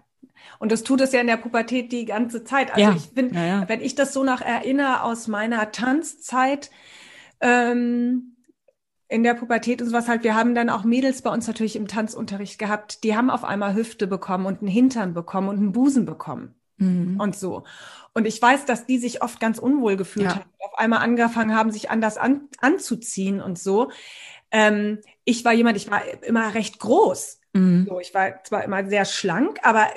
Und 0.60 0.72
das 0.72 0.84
tut 0.84 1.02
es 1.02 1.12
ja 1.12 1.22
in 1.22 1.28
der 1.28 1.38
Pubertät 1.38 1.92
die 1.92 2.06
ganze 2.06 2.44
Zeit. 2.44 2.72
Also 2.72 2.82
ja. 2.82 2.96
ich 2.96 3.10
finde, 3.14 3.36
ja, 3.36 3.46
ja. 3.46 3.70
wenn 3.70 3.82
ich 3.82 3.96
das 3.96 4.14
so 4.14 4.24
nach 4.24 4.42
erinnere 4.42 5.04
aus 5.04 5.28
meiner 5.28 5.72
Tanzzeit, 5.72 6.72
ähm, 7.42 8.34
in 9.10 9.24
der 9.24 9.36
Pubertät 9.36 9.82
und 9.82 9.90
sowas 9.90 10.08
halt, 10.08 10.24
wir 10.24 10.34
haben 10.34 10.56
dann 10.56 10.70
auch 10.70 10.86
Mädels 10.86 11.22
bei 11.22 11.30
uns 11.30 11.46
natürlich 11.46 11.76
im 11.76 11.88
Tanzunterricht 11.88 12.58
gehabt, 12.58 13.04
die 13.04 13.16
haben 13.16 13.30
auf 13.30 13.44
einmal 13.44 13.76
Hüfte 13.76 14.08
bekommen 14.08 14.48
und 14.48 14.60
einen 14.60 14.72
Hintern 14.72 15.14
bekommen 15.14 15.50
und 15.50 15.58
einen 15.58 15.72
Busen 15.72 16.06
bekommen. 16.06 16.56
Mhm. 16.84 17.20
Und 17.20 17.36
so. 17.36 17.64
Und 18.14 18.26
ich 18.26 18.42
weiß, 18.42 18.66
dass 18.66 18.86
die 18.86 19.00
sich 19.00 19.22
oft 19.22 19.40
ganz 19.40 19.58
unwohl 19.58 19.98
gefühlt 19.98 20.28
ja. 20.28 20.36
haben, 20.36 20.50
auf 20.60 20.78
einmal 20.78 21.00
angefangen 21.00 21.56
haben, 21.56 21.72
sich 21.72 21.90
anders 21.90 22.18
an, 22.18 22.50
anzuziehen 22.60 23.42
und 23.42 23.58
so. 23.58 23.92
Ähm, 24.52 25.00
ich 25.26 25.44
war 25.44 25.54
jemand, 25.54 25.78
ich 25.78 25.90
war 25.90 26.02
immer 26.24 26.54
recht 26.54 26.80
groß. 26.80 27.40
Mhm. 27.54 27.88
So, 27.90 28.00
ich 28.00 28.14
war 28.14 28.44
zwar 28.44 28.64
immer 28.64 28.88
sehr 28.88 29.06
schlank, 29.06 29.60
aber 29.64 29.88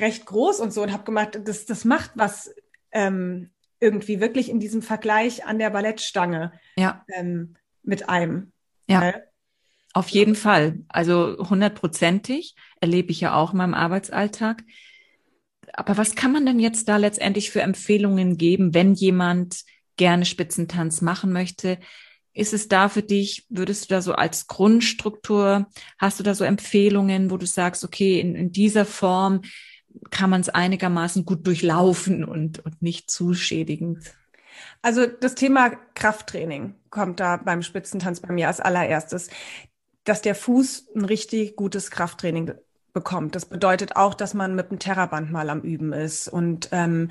recht 0.00 0.26
groß 0.26 0.60
und 0.60 0.72
so 0.72 0.82
und 0.82 0.92
habe 0.92 1.04
gemacht, 1.04 1.40
das, 1.44 1.66
das 1.66 1.84
macht 1.84 2.12
was 2.14 2.54
ähm, 2.92 3.50
irgendwie 3.80 4.20
wirklich 4.20 4.48
in 4.48 4.60
diesem 4.60 4.82
Vergleich 4.82 5.44
an 5.44 5.58
der 5.58 5.70
Ballettstange 5.70 6.52
ja. 6.76 7.04
ähm, 7.14 7.54
mit 7.82 8.08
einem. 8.08 8.52
Ja. 8.88 9.00
Ne? 9.00 9.24
Auf 9.92 10.08
jeden 10.08 10.34
Fall. 10.34 10.80
Also 10.88 11.36
hundertprozentig 11.50 12.54
erlebe 12.80 13.10
ich 13.10 13.20
ja 13.20 13.34
auch 13.34 13.52
in 13.52 13.58
meinem 13.58 13.74
Arbeitsalltag. 13.74 14.62
Aber 15.78 15.96
was 15.96 16.16
kann 16.16 16.32
man 16.32 16.44
denn 16.44 16.58
jetzt 16.58 16.88
da 16.88 16.96
letztendlich 16.96 17.52
für 17.52 17.62
Empfehlungen 17.62 18.36
geben, 18.36 18.74
wenn 18.74 18.94
jemand 18.94 19.62
gerne 19.96 20.24
Spitzentanz 20.24 21.02
machen 21.02 21.32
möchte? 21.32 21.78
Ist 22.32 22.52
es 22.52 22.66
da 22.66 22.88
für 22.88 23.04
dich, 23.04 23.46
würdest 23.48 23.84
du 23.84 23.94
da 23.94 24.02
so 24.02 24.14
als 24.14 24.48
Grundstruktur, 24.48 25.68
hast 25.96 26.18
du 26.18 26.24
da 26.24 26.34
so 26.34 26.42
Empfehlungen, 26.42 27.30
wo 27.30 27.36
du 27.36 27.46
sagst, 27.46 27.84
okay, 27.84 28.18
in, 28.18 28.34
in 28.34 28.50
dieser 28.50 28.84
Form 28.84 29.42
kann 30.10 30.30
man 30.30 30.40
es 30.40 30.48
einigermaßen 30.48 31.24
gut 31.24 31.46
durchlaufen 31.46 32.24
und, 32.24 32.58
und 32.58 32.82
nicht 32.82 33.08
zu 33.08 33.32
schädigend? 33.32 34.16
Also 34.82 35.06
das 35.06 35.36
Thema 35.36 35.70
Krafttraining 35.94 36.74
kommt 36.90 37.20
da 37.20 37.36
beim 37.36 37.62
Spitzentanz 37.62 38.18
bei 38.18 38.32
mir 38.32 38.48
als 38.48 38.58
allererstes, 38.58 39.30
dass 40.02 40.22
der 40.22 40.34
Fuß 40.34 40.88
ein 40.96 41.04
richtig 41.04 41.54
gutes 41.54 41.92
Krafttraining 41.92 42.54
bekommt. 42.98 43.36
Das 43.36 43.46
bedeutet 43.46 43.94
auch, 43.94 44.12
dass 44.12 44.34
man 44.34 44.56
mit 44.56 44.72
dem 44.72 44.80
Terraband 44.80 45.30
mal 45.30 45.50
am 45.50 45.60
Üben 45.60 45.92
ist 45.92 46.26
und 46.26 46.68
ähm, 46.72 47.10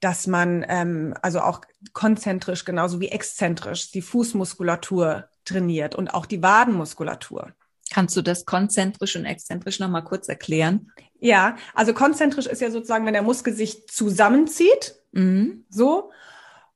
dass 0.00 0.26
man 0.26 0.66
ähm, 0.68 1.14
also 1.22 1.42
auch 1.42 1.60
konzentrisch 1.92 2.64
genauso 2.64 2.98
wie 2.98 3.06
exzentrisch 3.06 3.92
die 3.92 4.02
Fußmuskulatur 4.02 5.28
trainiert 5.44 5.94
und 5.94 6.12
auch 6.12 6.26
die 6.26 6.42
Wadenmuskulatur. 6.42 7.52
Kannst 7.92 8.16
du 8.16 8.22
das 8.22 8.46
konzentrisch 8.46 9.14
und 9.14 9.24
exzentrisch 9.24 9.78
nochmal 9.78 10.02
kurz 10.02 10.28
erklären? 10.28 10.90
Ja, 11.20 11.54
also 11.72 11.94
konzentrisch 11.94 12.46
ist 12.46 12.60
ja 12.60 12.72
sozusagen, 12.72 13.06
wenn 13.06 13.12
der 13.12 13.22
Muskel 13.22 13.54
sich 13.54 13.86
zusammenzieht, 13.86 14.96
mhm. 15.12 15.66
so. 15.68 16.10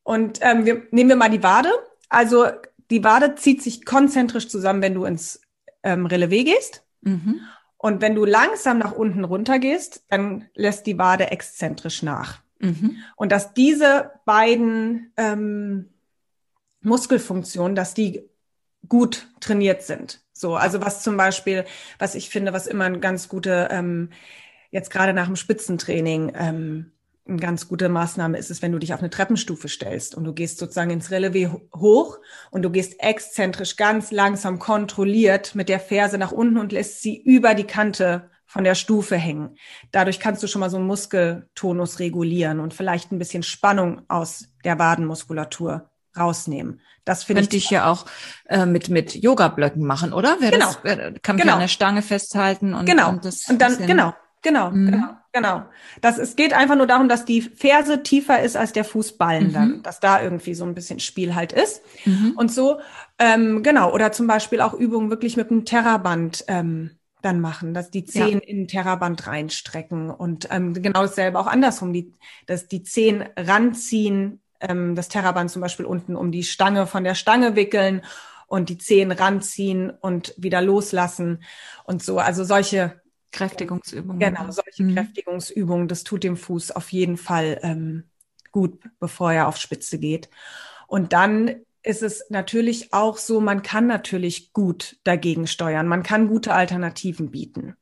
Und 0.04 0.38
ähm, 0.42 0.64
wir, 0.66 0.82
nehmen 0.92 1.08
wir 1.08 1.16
mal 1.16 1.30
die 1.30 1.42
Wade. 1.42 1.70
Also 2.08 2.46
die 2.90 3.02
Wade 3.02 3.34
zieht 3.34 3.60
sich 3.60 3.84
konzentrisch 3.84 4.48
zusammen, 4.48 4.82
wenn 4.82 4.94
du 4.94 5.04
ins 5.04 5.40
ähm, 5.82 6.06
Relevé 6.06 6.44
gehst. 6.44 6.84
Mhm. 7.00 7.40
Und 7.86 8.00
wenn 8.00 8.16
du 8.16 8.24
langsam 8.24 8.78
nach 8.78 8.90
unten 8.90 9.22
runter 9.22 9.60
gehst, 9.60 10.02
dann 10.08 10.48
lässt 10.56 10.88
die 10.88 10.98
Wade 10.98 11.30
exzentrisch 11.30 12.02
nach. 12.02 12.42
Mhm. 12.58 12.96
Und 13.14 13.30
dass 13.30 13.54
diese 13.54 14.10
beiden 14.24 15.12
ähm, 15.16 15.90
Muskelfunktionen, 16.80 17.76
dass 17.76 17.94
die 17.94 18.28
gut 18.88 19.28
trainiert 19.38 19.84
sind. 19.84 20.20
So, 20.32 20.56
also 20.56 20.80
was 20.80 21.04
zum 21.04 21.16
Beispiel, 21.16 21.64
was 22.00 22.16
ich 22.16 22.28
finde, 22.28 22.52
was 22.52 22.66
immer 22.66 22.86
ein 22.86 23.00
ganz 23.00 23.28
gute, 23.28 23.68
ähm, 23.70 24.10
jetzt 24.72 24.90
gerade 24.90 25.12
nach 25.12 25.26
dem 25.26 25.36
Spitzentraining, 25.36 26.32
ähm, 26.34 26.90
eine 27.28 27.38
ganz 27.38 27.68
gute 27.68 27.88
Maßnahme 27.88 28.38
ist 28.38 28.50
es, 28.50 28.62
wenn 28.62 28.72
du 28.72 28.78
dich 28.78 28.94
auf 28.94 29.00
eine 29.00 29.10
Treppenstufe 29.10 29.68
stellst 29.68 30.14
und 30.14 30.24
du 30.24 30.32
gehst 30.32 30.58
sozusagen 30.58 30.90
ins 30.90 31.10
Relevé 31.10 31.60
hoch 31.74 32.18
und 32.50 32.62
du 32.62 32.70
gehst 32.70 33.00
exzentrisch 33.00 33.76
ganz 33.76 34.10
langsam 34.10 34.58
kontrolliert 34.58 35.54
mit 35.54 35.68
der 35.68 35.80
Ferse 35.80 36.18
nach 36.18 36.32
unten 36.32 36.58
und 36.58 36.72
lässt 36.72 37.02
sie 37.02 37.20
über 37.20 37.54
die 37.54 37.64
Kante 37.64 38.30
von 38.46 38.64
der 38.64 38.74
Stufe 38.74 39.16
hängen. 39.16 39.56
Dadurch 39.90 40.20
kannst 40.20 40.42
du 40.42 40.46
schon 40.46 40.60
mal 40.60 40.70
so 40.70 40.76
einen 40.76 40.86
Muskeltonus 40.86 41.98
regulieren 41.98 42.60
und 42.60 42.74
vielleicht 42.74 43.10
ein 43.10 43.18
bisschen 43.18 43.42
Spannung 43.42 44.02
aus 44.08 44.48
der 44.64 44.78
Wadenmuskulatur 44.78 45.90
rausnehmen. 46.16 46.80
Das 47.04 47.24
finde 47.24 47.42
ich. 47.42 47.46
Könnte 47.46 47.56
ich 47.56 47.70
ja 47.70 47.90
auch 47.90 48.06
äh, 48.46 48.66
mit 48.66 48.88
mit 48.88 49.14
Yoga-Blöcken 49.14 49.84
machen, 49.84 50.12
oder? 50.12 50.36
Wer 50.40 50.52
genau. 50.52 50.66
Das, 50.66 50.78
wer, 50.82 51.12
kann 51.20 51.36
genau. 51.36 51.54
an 51.54 51.60
der 51.60 51.68
Stange 51.68 52.02
festhalten 52.02 52.74
und 52.74 52.86
genau 52.86 53.10
und, 53.10 53.24
das 53.24 53.48
und 53.48 53.60
dann 53.60 53.86
genau 53.86 54.14
Genau, 54.46 54.70
mhm. 54.70 54.92
genau, 54.92 55.08
genau. 55.32 55.62
Das, 56.00 56.18
es 56.18 56.36
geht 56.36 56.52
einfach 56.52 56.76
nur 56.76 56.86
darum, 56.86 57.08
dass 57.08 57.24
die 57.24 57.40
Ferse 57.40 58.04
tiefer 58.04 58.40
ist 58.40 58.56
als 58.56 58.72
der 58.72 58.84
Fußballen 58.84 59.48
mhm. 59.48 59.52
dann, 59.52 59.82
dass 59.82 59.98
da 59.98 60.22
irgendwie 60.22 60.54
so 60.54 60.64
ein 60.64 60.72
bisschen 60.76 61.00
Spiel 61.00 61.34
halt 61.34 61.52
ist. 61.52 61.82
Mhm. 62.04 62.34
Und 62.36 62.52
so, 62.52 62.78
ähm, 63.18 63.64
genau, 63.64 63.92
oder 63.92 64.12
zum 64.12 64.28
Beispiel 64.28 64.60
auch 64.60 64.72
Übungen 64.72 65.10
wirklich 65.10 65.36
mit 65.36 65.50
einem 65.50 65.64
Terraband 65.64 66.44
ähm, 66.46 66.92
dann 67.22 67.40
machen, 67.40 67.74
dass 67.74 67.90
die 67.90 68.04
Zehen 68.04 68.40
ja. 68.40 68.46
in 68.46 68.62
ein 68.62 68.68
Terraband 68.68 69.26
reinstrecken 69.26 70.10
und 70.10 70.46
ähm, 70.52 70.74
genau 70.74 71.02
dasselbe 71.02 71.40
auch 71.40 71.48
andersrum, 71.48 71.92
die, 71.92 72.14
dass 72.46 72.68
die 72.68 72.84
Zehen 72.84 73.24
ranziehen, 73.36 74.40
ähm, 74.60 74.94
das 74.94 75.08
Terraband 75.08 75.50
zum 75.50 75.60
Beispiel 75.60 75.86
unten 75.86 76.14
um 76.14 76.30
die 76.30 76.44
Stange 76.44 76.86
von 76.86 77.02
der 77.02 77.16
Stange 77.16 77.56
wickeln 77.56 78.02
und 78.46 78.68
die 78.68 78.78
Zehen 78.78 79.10
ranziehen 79.10 79.90
und 79.90 80.34
wieder 80.36 80.62
loslassen 80.62 81.42
und 81.82 82.04
so. 82.04 82.20
Also 82.20 82.44
solche 82.44 83.00
Kräftigungsübungen. 83.32 84.18
Genau, 84.18 84.50
solche 84.50 84.82
mhm. 84.82 84.94
Kräftigungsübungen, 84.94 85.88
das 85.88 86.04
tut 86.04 86.24
dem 86.24 86.36
Fuß 86.36 86.70
auf 86.72 86.90
jeden 86.92 87.16
Fall 87.16 87.58
ähm, 87.62 88.04
gut, 88.52 88.78
bevor 88.98 89.32
er 89.32 89.48
auf 89.48 89.58
Spitze 89.58 89.98
geht. 89.98 90.30
Und 90.86 91.12
dann 91.12 91.56
ist 91.82 92.02
es 92.02 92.24
natürlich 92.30 92.92
auch 92.92 93.16
so, 93.16 93.40
man 93.40 93.62
kann 93.62 93.86
natürlich 93.86 94.52
gut 94.52 94.96
dagegen 95.04 95.46
steuern. 95.46 95.86
Man 95.86 96.02
kann 96.02 96.28
gute 96.28 96.52
Alternativen 96.52 97.30
bieten. 97.30 97.76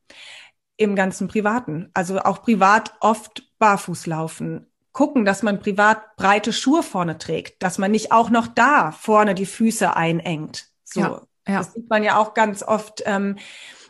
Im 0.77 0.95
ganzen 0.95 1.27
Privaten. 1.27 1.89
Also 1.93 2.19
auch 2.19 2.43
privat 2.43 2.93
oft 2.99 3.49
barfuß 3.57 4.05
laufen. 4.05 4.67
Gucken, 4.91 5.25
dass 5.25 5.41
man 5.41 5.59
privat 5.59 6.15
breite 6.17 6.53
Schuhe 6.53 6.83
vorne 6.83 7.17
trägt, 7.17 7.63
dass 7.63 7.77
man 7.77 7.91
nicht 7.91 8.11
auch 8.11 8.29
noch 8.29 8.47
da 8.47 8.91
vorne 8.91 9.33
die 9.33 9.45
Füße 9.45 9.95
einengt. 9.95 10.67
So. 10.83 10.99
Ja, 10.99 11.21
ja. 11.47 11.57
Das 11.57 11.73
sieht 11.73 11.89
man 11.89 12.03
ja 12.03 12.17
auch 12.17 12.33
ganz 12.33 12.63
oft. 12.63 13.01
Ähm, 13.05 13.37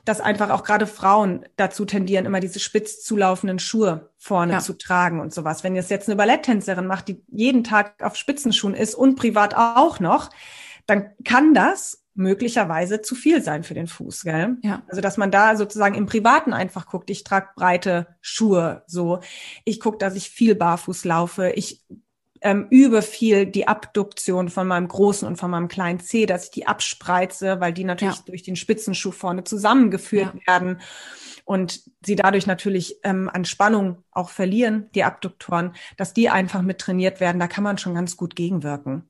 dass 0.05 0.21
einfach 0.21 0.51
auch 0.51 0.63
gerade 0.63 0.87
Frauen 0.87 1.45
dazu 1.55 1.83
tendieren, 1.83 2.25
immer 2.25 2.39
diese 2.39 2.59
spitz 2.59 3.03
zulaufenden 3.03 3.59
Schuhe 3.59 4.11
vorne 4.17 4.53
ja. 4.53 4.59
zu 4.59 4.73
tragen 4.73 5.19
und 5.19 5.33
sowas. 5.33 5.63
Wenn 5.63 5.75
jetzt 5.75 5.89
jetzt 5.89 6.07
eine 6.07 6.15
Balletttänzerin 6.15 6.87
macht, 6.87 7.07
die 7.07 7.23
jeden 7.27 7.63
Tag 7.63 8.03
auf 8.03 8.15
Spitzenschuhen 8.15 8.75
ist 8.75 8.95
und 8.95 9.15
privat 9.15 9.55
auch 9.55 9.99
noch, 9.99 10.29
dann 10.85 11.09
kann 11.23 11.53
das 11.53 12.03
möglicherweise 12.13 13.01
zu 13.01 13.13
viel 13.13 13.41
sein 13.41 13.63
für 13.63 13.73
den 13.73 13.87
Fuß, 13.87 14.23
gell? 14.23 14.57
Ja. 14.61 14.83
Also 14.87 15.01
dass 15.01 15.17
man 15.17 15.31
da 15.31 15.57
sozusagen 15.57 15.95
im 15.95 16.05
Privaten 16.05 16.53
einfach 16.53 16.87
guckt, 16.87 17.09
ich 17.09 17.23
trage 17.23 17.49
breite 17.55 18.07
Schuhe, 18.21 18.83
so. 18.87 19.19
Ich 19.65 19.79
gucke, 19.79 19.97
dass 19.97 20.15
ich 20.15 20.29
viel 20.29 20.55
barfuß 20.55 21.03
laufe. 21.03 21.49
Ich 21.55 21.83
ähm, 22.45 22.67
übe 22.69 23.01
viel 23.01 23.47
die 23.47 23.67
Abduktion 23.67 24.49
von 24.49 24.67
meinem 24.67 24.87
großen 24.87 25.27
und 25.27 25.37
von 25.37 25.49
meinem 25.49 25.67
kleinen 25.67 25.99
C, 25.99 26.27
dass 26.27 26.45
ich 26.45 26.51
die 26.51 26.67
abspreize, 26.67 27.59
weil 27.59 27.73
die 27.73 27.83
natürlich 27.83 28.17
ja. 28.17 28.23
durch 28.27 28.43
den 28.43 28.55
Spitzenschuh 28.55 29.11
vorne 29.11 29.43
zusammengeführt 29.43 30.31
ja. 30.35 30.53
werden 30.53 30.79
und 31.43 31.81
sie 32.05 32.15
dadurch 32.15 32.45
natürlich 32.45 32.99
ähm, 33.03 33.31
an 33.33 33.45
Spannung 33.45 34.03
auch 34.11 34.29
verlieren, 34.29 34.91
die 34.93 35.03
Abduktoren, 35.03 35.73
dass 35.97 36.13
die 36.13 36.29
einfach 36.29 36.61
mit 36.61 36.77
trainiert 36.77 37.19
werden. 37.19 37.39
Da 37.39 37.47
kann 37.47 37.63
man 37.63 37.79
schon 37.79 37.95
ganz 37.95 38.15
gut 38.15 38.35
gegenwirken. 38.35 39.09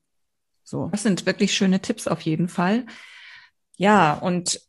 So. 0.63 0.87
Das 0.93 1.03
sind 1.03 1.25
wirklich 1.25 1.53
schöne 1.53 1.81
Tipps 1.81 2.07
auf 2.07 2.21
jeden 2.21 2.47
Fall. 2.47 2.85
Ja, 3.75 4.13
und 4.13 4.61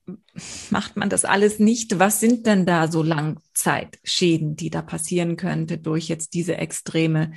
macht 0.70 0.96
man 0.96 1.08
das 1.08 1.24
alles 1.24 1.60
nicht? 1.60 2.00
Was 2.00 2.18
sind 2.18 2.46
denn 2.46 2.66
da 2.66 2.90
so 2.90 3.04
Langzeitschäden, 3.04 4.56
die 4.56 4.70
da 4.70 4.82
passieren 4.82 5.36
könnte 5.36 5.78
durch 5.78 6.08
jetzt 6.08 6.34
diese 6.34 6.56
extreme 6.56 7.32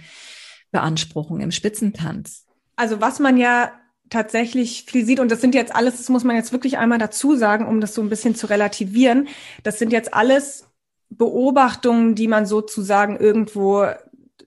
Beanspruchung 0.71 1.39
im 1.41 1.51
Spitzentanz? 1.51 2.45
Also 2.75 3.01
was 3.01 3.19
man 3.19 3.37
ja 3.37 3.71
tatsächlich 4.09 4.85
viel 4.85 5.05
sieht, 5.05 5.19
und 5.19 5.31
das 5.31 5.41
sind 5.41 5.55
jetzt 5.55 5.75
alles, 5.75 5.97
das 5.97 6.09
muss 6.09 6.23
man 6.23 6.35
jetzt 6.35 6.51
wirklich 6.51 6.77
einmal 6.77 6.97
dazu 6.97 7.35
sagen, 7.35 7.67
um 7.67 7.81
das 7.81 7.93
so 7.93 8.01
ein 8.01 8.09
bisschen 8.09 8.35
zu 8.35 8.47
relativieren, 8.47 9.27
das 9.63 9.79
sind 9.79 9.91
jetzt 9.91 10.13
alles 10.13 10.65
Beobachtungen, 11.09 12.15
die 12.15 12.27
man 12.27 12.45
sozusagen 12.45 13.17
irgendwo 13.17 13.87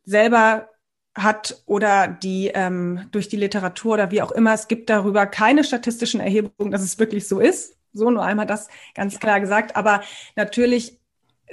selber 0.04 0.68
hat 1.14 1.62
oder 1.66 2.08
die 2.08 2.50
ähm, 2.54 3.06
durch 3.12 3.28
die 3.28 3.36
Literatur 3.36 3.94
oder 3.94 4.10
wie 4.10 4.22
auch 4.22 4.32
immer, 4.32 4.54
es 4.54 4.68
gibt 4.68 4.88
darüber 4.88 5.26
keine 5.26 5.62
statistischen 5.64 6.20
Erhebungen, 6.20 6.70
dass 6.70 6.82
es 6.82 6.98
wirklich 6.98 7.28
so 7.28 7.38
ist. 7.38 7.76
So 7.92 8.10
nur 8.10 8.24
einmal 8.24 8.46
das 8.46 8.68
ganz 8.94 9.20
klar 9.20 9.38
gesagt. 9.40 9.76
Aber 9.76 10.00
natürlich 10.34 10.98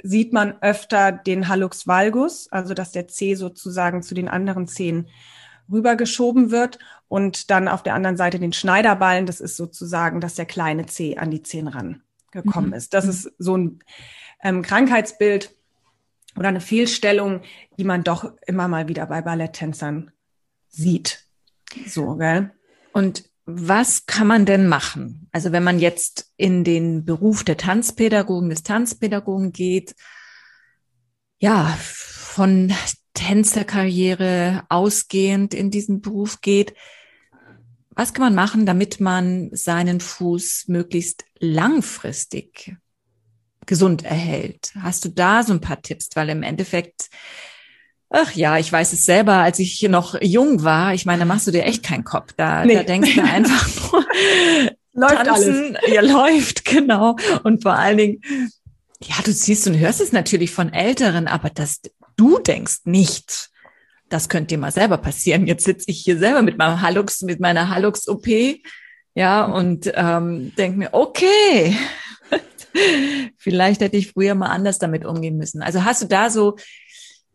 sieht 0.02 0.32
man 0.32 0.60
öfter 0.60 1.12
den 1.12 1.48
Hallux 1.48 1.86
valgus, 1.86 2.48
also 2.50 2.74
dass 2.74 2.92
der 2.92 3.08
Zeh 3.08 3.34
sozusagen 3.34 4.02
zu 4.02 4.14
den 4.14 4.28
anderen 4.28 4.66
Zehen 4.66 5.08
rübergeschoben 5.70 6.50
wird 6.50 6.78
und 7.08 7.50
dann 7.50 7.68
auf 7.68 7.82
der 7.82 7.94
anderen 7.94 8.16
Seite 8.16 8.38
den 8.38 8.52
Schneiderballen, 8.52 9.26
das 9.26 9.40
ist 9.40 9.56
sozusagen, 9.56 10.20
dass 10.20 10.34
der 10.34 10.46
kleine 10.46 10.86
Zeh 10.86 11.16
an 11.16 11.30
die 11.30 11.42
Zehen 11.42 11.68
rangekommen 11.68 12.70
mhm. 12.70 12.76
ist. 12.76 12.94
Das 12.94 13.04
mhm. 13.04 13.10
ist 13.10 13.32
so 13.38 13.56
ein 13.56 13.78
ähm, 14.42 14.62
Krankheitsbild 14.62 15.54
oder 16.36 16.48
eine 16.48 16.60
Fehlstellung, 16.60 17.42
die 17.78 17.84
man 17.84 18.04
doch 18.04 18.32
immer 18.46 18.68
mal 18.68 18.88
wieder 18.88 19.06
bei 19.06 19.22
Balletttänzern 19.22 20.10
sieht. 20.68 21.24
So, 21.86 22.16
gell? 22.16 22.50
Und 22.92 23.29
was 23.54 24.06
kann 24.06 24.26
man 24.26 24.46
denn 24.46 24.66
machen? 24.66 25.28
Also 25.32 25.52
wenn 25.52 25.64
man 25.64 25.78
jetzt 25.78 26.32
in 26.36 26.64
den 26.64 27.04
Beruf 27.04 27.44
der 27.44 27.56
Tanzpädagogen, 27.56 28.50
des 28.50 28.62
Tanzpädagogen 28.62 29.52
geht, 29.52 29.94
ja, 31.38 31.76
von 31.78 32.72
Tänzerkarriere 33.14 34.64
ausgehend 34.68 35.54
in 35.54 35.70
diesen 35.70 36.00
Beruf 36.00 36.40
geht, 36.40 36.74
was 37.90 38.14
kann 38.14 38.24
man 38.24 38.34
machen, 38.34 38.66
damit 38.66 39.00
man 39.00 39.50
seinen 39.52 40.00
Fuß 40.00 40.68
möglichst 40.68 41.24
langfristig 41.38 42.76
gesund 43.66 44.04
erhält? 44.04 44.72
Hast 44.80 45.04
du 45.04 45.10
da 45.10 45.42
so 45.42 45.52
ein 45.52 45.60
paar 45.60 45.82
Tipps? 45.82 46.08
Weil 46.14 46.30
im 46.30 46.42
Endeffekt 46.42 47.10
Ach 48.12 48.32
ja, 48.32 48.58
ich 48.58 48.72
weiß 48.72 48.92
es 48.92 49.06
selber, 49.06 49.34
als 49.34 49.60
ich 49.60 49.80
noch 49.82 50.20
jung 50.20 50.64
war. 50.64 50.94
Ich 50.94 51.06
meine, 51.06 51.20
da 51.20 51.24
machst 51.26 51.46
du 51.46 51.52
dir 51.52 51.64
echt 51.64 51.84
keinen 51.84 52.02
Kopf. 52.02 52.32
Da, 52.36 52.64
nee. 52.64 52.74
da 52.74 52.82
denkst 52.82 53.14
du 53.14 53.22
einfach 53.22 53.68
nur, 53.92 54.04
läuft 55.08 55.26
tanzen, 55.26 55.76
alles. 55.76 55.94
ja, 55.94 56.00
läuft, 56.00 56.64
genau. 56.64 57.16
Und 57.44 57.62
vor 57.62 57.74
allen 57.74 57.98
Dingen, 57.98 58.20
ja, 59.00 59.14
du 59.24 59.32
siehst 59.32 59.68
und 59.68 59.78
hörst 59.78 60.00
es 60.00 60.10
natürlich 60.10 60.50
von 60.50 60.72
Älteren, 60.72 61.28
aber 61.28 61.50
dass 61.50 61.80
du 62.16 62.38
denkst 62.38 62.80
nicht, 62.84 63.50
das 64.08 64.28
könnte 64.28 64.48
dir 64.48 64.58
mal 64.58 64.72
selber 64.72 64.98
passieren. 64.98 65.46
Jetzt 65.46 65.64
sitze 65.64 65.84
ich 65.88 66.00
hier 66.00 66.18
selber 66.18 66.42
mit 66.42 66.58
meinem 66.58 66.82
Hallux, 66.82 67.22
mit 67.22 67.38
meiner 67.38 67.70
Hallux-OP, 67.70 68.26
ja, 69.14 69.44
und 69.44 69.90
ähm, 69.94 70.52
denk 70.56 70.76
mir, 70.76 70.90
okay, 70.92 71.76
vielleicht 73.38 73.80
hätte 73.80 73.96
ich 73.96 74.12
früher 74.12 74.34
mal 74.34 74.48
anders 74.48 74.78
damit 74.78 75.04
umgehen 75.04 75.36
müssen. 75.36 75.62
Also 75.62 75.84
hast 75.84 76.02
du 76.02 76.06
da 76.06 76.28
so 76.28 76.56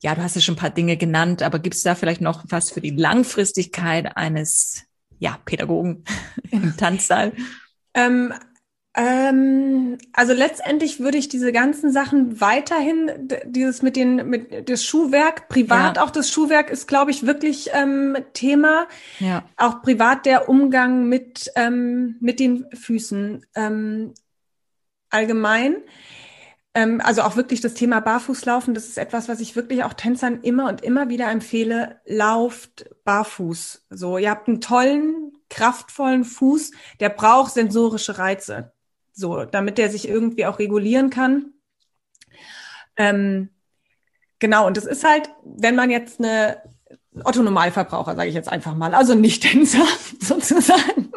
ja, 0.05 0.13
du 0.13 0.21
hast 0.21 0.35
ja 0.35 0.41
schon 0.41 0.53
ein 0.53 0.59
paar 0.59 0.69
Dinge 0.69 0.97
genannt, 0.97 1.41
aber 1.41 1.57
gibt 1.57 1.73
es 1.73 1.81
da 1.81 1.95
vielleicht 1.95 2.21
noch 2.21 2.43
was 2.49 2.69
für 2.69 2.79
die 2.79 2.91
Langfristigkeit 2.91 4.15
eines 4.15 4.83
ja, 5.17 5.39
Pädagogen 5.45 6.03
im 6.51 6.77
Tanzsaal? 6.77 7.33
Ähm, 7.95 8.31
ähm, 8.93 9.97
also 10.13 10.33
letztendlich 10.33 10.99
würde 10.99 11.17
ich 11.17 11.27
diese 11.27 11.51
ganzen 11.51 11.91
Sachen 11.91 12.39
weiterhin, 12.39 13.29
dieses 13.45 13.81
mit 13.81 13.95
den, 13.95 14.29
mit 14.29 14.69
das 14.69 14.85
Schuhwerk, 14.85 15.49
privat, 15.49 15.97
ja. 15.97 16.03
auch 16.03 16.11
das 16.11 16.29
Schuhwerk 16.29 16.69
ist, 16.69 16.87
glaube 16.87 17.09
ich, 17.09 17.25
wirklich 17.25 17.71
ähm, 17.73 18.15
Thema. 18.33 18.87
Ja. 19.19 19.43
Auch 19.57 19.81
privat 19.81 20.27
der 20.27 20.49
Umgang 20.49 21.09
mit, 21.09 21.51
ähm, 21.55 22.17
mit 22.19 22.39
den 22.39 22.67
Füßen 22.75 23.43
ähm, 23.55 24.13
allgemein. 25.09 25.77
Ähm, 26.75 26.99
also 27.01 27.21
auch 27.21 27.37
wirklich 27.37 27.61
das 27.61 27.73
Thema 27.73 28.01
Barfußlaufen, 28.01 28.73
das 28.73 28.85
ist 28.85 28.97
etwas, 28.97 29.29
was 29.29 29.39
ich 29.39 29.55
wirklich 29.55 29.85
auch 29.85 29.93
Tänzern 29.93 30.41
immer 30.41 30.67
und 30.67 30.83
immer 30.83 31.07
wieder 31.07 31.31
empfehle. 31.31 32.01
Lauft 32.05 32.89
barfuß. 33.05 33.85
So, 33.89 34.17
ihr 34.17 34.29
habt 34.29 34.49
einen 34.49 34.59
tollen, 34.59 35.31
kraftvollen 35.49 36.25
Fuß, 36.25 36.71
der 36.99 37.09
braucht 37.09 37.53
sensorische 37.53 38.17
Reize. 38.17 38.73
So, 39.13 39.45
damit 39.45 39.77
der 39.77 39.89
sich 39.89 40.07
irgendwie 40.09 40.45
auch 40.45 40.59
regulieren 40.59 41.09
kann. 41.09 41.53
Ähm, 42.97 43.49
genau, 44.39 44.67
und 44.67 44.75
das 44.75 44.85
ist 44.85 45.05
halt, 45.05 45.29
wenn 45.45 45.75
man 45.75 45.89
jetzt 45.89 46.19
eine 46.19 46.61
Otto 47.23 47.41
Normalverbraucher, 47.41 48.17
sage 48.17 48.27
ich 48.27 48.35
jetzt 48.35 48.49
einfach 48.49 48.75
mal, 48.75 48.93
also 48.93 49.15
nicht 49.15 49.43
Tänzer 49.43 49.85
sozusagen, 50.19 51.13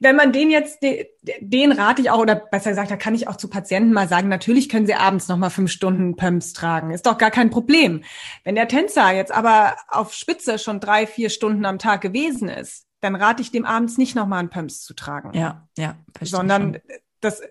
wenn 0.00 0.16
man 0.16 0.32
den 0.32 0.50
jetzt, 0.50 0.82
den, 0.82 1.06
den 1.40 1.72
rate 1.72 2.02
ich 2.02 2.10
auch, 2.10 2.20
oder 2.20 2.36
besser 2.36 2.70
gesagt, 2.70 2.90
da 2.90 2.96
kann 2.96 3.14
ich 3.14 3.26
auch 3.26 3.36
zu 3.36 3.48
Patienten 3.48 3.92
mal 3.92 4.08
sagen, 4.08 4.28
natürlich 4.28 4.68
können 4.68 4.86
sie 4.86 4.94
abends 4.94 5.28
nochmal 5.28 5.50
fünf 5.50 5.70
Stunden 5.70 6.16
Pumps 6.16 6.52
tragen. 6.52 6.90
Ist 6.90 7.06
doch 7.06 7.18
gar 7.18 7.30
kein 7.30 7.50
Problem. 7.50 8.04
Wenn 8.44 8.54
der 8.54 8.68
Tänzer 8.68 9.10
jetzt 9.12 9.32
aber 9.32 9.76
auf 9.88 10.12
Spitze 10.12 10.58
schon 10.58 10.80
drei, 10.80 11.06
vier 11.06 11.30
Stunden 11.30 11.64
am 11.64 11.78
Tag 11.78 12.00
gewesen 12.00 12.48
ist, 12.48 12.86
dann 13.00 13.16
rate 13.16 13.42
ich 13.42 13.50
dem 13.50 13.64
abends 13.64 13.98
nicht 13.98 14.14
nochmal 14.14 14.40
einen 14.40 14.50
Pumps 14.50 14.82
zu 14.82 14.94
tragen. 14.94 15.32
Ja, 15.36 15.68
ja. 15.76 15.96
Sondern 16.20 16.74
schon. 16.74 16.82
das, 17.20 17.42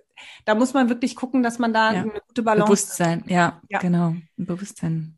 da 0.45 0.55
muss 0.55 0.73
man 0.73 0.89
wirklich 0.89 1.15
gucken, 1.15 1.43
dass 1.43 1.59
man 1.59 1.73
da 1.73 1.93
ja. 1.93 2.01
eine 2.01 2.21
gute 2.27 2.43
Balance. 2.43 2.65
Bewusstsein, 2.65 3.23
ja, 3.27 3.61
ja. 3.69 3.79
genau. 3.79 4.15
Ein 4.37 4.45
Bewusstsein 4.45 5.17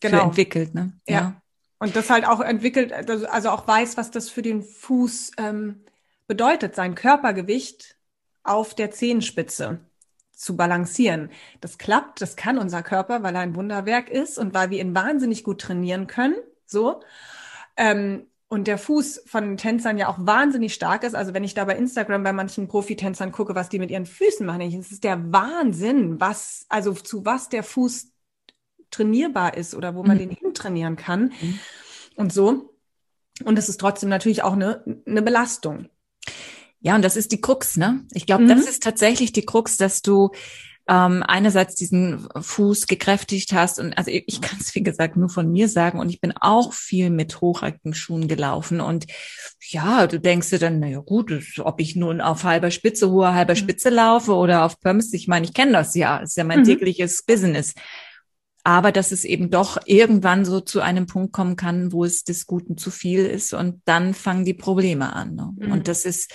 genau. 0.00 0.24
entwickelt, 0.24 0.74
ne? 0.74 0.92
Ja. 1.06 1.14
ja. 1.14 1.42
Und 1.80 1.94
das 1.94 2.10
halt 2.10 2.26
auch 2.26 2.40
entwickelt, 2.40 2.92
also, 2.92 3.26
also 3.28 3.50
auch 3.50 3.66
weiß, 3.68 3.96
was 3.96 4.10
das 4.10 4.30
für 4.30 4.42
den 4.42 4.62
Fuß 4.62 5.32
ähm, 5.38 5.84
bedeutet, 6.28 6.76
sein 6.76 6.94
Körpergewicht 6.94 7.96
auf 8.44 8.74
der 8.74 8.92
Zehenspitze 8.92 9.80
zu 10.32 10.56
balancieren. 10.56 11.30
Das 11.60 11.78
klappt, 11.78 12.20
das 12.20 12.36
kann 12.36 12.58
unser 12.58 12.82
Körper, 12.82 13.24
weil 13.24 13.34
er 13.34 13.40
ein 13.40 13.56
Wunderwerk 13.56 14.08
ist 14.08 14.38
und 14.38 14.54
weil 14.54 14.70
wir 14.70 14.80
ihn 14.80 14.94
wahnsinnig 14.94 15.42
gut 15.42 15.60
trainieren 15.60 16.06
können. 16.06 16.36
So. 16.64 17.02
Ähm, 17.76 18.28
und 18.46 18.66
der 18.66 18.78
Fuß 18.78 19.24
von 19.26 19.56
Tänzern 19.56 19.98
ja 19.98 20.08
auch 20.08 20.16
wahnsinnig 20.20 20.72
stark 20.72 21.02
ist. 21.02 21.14
Also 21.14 21.34
wenn 21.34 21.44
ich 21.44 21.54
da 21.54 21.64
bei 21.64 21.76
Instagram 21.76 22.22
bei 22.22 22.32
manchen 22.32 22.68
Profitänzern 22.68 23.32
gucke, 23.32 23.54
was 23.54 23.68
die 23.68 23.78
mit 23.78 23.90
ihren 23.90 24.06
Füßen 24.06 24.46
machen, 24.46 24.62
es 24.62 24.92
ist 24.92 25.04
der 25.04 25.32
Wahnsinn, 25.32 26.20
was, 26.20 26.64
also 26.68 26.92
zu 26.92 27.24
was 27.24 27.48
der 27.48 27.62
Fuß 27.62 28.12
trainierbar 28.90 29.56
ist 29.56 29.74
oder 29.74 29.94
wo 29.94 30.02
man 30.02 30.16
mhm. 30.16 30.20
den 30.20 30.30
hintrainieren 30.30 30.96
kann 30.96 31.32
mhm. 31.40 31.58
und 32.16 32.32
so. 32.32 32.74
Und 33.44 33.58
es 33.58 33.68
ist 33.68 33.80
trotzdem 33.80 34.08
natürlich 34.08 34.42
auch 34.42 34.54
eine, 34.54 34.82
eine 35.06 35.22
Belastung. 35.22 35.88
Ja, 36.80 36.94
und 36.94 37.02
das 37.02 37.16
ist 37.16 37.32
die 37.32 37.40
Krux, 37.40 37.76
ne? 37.76 38.04
Ich 38.12 38.26
glaube, 38.26 38.44
mhm. 38.44 38.48
das 38.48 38.68
ist 38.68 38.82
tatsächlich 38.82 39.32
die 39.32 39.44
Krux, 39.44 39.76
dass 39.76 40.00
du 40.02 40.30
ähm, 40.88 41.22
einerseits 41.26 41.74
diesen 41.74 42.26
Fuß 42.40 42.86
gekräftigt 42.86 43.52
hast 43.52 43.78
und 43.78 43.98
also 43.98 44.10
ich, 44.10 44.24
ich 44.26 44.40
kann 44.40 44.58
es 44.58 44.74
wie 44.74 44.82
gesagt 44.82 45.16
nur 45.16 45.28
von 45.28 45.50
mir 45.52 45.68
sagen 45.68 46.00
und 46.00 46.08
ich 46.08 46.20
bin 46.20 46.32
auch 46.40 46.72
viel 46.72 47.10
mit 47.10 47.42
hochhackigen 47.42 47.94
Schuhen 47.94 48.26
gelaufen 48.26 48.80
und 48.80 49.06
ja, 49.68 50.06
du 50.06 50.18
denkst 50.18 50.48
dir 50.48 50.58
dann, 50.58 50.80
naja 50.80 51.00
gut, 51.00 51.30
ob 51.58 51.80
ich 51.80 51.94
nun 51.94 52.22
auf 52.22 52.44
halber 52.44 52.70
Spitze, 52.70 53.10
hoher 53.10 53.34
halber 53.34 53.52
mhm. 53.52 53.58
Spitze 53.58 53.90
laufe 53.90 54.32
oder 54.32 54.64
auf 54.64 54.80
Pumps, 54.80 55.12
ich 55.12 55.28
meine, 55.28 55.44
ich 55.44 55.52
kenne 55.52 55.72
das 55.72 55.94
ja, 55.94 56.18
ist 56.18 56.38
ja 56.38 56.44
mein 56.44 56.60
mhm. 56.60 56.64
tägliches 56.64 57.22
Business 57.22 57.74
aber 58.68 58.92
dass 58.92 59.12
es 59.12 59.24
eben 59.24 59.48
doch 59.48 59.78
irgendwann 59.86 60.44
so 60.44 60.60
zu 60.60 60.82
einem 60.82 61.06
Punkt 61.06 61.32
kommen 61.32 61.56
kann, 61.56 61.90
wo 61.90 62.04
es 62.04 62.24
des 62.24 62.46
Guten 62.46 62.76
zu 62.76 62.90
viel 62.90 63.24
ist 63.24 63.54
und 63.54 63.80
dann 63.86 64.12
fangen 64.12 64.44
die 64.44 64.52
Probleme 64.52 65.14
an. 65.14 65.34
Ne? 65.36 65.54
Mhm. 65.56 65.72
Und 65.72 65.88
das 65.88 66.04
ist 66.04 66.30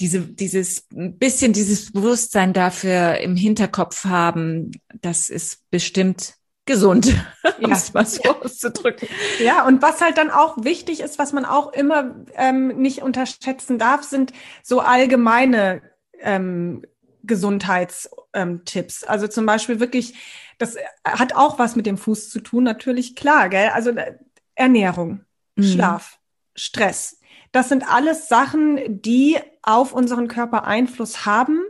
diese, 0.00 0.20
dieses 0.20 0.86
bisschen 0.90 1.52
dieses 1.52 1.92
Bewusstsein 1.92 2.54
dafür 2.54 3.18
im 3.18 3.36
Hinterkopf 3.36 4.06
haben, 4.06 4.70
das 5.02 5.28
ist 5.28 5.70
bestimmt 5.70 6.32
gesund, 6.64 7.08
ja. 7.44 7.54
um 7.60 7.72
es 7.72 7.92
mal 7.92 8.06
so 8.06 8.22
ja. 8.24 8.40
auszudrücken. 8.40 9.06
Ja, 9.44 9.66
und 9.66 9.82
was 9.82 10.00
halt 10.00 10.16
dann 10.16 10.30
auch 10.30 10.64
wichtig 10.64 11.00
ist, 11.00 11.18
was 11.18 11.34
man 11.34 11.44
auch 11.44 11.74
immer 11.74 12.24
ähm, 12.36 12.68
nicht 12.68 13.02
unterschätzen 13.02 13.78
darf, 13.78 14.02
sind 14.02 14.32
so 14.62 14.80
allgemeine 14.80 15.82
ähm, 16.20 16.86
Gesundheitstipps. 17.22 19.02
Ähm, 19.02 19.08
also 19.08 19.28
zum 19.28 19.44
Beispiel 19.44 19.78
wirklich 19.78 20.14
das 20.60 20.76
hat 21.04 21.34
auch 21.34 21.58
was 21.58 21.74
mit 21.74 21.86
dem 21.86 21.96
Fuß 21.96 22.28
zu 22.28 22.40
tun, 22.40 22.64
natürlich, 22.64 23.16
klar, 23.16 23.48
gell? 23.48 23.70
Also 23.70 23.90
äh, 23.90 24.18
Ernährung, 24.54 25.24
mhm. 25.56 25.62
Schlaf, 25.62 26.18
Stress. 26.54 27.18
Das 27.50 27.70
sind 27.70 27.90
alles 27.90 28.28
Sachen, 28.28 29.00
die 29.00 29.38
auf 29.62 29.92
unseren 29.92 30.28
Körper 30.28 30.64
Einfluss 30.64 31.24
haben. 31.24 31.60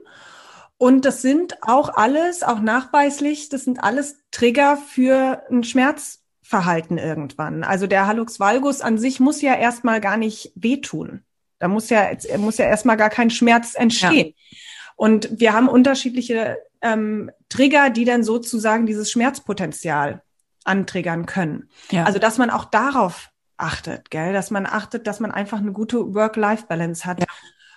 Und 0.77 1.05
das 1.05 1.23
sind 1.23 1.63
auch 1.63 1.91
alles, 1.95 2.43
auch 2.43 2.59
nachweislich, 2.59 3.49
das 3.49 3.65
sind 3.65 3.83
alles 3.83 4.17
Trigger 4.33 4.77
für 4.77 5.45
ein 5.51 5.63
Schmerzverhalten 5.63 6.99
irgendwann. 6.99 7.63
Also 7.63 7.87
der 7.87 8.09
Hallux 8.09 8.41
valgus 8.41 8.81
an 8.81 8.99
sich 8.99 9.21
muss 9.21 9.41
ja 9.41 9.55
erstmal 9.55 10.01
gar 10.01 10.17
nicht 10.17 10.53
wehtun. 10.57 11.23
Da 11.61 11.69
muss 11.69 11.91
ja, 11.91 12.11
muss 12.39 12.59
ja 12.59 12.65
erstmal 12.65 12.97
gar 12.97 13.11
kein 13.11 13.31
Schmerz 13.31 13.75
entstehen. 13.77 14.35
Ja. 14.35 14.59
Und 14.97 15.39
wir 15.39 15.53
haben 15.53 15.69
unterschiedliche 15.69 16.59
ähm, 16.83 17.31
Trigger, 17.49 17.91
die 17.91 18.05
dann 18.05 18.25
sozusagen 18.25 18.87
dieses 18.87 19.11
Schmerzpotenzial 19.11 20.23
antriggern 20.65 21.27
können. 21.27 21.69
Ja. 21.91 22.05
Also 22.05 22.19
dass 22.19 22.39
man 22.39 22.51
auch 22.51 22.65
darauf 22.65 23.31
achtet, 23.57 24.11
gell, 24.11 24.33
dass 24.33 24.51
man 24.51 24.67
achtet, 24.67 25.07
dass 25.07 25.21
man 25.21 25.31
einfach 25.31 25.59
eine 25.59 25.73
gute 25.73 26.15
Work-Life-Balance 26.15 27.05
hat. 27.05 27.21
Ja. 27.21 27.27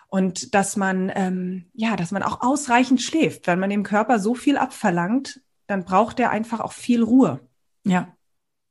Und 0.08 0.54
dass 0.54 0.76
man, 0.78 1.12
ähm, 1.16 1.66
ja, 1.74 1.95
dass 1.95 2.12
man 2.12 2.24
auch 2.24 2.41
ausreichend 2.41 3.01
schläft. 3.01 3.47
Wenn 3.47 3.60
man 3.60 3.72
dem 3.72 3.84
Körper 3.84 4.20
so 4.20 4.36
viel 4.36 4.58
abverlangt, 4.58 5.41
dann 5.66 5.86
braucht 5.86 6.20
er 6.20 6.30
einfach 6.30 6.60
auch 6.60 6.74
viel 6.74 7.01
Ruhe. 7.01 7.39
Ja. 7.84 8.16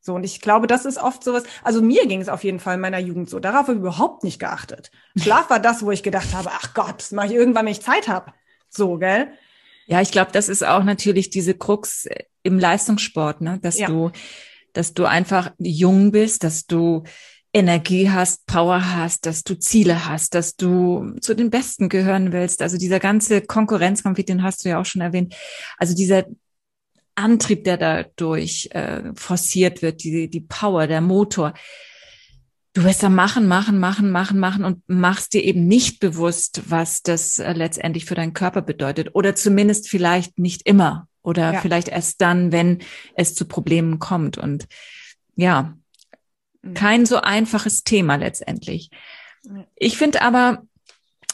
So, 0.00 0.14
und 0.14 0.24
ich 0.24 0.40
glaube, 0.40 0.66
das 0.66 0.84
ist 0.84 0.98
oft 0.98 1.22
sowas, 1.22 1.44
also 1.62 1.80
mir 1.80 2.06
ging 2.06 2.20
es 2.20 2.28
auf 2.28 2.42
jeden 2.42 2.58
Fall 2.58 2.74
in 2.74 2.80
meiner 2.80 2.98
Jugend 2.98 3.30
so. 3.30 3.38
Darauf 3.38 3.62
habe 3.62 3.74
ich 3.74 3.78
überhaupt 3.78 4.24
nicht 4.24 4.40
geachtet. 4.40 4.90
Schlaf 5.16 5.48
war 5.48 5.60
das, 5.60 5.84
wo 5.84 5.90
ich 5.92 6.02
gedacht 6.02 6.34
habe, 6.34 6.50
ach 6.52 6.74
Gott, 6.74 6.98
das 6.98 7.12
mache 7.12 7.28
ich 7.28 7.34
irgendwann, 7.34 7.66
wenn 7.66 7.72
ich 7.72 7.82
Zeit 7.82 8.08
habe. 8.08 8.32
So, 8.68 8.98
gell? 8.98 9.32
Ja, 9.92 10.00
ich 10.00 10.10
glaube, 10.10 10.32
das 10.32 10.48
ist 10.48 10.64
auch 10.64 10.84
natürlich 10.84 11.28
diese 11.28 11.52
Krux 11.52 12.08
im 12.42 12.58
Leistungssport, 12.58 13.42
ne? 13.42 13.58
dass 13.60 13.78
ja. 13.78 13.88
du, 13.88 14.10
dass 14.72 14.94
du 14.94 15.04
einfach 15.04 15.52
jung 15.58 16.12
bist, 16.12 16.44
dass 16.44 16.64
du 16.64 17.02
Energie 17.52 18.08
hast, 18.08 18.46
Power 18.46 18.94
hast, 18.94 19.26
dass 19.26 19.44
du 19.44 19.54
Ziele 19.58 20.08
hast, 20.08 20.34
dass 20.34 20.56
du 20.56 21.14
zu 21.20 21.34
den 21.34 21.50
Besten 21.50 21.90
gehören 21.90 22.32
willst. 22.32 22.62
Also 22.62 22.78
dieser 22.78 23.00
ganze 23.00 23.42
Konkurrenzkampf, 23.42 24.24
den 24.24 24.42
hast 24.42 24.64
du 24.64 24.70
ja 24.70 24.80
auch 24.80 24.86
schon 24.86 25.02
erwähnt. 25.02 25.34
Also 25.76 25.94
dieser 25.94 26.24
Antrieb, 27.14 27.64
der 27.64 27.76
dadurch 27.76 28.70
äh, 28.72 29.12
forciert 29.14 29.82
wird, 29.82 30.04
die, 30.04 30.30
die 30.30 30.40
Power, 30.40 30.86
der 30.86 31.02
Motor. 31.02 31.52
Du 32.74 32.84
wirst 32.84 33.02
da 33.02 33.08
machen, 33.08 33.46
machen, 33.46 33.78
machen, 33.78 34.10
machen, 34.10 34.38
machen 34.38 34.64
und 34.64 34.82
machst 34.88 35.34
dir 35.34 35.44
eben 35.44 35.66
nicht 35.66 36.00
bewusst, 36.00 36.62
was 36.68 37.02
das 37.02 37.38
äh, 37.38 37.52
letztendlich 37.52 38.06
für 38.06 38.14
deinen 38.14 38.32
Körper 38.32 38.62
bedeutet. 38.62 39.14
Oder 39.14 39.34
zumindest 39.34 39.88
vielleicht 39.88 40.38
nicht 40.38 40.66
immer. 40.66 41.06
Oder 41.22 41.54
ja. 41.54 41.60
vielleicht 41.60 41.88
erst 41.88 42.20
dann, 42.20 42.50
wenn 42.50 42.78
es 43.14 43.34
zu 43.34 43.44
Problemen 43.44 43.98
kommt. 43.98 44.38
Und 44.38 44.66
ja, 45.36 45.76
Mhm. 46.62 46.74
Kein 46.74 47.06
so 47.06 47.16
einfaches 47.16 47.84
Thema 47.84 48.16
letztendlich. 48.16 48.90
Ich 49.74 49.98
finde 49.98 50.22
aber, 50.22 50.62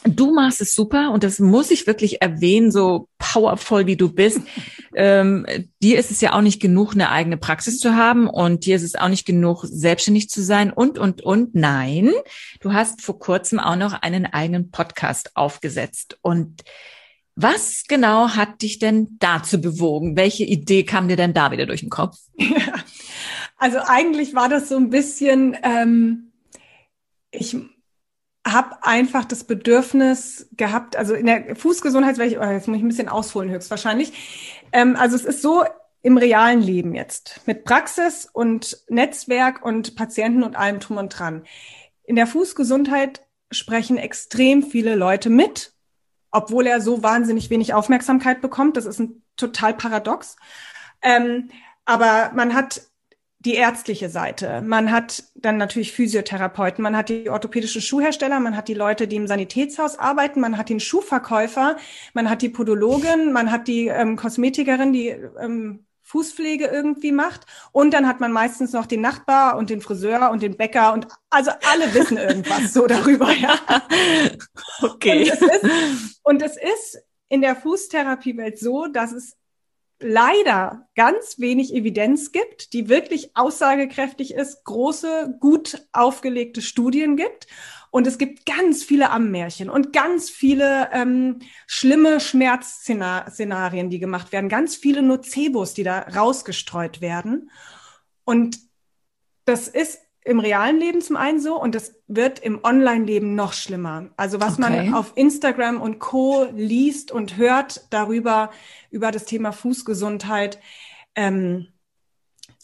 du 0.03 0.33
machst 0.33 0.61
es 0.61 0.73
super 0.73 1.11
und 1.11 1.23
das 1.23 1.39
muss 1.39 1.71
ich 1.71 1.87
wirklich 1.87 2.21
erwähnen, 2.21 2.71
so 2.71 3.07
powervoll 3.17 3.85
wie 3.85 3.97
du 3.97 4.11
bist. 4.11 4.41
ähm, 4.95 5.45
dir 5.81 5.99
ist 5.99 6.11
es 6.11 6.21
ja 6.21 6.33
auch 6.33 6.41
nicht 6.41 6.61
genug, 6.61 6.93
eine 6.93 7.09
eigene 7.09 7.37
Praxis 7.37 7.79
zu 7.79 7.95
haben 7.95 8.27
und 8.27 8.65
dir 8.65 8.75
ist 8.75 8.83
es 8.83 8.95
auch 8.95 9.09
nicht 9.09 9.25
genug, 9.25 9.65
selbstständig 9.65 10.29
zu 10.29 10.41
sein 10.41 10.71
und, 10.71 10.97
und, 10.97 11.21
und. 11.21 11.55
Nein, 11.55 12.11
du 12.61 12.73
hast 12.73 13.01
vor 13.01 13.19
kurzem 13.19 13.59
auch 13.59 13.75
noch 13.75 13.93
einen 13.93 14.25
eigenen 14.25 14.71
Podcast 14.71 15.35
aufgesetzt 15.35 16.17
und 16.21 16.63
was 17.41 17.85
genau 17.87 18.29
hat 18.31 18.61
dich 18.61 18.79
denn 18.79 19.15
dazu 19.19 19.61
bewogen? 19.61 20.17
Welche 20.17 20.43
Idee 20.43 20.83
kam 20.83 21.07
dir 21.07 21.15
denn 21.15 21.33
da 21.33 21.51
wieder 21.51 21.65
durch 21.65 21.79
den 21.81 21.89
Kopf? 21.89 22.17
Ja. 22.37 22.47
Also 23.61 23.79
eigentlich 23.85 24.33
war 24.35 24.47
das 24.47 24.69
so 24.69 24.77
ein 24.77 24.89
bisschen, 24.89 25.57
ähm, 25.63 26.31
ich 27.29 27.57
habe 28.47 28.83
einfach 28.83 29.25
das 29.25 29.43
Bedürfnis 29.43 30.47
gehabt, 30.53 30.95
also 30.95 31.13
in 31.13 31.25
der 31.25 31.55
Fußgesundheitswelt, 31.55 32.37
oh, 32.39 32.43
jetzt 32.43 32.67
muss 32.67 32.77
ich 32.77 32.83
ein 32.83 32.87
bisschen 32.87 33.09
ausholen 33.09 33.49
höchstwahrscheinlich. 33.49 34.13
Ähm, 34.71 34.95
also 34.95 35.15
es 35.15 35.25
ist 35.25 35.41
so 35.41 35.63
im 36.01 36.17
realen 36.17 36.61
Leben 36.61 36.95
jetzt 36.95 37.41
mit 37.45 37.65
Praxis 37.65 38.27
und 38.31 38.77
Netzwerk 38.87 39.63
und 39.63 39.95
Patienten 39.95 40.43
und 40.43 40.55
allem 40.55 40.79
drum 40.79 40.97
und 40.97 41.09
dran. 41.09 41.43
In 42.03 42.15
der 42.15 42.27
Fußgesundheit 42.27 43.25
sprechen 43.51 43.97
extrem 43.97 44.63
viele 44.63 44.95
Leute 44.95 45.29
mit, 45.29 45.73
obwohl 46.31 46.67
er 46.67 46.79
so 46.81 47.03
wahnsinnig 47.03 47.49
wenig 47.49 47.73
Aufmerksamkeit 47.73 48.41
bekommt. 48.41 48.77
Das 48.77 48.85
ist 48.85 48.99
ein 48.99 49.21
total 49.35 49.73
paradox. 49.73 50.37
Ähm, 51.01 51.49
aber 51.85 52.31
man 52.33 52.53
hat 52.53 52.81
die 53.39 53.53
ärztliche 53.53 54.09
Seite. 54.09 54.61
Man 54.61 54.91
hat 54.91 55.23
dann 55.35 55.57
natürlich 55.57 55.93
Physiotherapeuten, 55.93 56.83
man 56.83 56.95
hat 56.95 57.07
die 57.07 57.29
orthopädischen 57.29 57.81
Schuhhersteller, 57.81 58.39
man 58.41 58.55
hat 58.55 58.67
die 58.67 58.73
Leute, 58.73 59.07
die 59.07 59.15
im 59.15 59.27
Sanitätshaus 59.27 59.97
arbeiten, 59.97 60.41
man 60.41 60.57
hat 60.57 60.67
den 60.67 60.81
Schuhverkäufer, 60.81 61.77
man 62.13 62.29
hat 62.29 62.41
die 62.41 62.49
Podologin, 62.49 63.31
man 63.31 63.49
hat 63.49 63.69
die 63.69 63.87
ähm, 63.87 64.17
Kosmetikerin, 64.17 64.91
die 64.91 65.07
ähm, 65.07 65.85
Fußpflege 66.03 66.65
irgendwie 66.65 67.13
macht. 67.13 67.45
Und 67.71 67.93
dann 67.93 68.07
hat 68.07 68.19
man 68.19 68.31
meistens 68.31 68.73
noch 68.73 68.87
den 68.87 69.01
Nachbar 69.01 69.57
und 69.57 69.69
den 69.69 69.79
Friseur 69.79 70.31
und 70.31 70.41
den 70.41 70.57
Bäcker 70.57 70.91
und 70.91 71.07
also 71.29 71.51
alle 71.71 71.93
wissen 71.93 72.17
irgendwas 72.17 72.73
so 72.73 72.87
darüber. 72.87 73.31
Ja. 73.31 73.55
Okay. 74.81 75.31
Und 75.31 75.31
es, 75.31 75.41
ist, 75.41 76.21
und 76.23 76.41
es 76.41 76.57
ist 76.57 77.03
in 77.29 77.41
der 77.41 77.55
Fußtherapiewelt 77.55 78.57
so, 78.59 78.87
dass 78.87 79.11
es 79.11 79.35
leider 79.99 80.87
ganz 80.95 81.39
wenig 81.39 81.73
Evidenz 81.73 82.31
gibt, 82.31 82.73
die 82.73 82.89
wirklich 82.89 83.35
aussagekräftig 83.35 84.33
ist, 84.33 84.63
große, 84.63 85.37
gut 85.39 85.85
aufgelegte 85.91 86.61
Studien 86.61 87.15
gibt. 87.15 87.47
Und 87.91 88.05
es 88.05 88.17
gibt 88.17 88.45
ganz 88.45 88.83
viele 88.83 89.09
Ammärchen 89.09 89.69
und 89.69 89.93
ganz 89.93 90.29
viele 90.29 90.89
ähm, 90.93 91.39
schlimme 91.65 92.19
Schmerzszenarien, 92.19 93.89
die 93.89 93.99
gemacht 93.99 94.31
werden, 94.31 94.47
ganz 94.47 94.75
viele 94.75 95.01
Nocebos, 95.01 95.73
die 95.73 95.83
da 95.83 95.99
rausgestreut 95.99 97.01
werden. 97.01 97.49
Und 98.25 98.59
das 99.45 99.67
ist 99.67 99.99
im 100.29 100.39
realen 100.39 100.79
Leben 100.79 101.01
zum 101.01 101.17
einen 101.17 101.39
so 101.39 101.59
und 101.59 101.73
das 101.73 101.95
wird 102.07 102.37
im 102.37 102.63
Online-Leben 102.63 103.33
noch 103.33 103.53
schlimmer. 103.53 104.11
Also 104.15 104.39
was 104.39 104.59
okay. 104.59 104.61
man 104.61 104.93
auf 104.93 105.13
Instagram 105.15 105.81
und 105.81 105.97
Co. 105.97 106.47
liest 106.55 107.11
und 107.11 107.37
hört 107.37 107.87
darüber, 107.89 108.51
über 108.91 109.11
das 109.11 109.25
Thema 109.25 109.51
Fußgesundheit. 109.51 110.59
Ähm, 111.15 111.69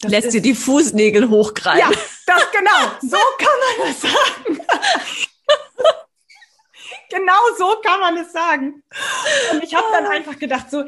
Lässt 0.04 0.32
dir 0.32 0.42
die 0.42 0.54
Fußnägel 0.54 1.28
hochgreifen. 1.28 1.80
Ja, 1.80 1.98
das 2.26 2.50
genau. 2.52 2.92
So 3.00 3.16
kann 3.38 3.58
man 3.66 3.88
das 3.88 4.00
sagen. 4.00 4.60
genau 7.10 7.40
so 7.58 7.80
kann 7.82 8.00
man 8.00 8.16
es 8.18 8.32
sagen. 8.32 8.82
Und 9.50 9.64
ich 9.64 9.74
habe 9.74 9.86
dann 9.90 10.06
einfach 10.06 10.38
gedacht, 10.38 10.70
so, 10.70 10.84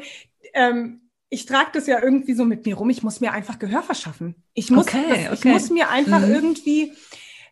ähm, 0.53 1.08
ich 1.29 1.45
trage 1.45 1.69
das 1.73 1.87
ja 1.87 2.01
irgendwie 2.01 2.33
so 2.33 2.43
mit 2.43 2.65
mir 2.65 2.75
rum. 2.75 2.89
Ich 2.89 3.03
muss 3.03 3.21
mir 3.21 3.31
einfach 3.31 3.59
Gehör 3.59 3.83
verschaffen. 3.83 4.35
Ich 4.53 4.71
muss, 4.71 4.87
okay, 4.87 5.05
das, 5.07 5.17
okay. 5.17 5.33
ich 5.33 5.45
muss 5.45 5.69
mir 5.69 5.89
einfach 5.89 6.21
mhm. 6.21 6.33
irgendwie, 6.33 6.93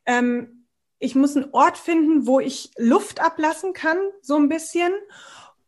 ähm, 0.05 0.65
ich 0.99 1.15
muss 1.15 1.35
einen 1.35 1.51
Ort 1.51 1.77
finden, 1.77 2.25
wo 2.25 2.39
ich 2.39 2.71
Luft 2.77 3.21
ablassen 3.21 3.73
kann, 3.73 3.97
so 4.21 4.35
ein 4.35 4.49
bisschen, 4.49 4.91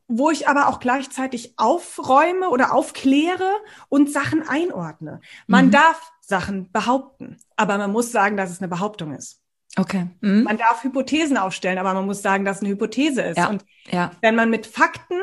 wo 0.07 0.32
ich 0.32 0.47
aber 0.47 0.70
auch 0.70 0.80
gleichzeitig 0.80 1.53
aufräume 1.57 2.49
oder 2.49 2.74
aufkläre 2.74 3.51
und 3.89 4.12
Sachen 4.12 4.47
einordne. 4.47 5.22
Man 5.45 5.68
mhm. 5.68 5.72
darf 5.72 6.12
Sachen 6.22 6.72
behaupten, 6.72 7.38
aber 7.55 7.78
man 7.78 7.91
muss 7.91 8.12
sagen, 8.12 8.38
dass 8.38 8.49
es 8.49 8.60
eine 8.60 8.70
Behauptung 8.70 9.14
ist. 9.14 9.39
Okay. 9.78 10.07
Mhm. 10.22 10.43
Man 10.43 10.57
darf 10.57 10.84
Hypothesen 10.84 11.38
aufstellen, 11.38 11.78
aber 11.78 11.93
man 11.93 12.07
muss 12.07 12.24
sagen, 12.24 12.43
dass 12.43 12.57
es 12.57 12.64
eine 12.64 12.72
Hypothese 12.72 13.22
ist. 13.22 13.38
Ja. 13.38 13.49
Und 13.49 13.64
ja. 13.91 14.12
wenn 14.22 14.34
man 14.34 14.49
mit 14.49 14.66
Fakten 14.66 15.20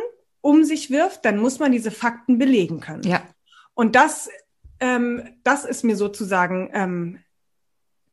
um 0.46 0.62
sich 0.62 0.90
wirft, 0.90 1.24
dann 1.24 1.38
muss 1.38 1.58
man 1.58 1.72
diese 1.72 1.90
Fakten 1.90 2.38
belegen 2.38 2.78
können. 2.78 3.02
Ja. 3.02 3.20
Und 3.74 3.96
das, 3.96 4.30
ähm, 4.78 5.24
das 5.42 5.64
ist 5.64 5.82
mir 5.82 5.96
sozusagen 5.96 6.70
ähm, 6.72 7.18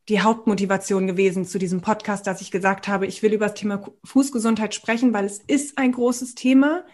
die 0.08 0.20
Hauptmotivation 0.20 1.06
gewesen 1.06 1.46
zu 1.46 1.58
diesem 1.58 1.80
Podcast, 1.80 2.26
dass 2.26 2.40
ich 2.40 2.50
gesagt 2.50 2.88
habe, 2.88 3.06
ich 3.06 3.22
will 3.22 3.32
über 3.32 3.46
das 3.46 3.54
Thema 3.54 3.84
Fußgesundheit 4.02 4.74
sprechen, 4.74 5.12
weil 5.12 5.26
es 5.26 5.38
ist 5.46 5.78
ein 5.78 5.92
großes 5.92 6.34
Thema. 6.34 6.84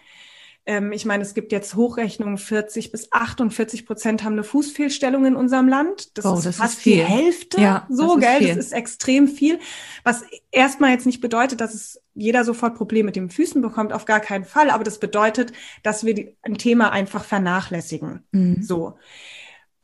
Ähm, 0.65 0.91
ich 0.91 1.05
meine, 1.05 1.23
es 1.23 1.33
gibt 1.33 1.51
jetzt 1.51 1.75
Hochrechnungen, 1.75 2.37
40 2.37 2.91
bis 2.91 3.11
48 3.11 3.85
Prozent 3.85 4.23
haben 4.23 4.33
eine 4.33 4.43
Fußfehlstellung 4.43 5.25
in 5.25 5.35
unserem 5.35 5.67
Land. 5.67 6.17
Das, 6.17 6.25
oh, 6.25 6.35
ist 6.35 6.45
das 6.45 6.57
fast 6.57 6.77
ist 6.77 6.85
die 6.85 7.01
Hälfte. 7.01 7.59
Ja, 7.59 7.87
so, 7.89 8.17
das 8.17 8.39
gell? 8.39 8.47
Das 8.47 8.57
ist 8.57 8.71
extrem 8.71 9.27
viel. 9.27 9.59
Was 10.03 10.23
erstmal 10.51 10.91
jetzt 10.91 11.05
nicht 11.05 11.21
bedeutet, 11.21 11.61
dass 11.61 11.73
es 11.73 12.01
jeder 12.13 12.43
sofort 12.43 12.75
Probleme 12.75 13.07
mit 13.07 13.15
den 13.15 13.29
Füßen 13.29 13.61
bekommt, 13.61 13.91
auf 13.91 14.05
gar 14.05 14.19
keinen 14.19 14.45
Fall. 14.45 14.69
Aber 14.69 14.83
das 14.83 14.99
bedeutet, 14.99 15.51
dass 15.81 16.05
wir 16.05 16.13
die, 16.13 16.35
ein 16.43 16.57
Thema 16.57 16.91
einfach 16.91 17.23
vernachlässigen. 17.23 18.23
Mhm. 18.31 18.61
So. 18.61 18.97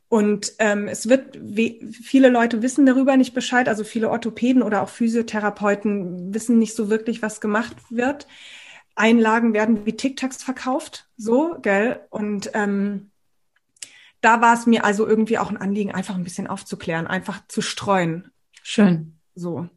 Und 0.08 0.54
ähm, 0.58 0.88
es 0.88 1.08
wird, 1.08 1.38
viele 1.92 2.30
Leute 2.30 2.62
wissen 2.62 2.86
darüber 2.86 3.16
nicht 3.16 3.34
Bescheid, 3.34 3.68
also 3.68 3.84
viele 3.84 4.08
Orthopäden 4.08 4.62
oder 4.62 4.82
auch 4.82 4.88
Physiotherapeuten 4.88 6.32
wissen 6.32 6.58
nicht 6.58 6.74
so 6.74 6.88
wirklich, 6.88 7.20
was 7.20 7.42
gemacht 7.42 7.76
wird. 7.90 8.26
Einlagen 8.98 9.54
werden 9.54 9.86
wie 9.86 9.96
TikToks 9.96 10.42
verkauft, 10.42 11.08
so, 11.16 11.56
gell? 11.62 12.00
Und 12.10 12.50
ähm, 12.54 13.10
da 14.20 14.40
war 14.40 14.54
es 14.54 14.66
mir 14.66 14.84
also 14.84 15.06
irgendwie 15.06 15.38
auch 15.38 15.50
ein 15.50 15.56
Anliegen, 15.56 15.92
einfach 15.92 16.14
ein 16.14 16.24
bisschen 16.24 16.46
aufzuklären, 16.46 17.06
einfach 17.06 17.46
zu 17.48 17.62
streuen. 17.62 18.30
Schön. 18.62 19.18
So. 19.34 19.68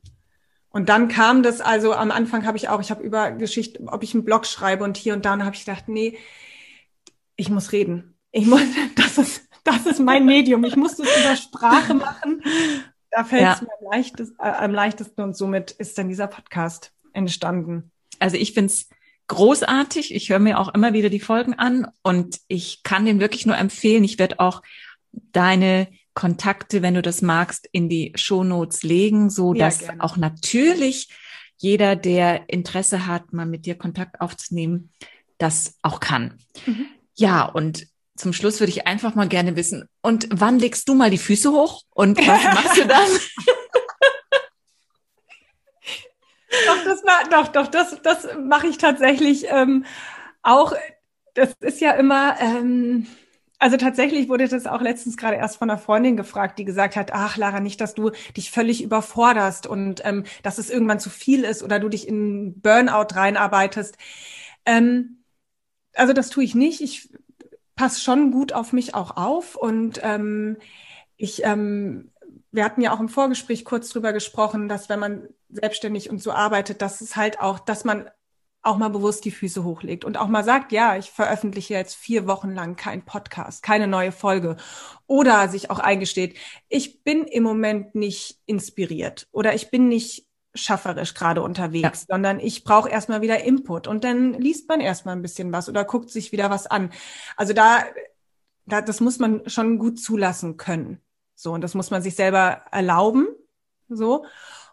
Und 0.70 0.90
dann 0.90 1.10
kam 1.10 1.44
das, 1.44 1.62
also 1.62 1.94
am 1.94 2.12
Anfang 2.12 2.46
habe 2.46 2.58
ich 2.58 2.70
auch, 2.70 2.80
ich 2.80 2.92
habe 2.92 3.04
über 3.04 3.32
Geschichte, 3.32 3.84
ob 3.88 4.04
ich 4.04 4.14
einen 4.14 4.26
Blog 4.26 4.46
schreibe 4.46 4.84
und 4.84 4.98
hier 4.98 5.14
und 5.14 5.26
da, 5.26 5.34
und 5.34 5.46
habe 5.46 5.56
ich 5.56 5.66
gedacht, 5.66 5.88
nee, 5.88 6.18
ich 7.36 7.50
muss 7.50 7.72
reden. 7.72 8.16
Ich 8.32 8.48
muss, 8.48 8.62
das 8.96 9.18
ist, 9.18 9.50
das 9.64 9.86
ist 9.86 10.00
mein 10.00 10.26
Medium. 10.26 10.64
Ich 10.64 10.76
muss 10.76 10.96
das 10.96 11.08
über 11.08 11.36
Sprache 11.36 11.94
machen. 11.94 12.42
Da 13.12 13.26
fällt 13.26 13.42
es 13.42 13.60
ja. 13.60 13.66
mir 13.66 13.74
am, 13.80 13.92
leichtesten, 13.92 14.38
äh, 14.40 14.50
am 14.50 14.72
leichtesten 14.72 15.22
und 15.22 15.36
somit 15.36 15.72
ist 15.72 15.98
dann 15.98 16.08
dieser 16.08 16.28
Podcast 16.28 16.94
entstanden. 17.14 17.92
Also 18.20 18.38
ich 18.38 18.54
finde 18.54 18.72
es 18.72 18.90
großartig. 19.32 20.14
Ich 20.14 20.30
höre 20.30 20.40
mir 20.40 20.60
auch 20.60 20.74
immer 20.74 20.92
wieder 20.92 21.10
die 21.10 21.22
Folgen 21.22 21.54
an 21.54 21.88
und 22.04 22.40
ich 22.50 22.84
kann 22.84 23.06
den 23.06 23.22
wirklich 23.22 23.46
nur 23.46 23.58
empfehlen. 23.58 24.04
Ich 24.04 24.20
werde 24.20 24.42
auch 24.42 24.62
deine 25.32 25.88
Kontakte, 26.14 26.82
wenn 26.82 26.96
du 26.96 27.02
das 27.02 27.22
magst, 27.22 27.68
in 27.72 27.88
die 27.88 28.12
Shownotes 28.16 28.84
legen, 28.84 29.30
so 29.30 29.54
ja, 29.54 29.66
dass 29.66 29.80
gerne. 29.80 30.04
auch 30.04 30.18
natürlich 30.18 31.08
jeder, 31.56 31.96
der 31.96 32.50
Interesse 32.50 33.08
hat, 33.08 33.32
mal 33.32 33.46
mit 33.46 33.66
dir 33.66 33.76
Kontakt 33.76 34.20
aufzunehmen, 34.20 34.92
das 35.38 35.78
auch 35.82 36.02
kann. 36.02 36.38
Mhm. 36.66 36.88
Ja, 37.16 37.46
und 37.46 37.88
zum 38.18 38.34
Schluss 38.34 38.60
würde 38.60 38.72
ich 38.72 38.86
einfach 38.86 39.16
mal 39.16 39.30
gerne 39.30 39.56
wissen, 39.56 39.88
und 40.02 40.28
wann 40.30 40.60
legst 40.60 40.90
du 40.90 40.94
mal 40.96 41.10
die 41.10 41.18
Füße 41.18 41.52
hoch 41.52 41.84
und 41.92 42.18
was 42.18 42.44
machst 42.44 42.78
du 42.78 42.86
dann? 42.86 43.08
doch, 46.66 46.84
das, 46.86 47.02
doch, 47.30 47.48
doch, 47.50 47.68
das, 47.68 48.02
das 48.02 48.28
mache 48.44 48.68
ich 48.68 48.78
tatsächlich 48.78 49.46
ähm, 49.50 49.86
auch 50.44 50.74
das 51.34 51.54
ist 51.62 51.82
ja 51.82 51.92
immer, 51.94 52.40
ähm, 52.40 53.08
also 53.60 53.78
tatsächlich 53.78 54.28
wurde 54.28 54.48
das 54.48 54.66
auch 54.66 54.82
letztens 54.82 55.18
gerade 55.18 55.38
erst 55.38 55.58
von 55.58 55.70
einer 55.70 55.80
Freundin 55.80 56.18
gefragt, 56.18 56.58
die 56.60 56.66
gesagt 56.66 56.96
hat, 56.96 57.12
ach 57.14 57.38
Lara, 57.38 57.60
nicht, 57.60 57.80
dass 57.80 57.94
du 57.94 58.12
dich 58.36 58.52
völlig 58.52 58.84
überforderst 58.84 59.68
und 59.68 60.02
ähm, 60.04 60.24
dass 60.44 60.58
es 60.58 60.70
irgendwann 60.70 61.00
zu 61.00 61.10
viel 61.10 61.44
ist 61.44 61.64
oder 61.64 61.80
du 61.80 61.90
dich 61.90 62.08
in 62.08 62.60
Burnout 62.62 63.14
reinarbeitest. 63.14 63.98
Ähm, 64.66 65.24
also 65.94 66.14
das 66.14 66.30
tue 66.30 66.44
ich 66.44 66.56
nicht. 66.56 66.82
Ich 66.82 67.10
passe 67.76 68.02
schon 68.02 68.32
gut 68.32 68.54
auf 68.54 68.74
mich 68.74 68.96
auch 68.96 69.16
auf 69.18 69.56
und 69.56 70.00
ähm, 70.04 70.58
ich, 71.18 71.44
ähm, 71.44 72.11
wir 72.52 72.66
hatten 72.66 72.82
ja 72.82 72.94
auch 72.94 73.00
im 73.00 73.10
Vorgespräch 73.10 73.66
kurz 73.66 73.90
drüber 73.90 74.14
gesprochen, 74.14 74.68
dass 74.68 74.90
wenn 74.90 75.00
man 75.00 75.28
selbstständig 75.50 76.10
und 76.10 76.22
so 76.22 76.32
arbeitet, 76.32 76.82
dass 76.82 77.02
es 77.02 77.16
halt 77.16 77.40
auch, 77.40 77.60
dass 77.60 77.86
man 77.86 78.10
auch 78.64 78.78
mal 78.78 78.90
bewusst 78.90 79.26
die 79.26 79.32
Füße 79.32 79.64
hochlegt 79.64 80.06
und 80.06 80.18
auch 80.18 80.28
mal 80.28 80.44
sagt, 80.44 80.72
ja, 80.72 80.96
ich 80.96 81.10
veröffentliche 81.10 81.74
jetzt 81.74 81.96
vier 81.96 82.28
Wochen 82.28 82.54
lang 82.54 82.76
keinen 82.76 83.04
Podcast, 83.04 83.64
keine 83.64 83.88
neue 83.88 84.12
Folge 84.12 84.58
oder 85.08 85.48
sich 85.50 85.72
auch 85.72 85.80
eingesteht, 85.80 86.38
ich 86.70 87.04
bin 87.04 87.24
im 87.24 87.44
Moment 87.44 87.96
nicht 87.96 88.40
inspiriert 88.46 89.28
oder 89.32 89.56
ich 89.56 89.72
bin 89.72 89.88
nicht 89.88 90.28
schafferisch 90.54 91.14
gerade 91.14 91.42
unterwegs, 91.42 92.06
ja. 92.08 92.16
sondern 92.16 92.40
ich 92.40 92.64
brauche 92.64 92.90
erstmal 92.90 93.22
wieder 93.22 93.44
Input 93.44 93.88
und 93.88 94.04
dann 94.04 94.34
liest 94.34 94.68
man 94.68 94.82
erstmal 94.82 95.16
ein 95.16 95.22
bisschen 95.22 95.52
was 95.52 95.70
oder 95.70 95.86
guckt 95.86 96.10
sich 96.10 96.32
wieder 96.32 96.50
was 96.50 96.68
an. 96.68 96.92
Also 97.38 97.54
da, 97.54 97.84
da 98.66 98.82
das 98.82 99.00
muss 99.00 99.18
man 99.18 99.48
schon 99.50 99.80
gut 99.80 100.00
zulassen 100.00 100.58
können. 100.58 101.02
So 101.42 101.54
und 101.54 101.62
das 101.62 101.74
muss 101.74 101.90
man 101.90 102.04
sich 102.04 102.16
selber 102.16 102.66
erlauben, 102.72 103.28
so. 103.90 104.26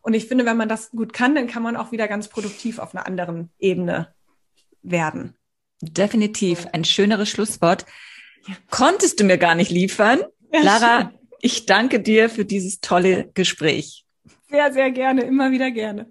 Und 0.03 0.13
ich 0.13 0.27
finde, 0.27 0.45
wenn 0.45 0.59
man 0.59 0.69
das 0.69 0.91
gut 0.91 1.15
kann, 1.15 1.35
dann 1.35 1.47
kann 1.47 1.63
man 1.63 1.77
auch 1.77 1.93
wieder 1.93 2.09
ganz 2.09 2.29
produktiv 2.29 2.79
auf 2.79 2.95
einer 2.95 3.07
anderen 3.07 3.51
Ebene 3.59 4.15
werden. 4.83 5.35
Definitiv 5.81 6.67
ein 6.73 6.85
schöneres 6.85 7.31
Schlusswort. 7.31 7.87
Konntest 8.71 9.19
du 9.19 9.25
mir 9.25 9.39
gar 9.39 9.55
nicht 9.55 9.71
liefern. 9.71 10.21
Ja, 10.53 10.61
Lara, 10.61 11.01
schön. 11.01 11.19
ich 11.41 11.65
danke 11.65 12.01
dir 12.01 12.29
für 12.29 12.45
dieses 12.45 12.81
tolle 12.81 13.31
Gespräch. 13.33 14.05
Sehr, 14.51 14.71
sehr 14.73 14.91
gerne, 14.91 15.23
immer 15.23 15.51
wieder 15.51 15.71
gerne. 15.71 16.11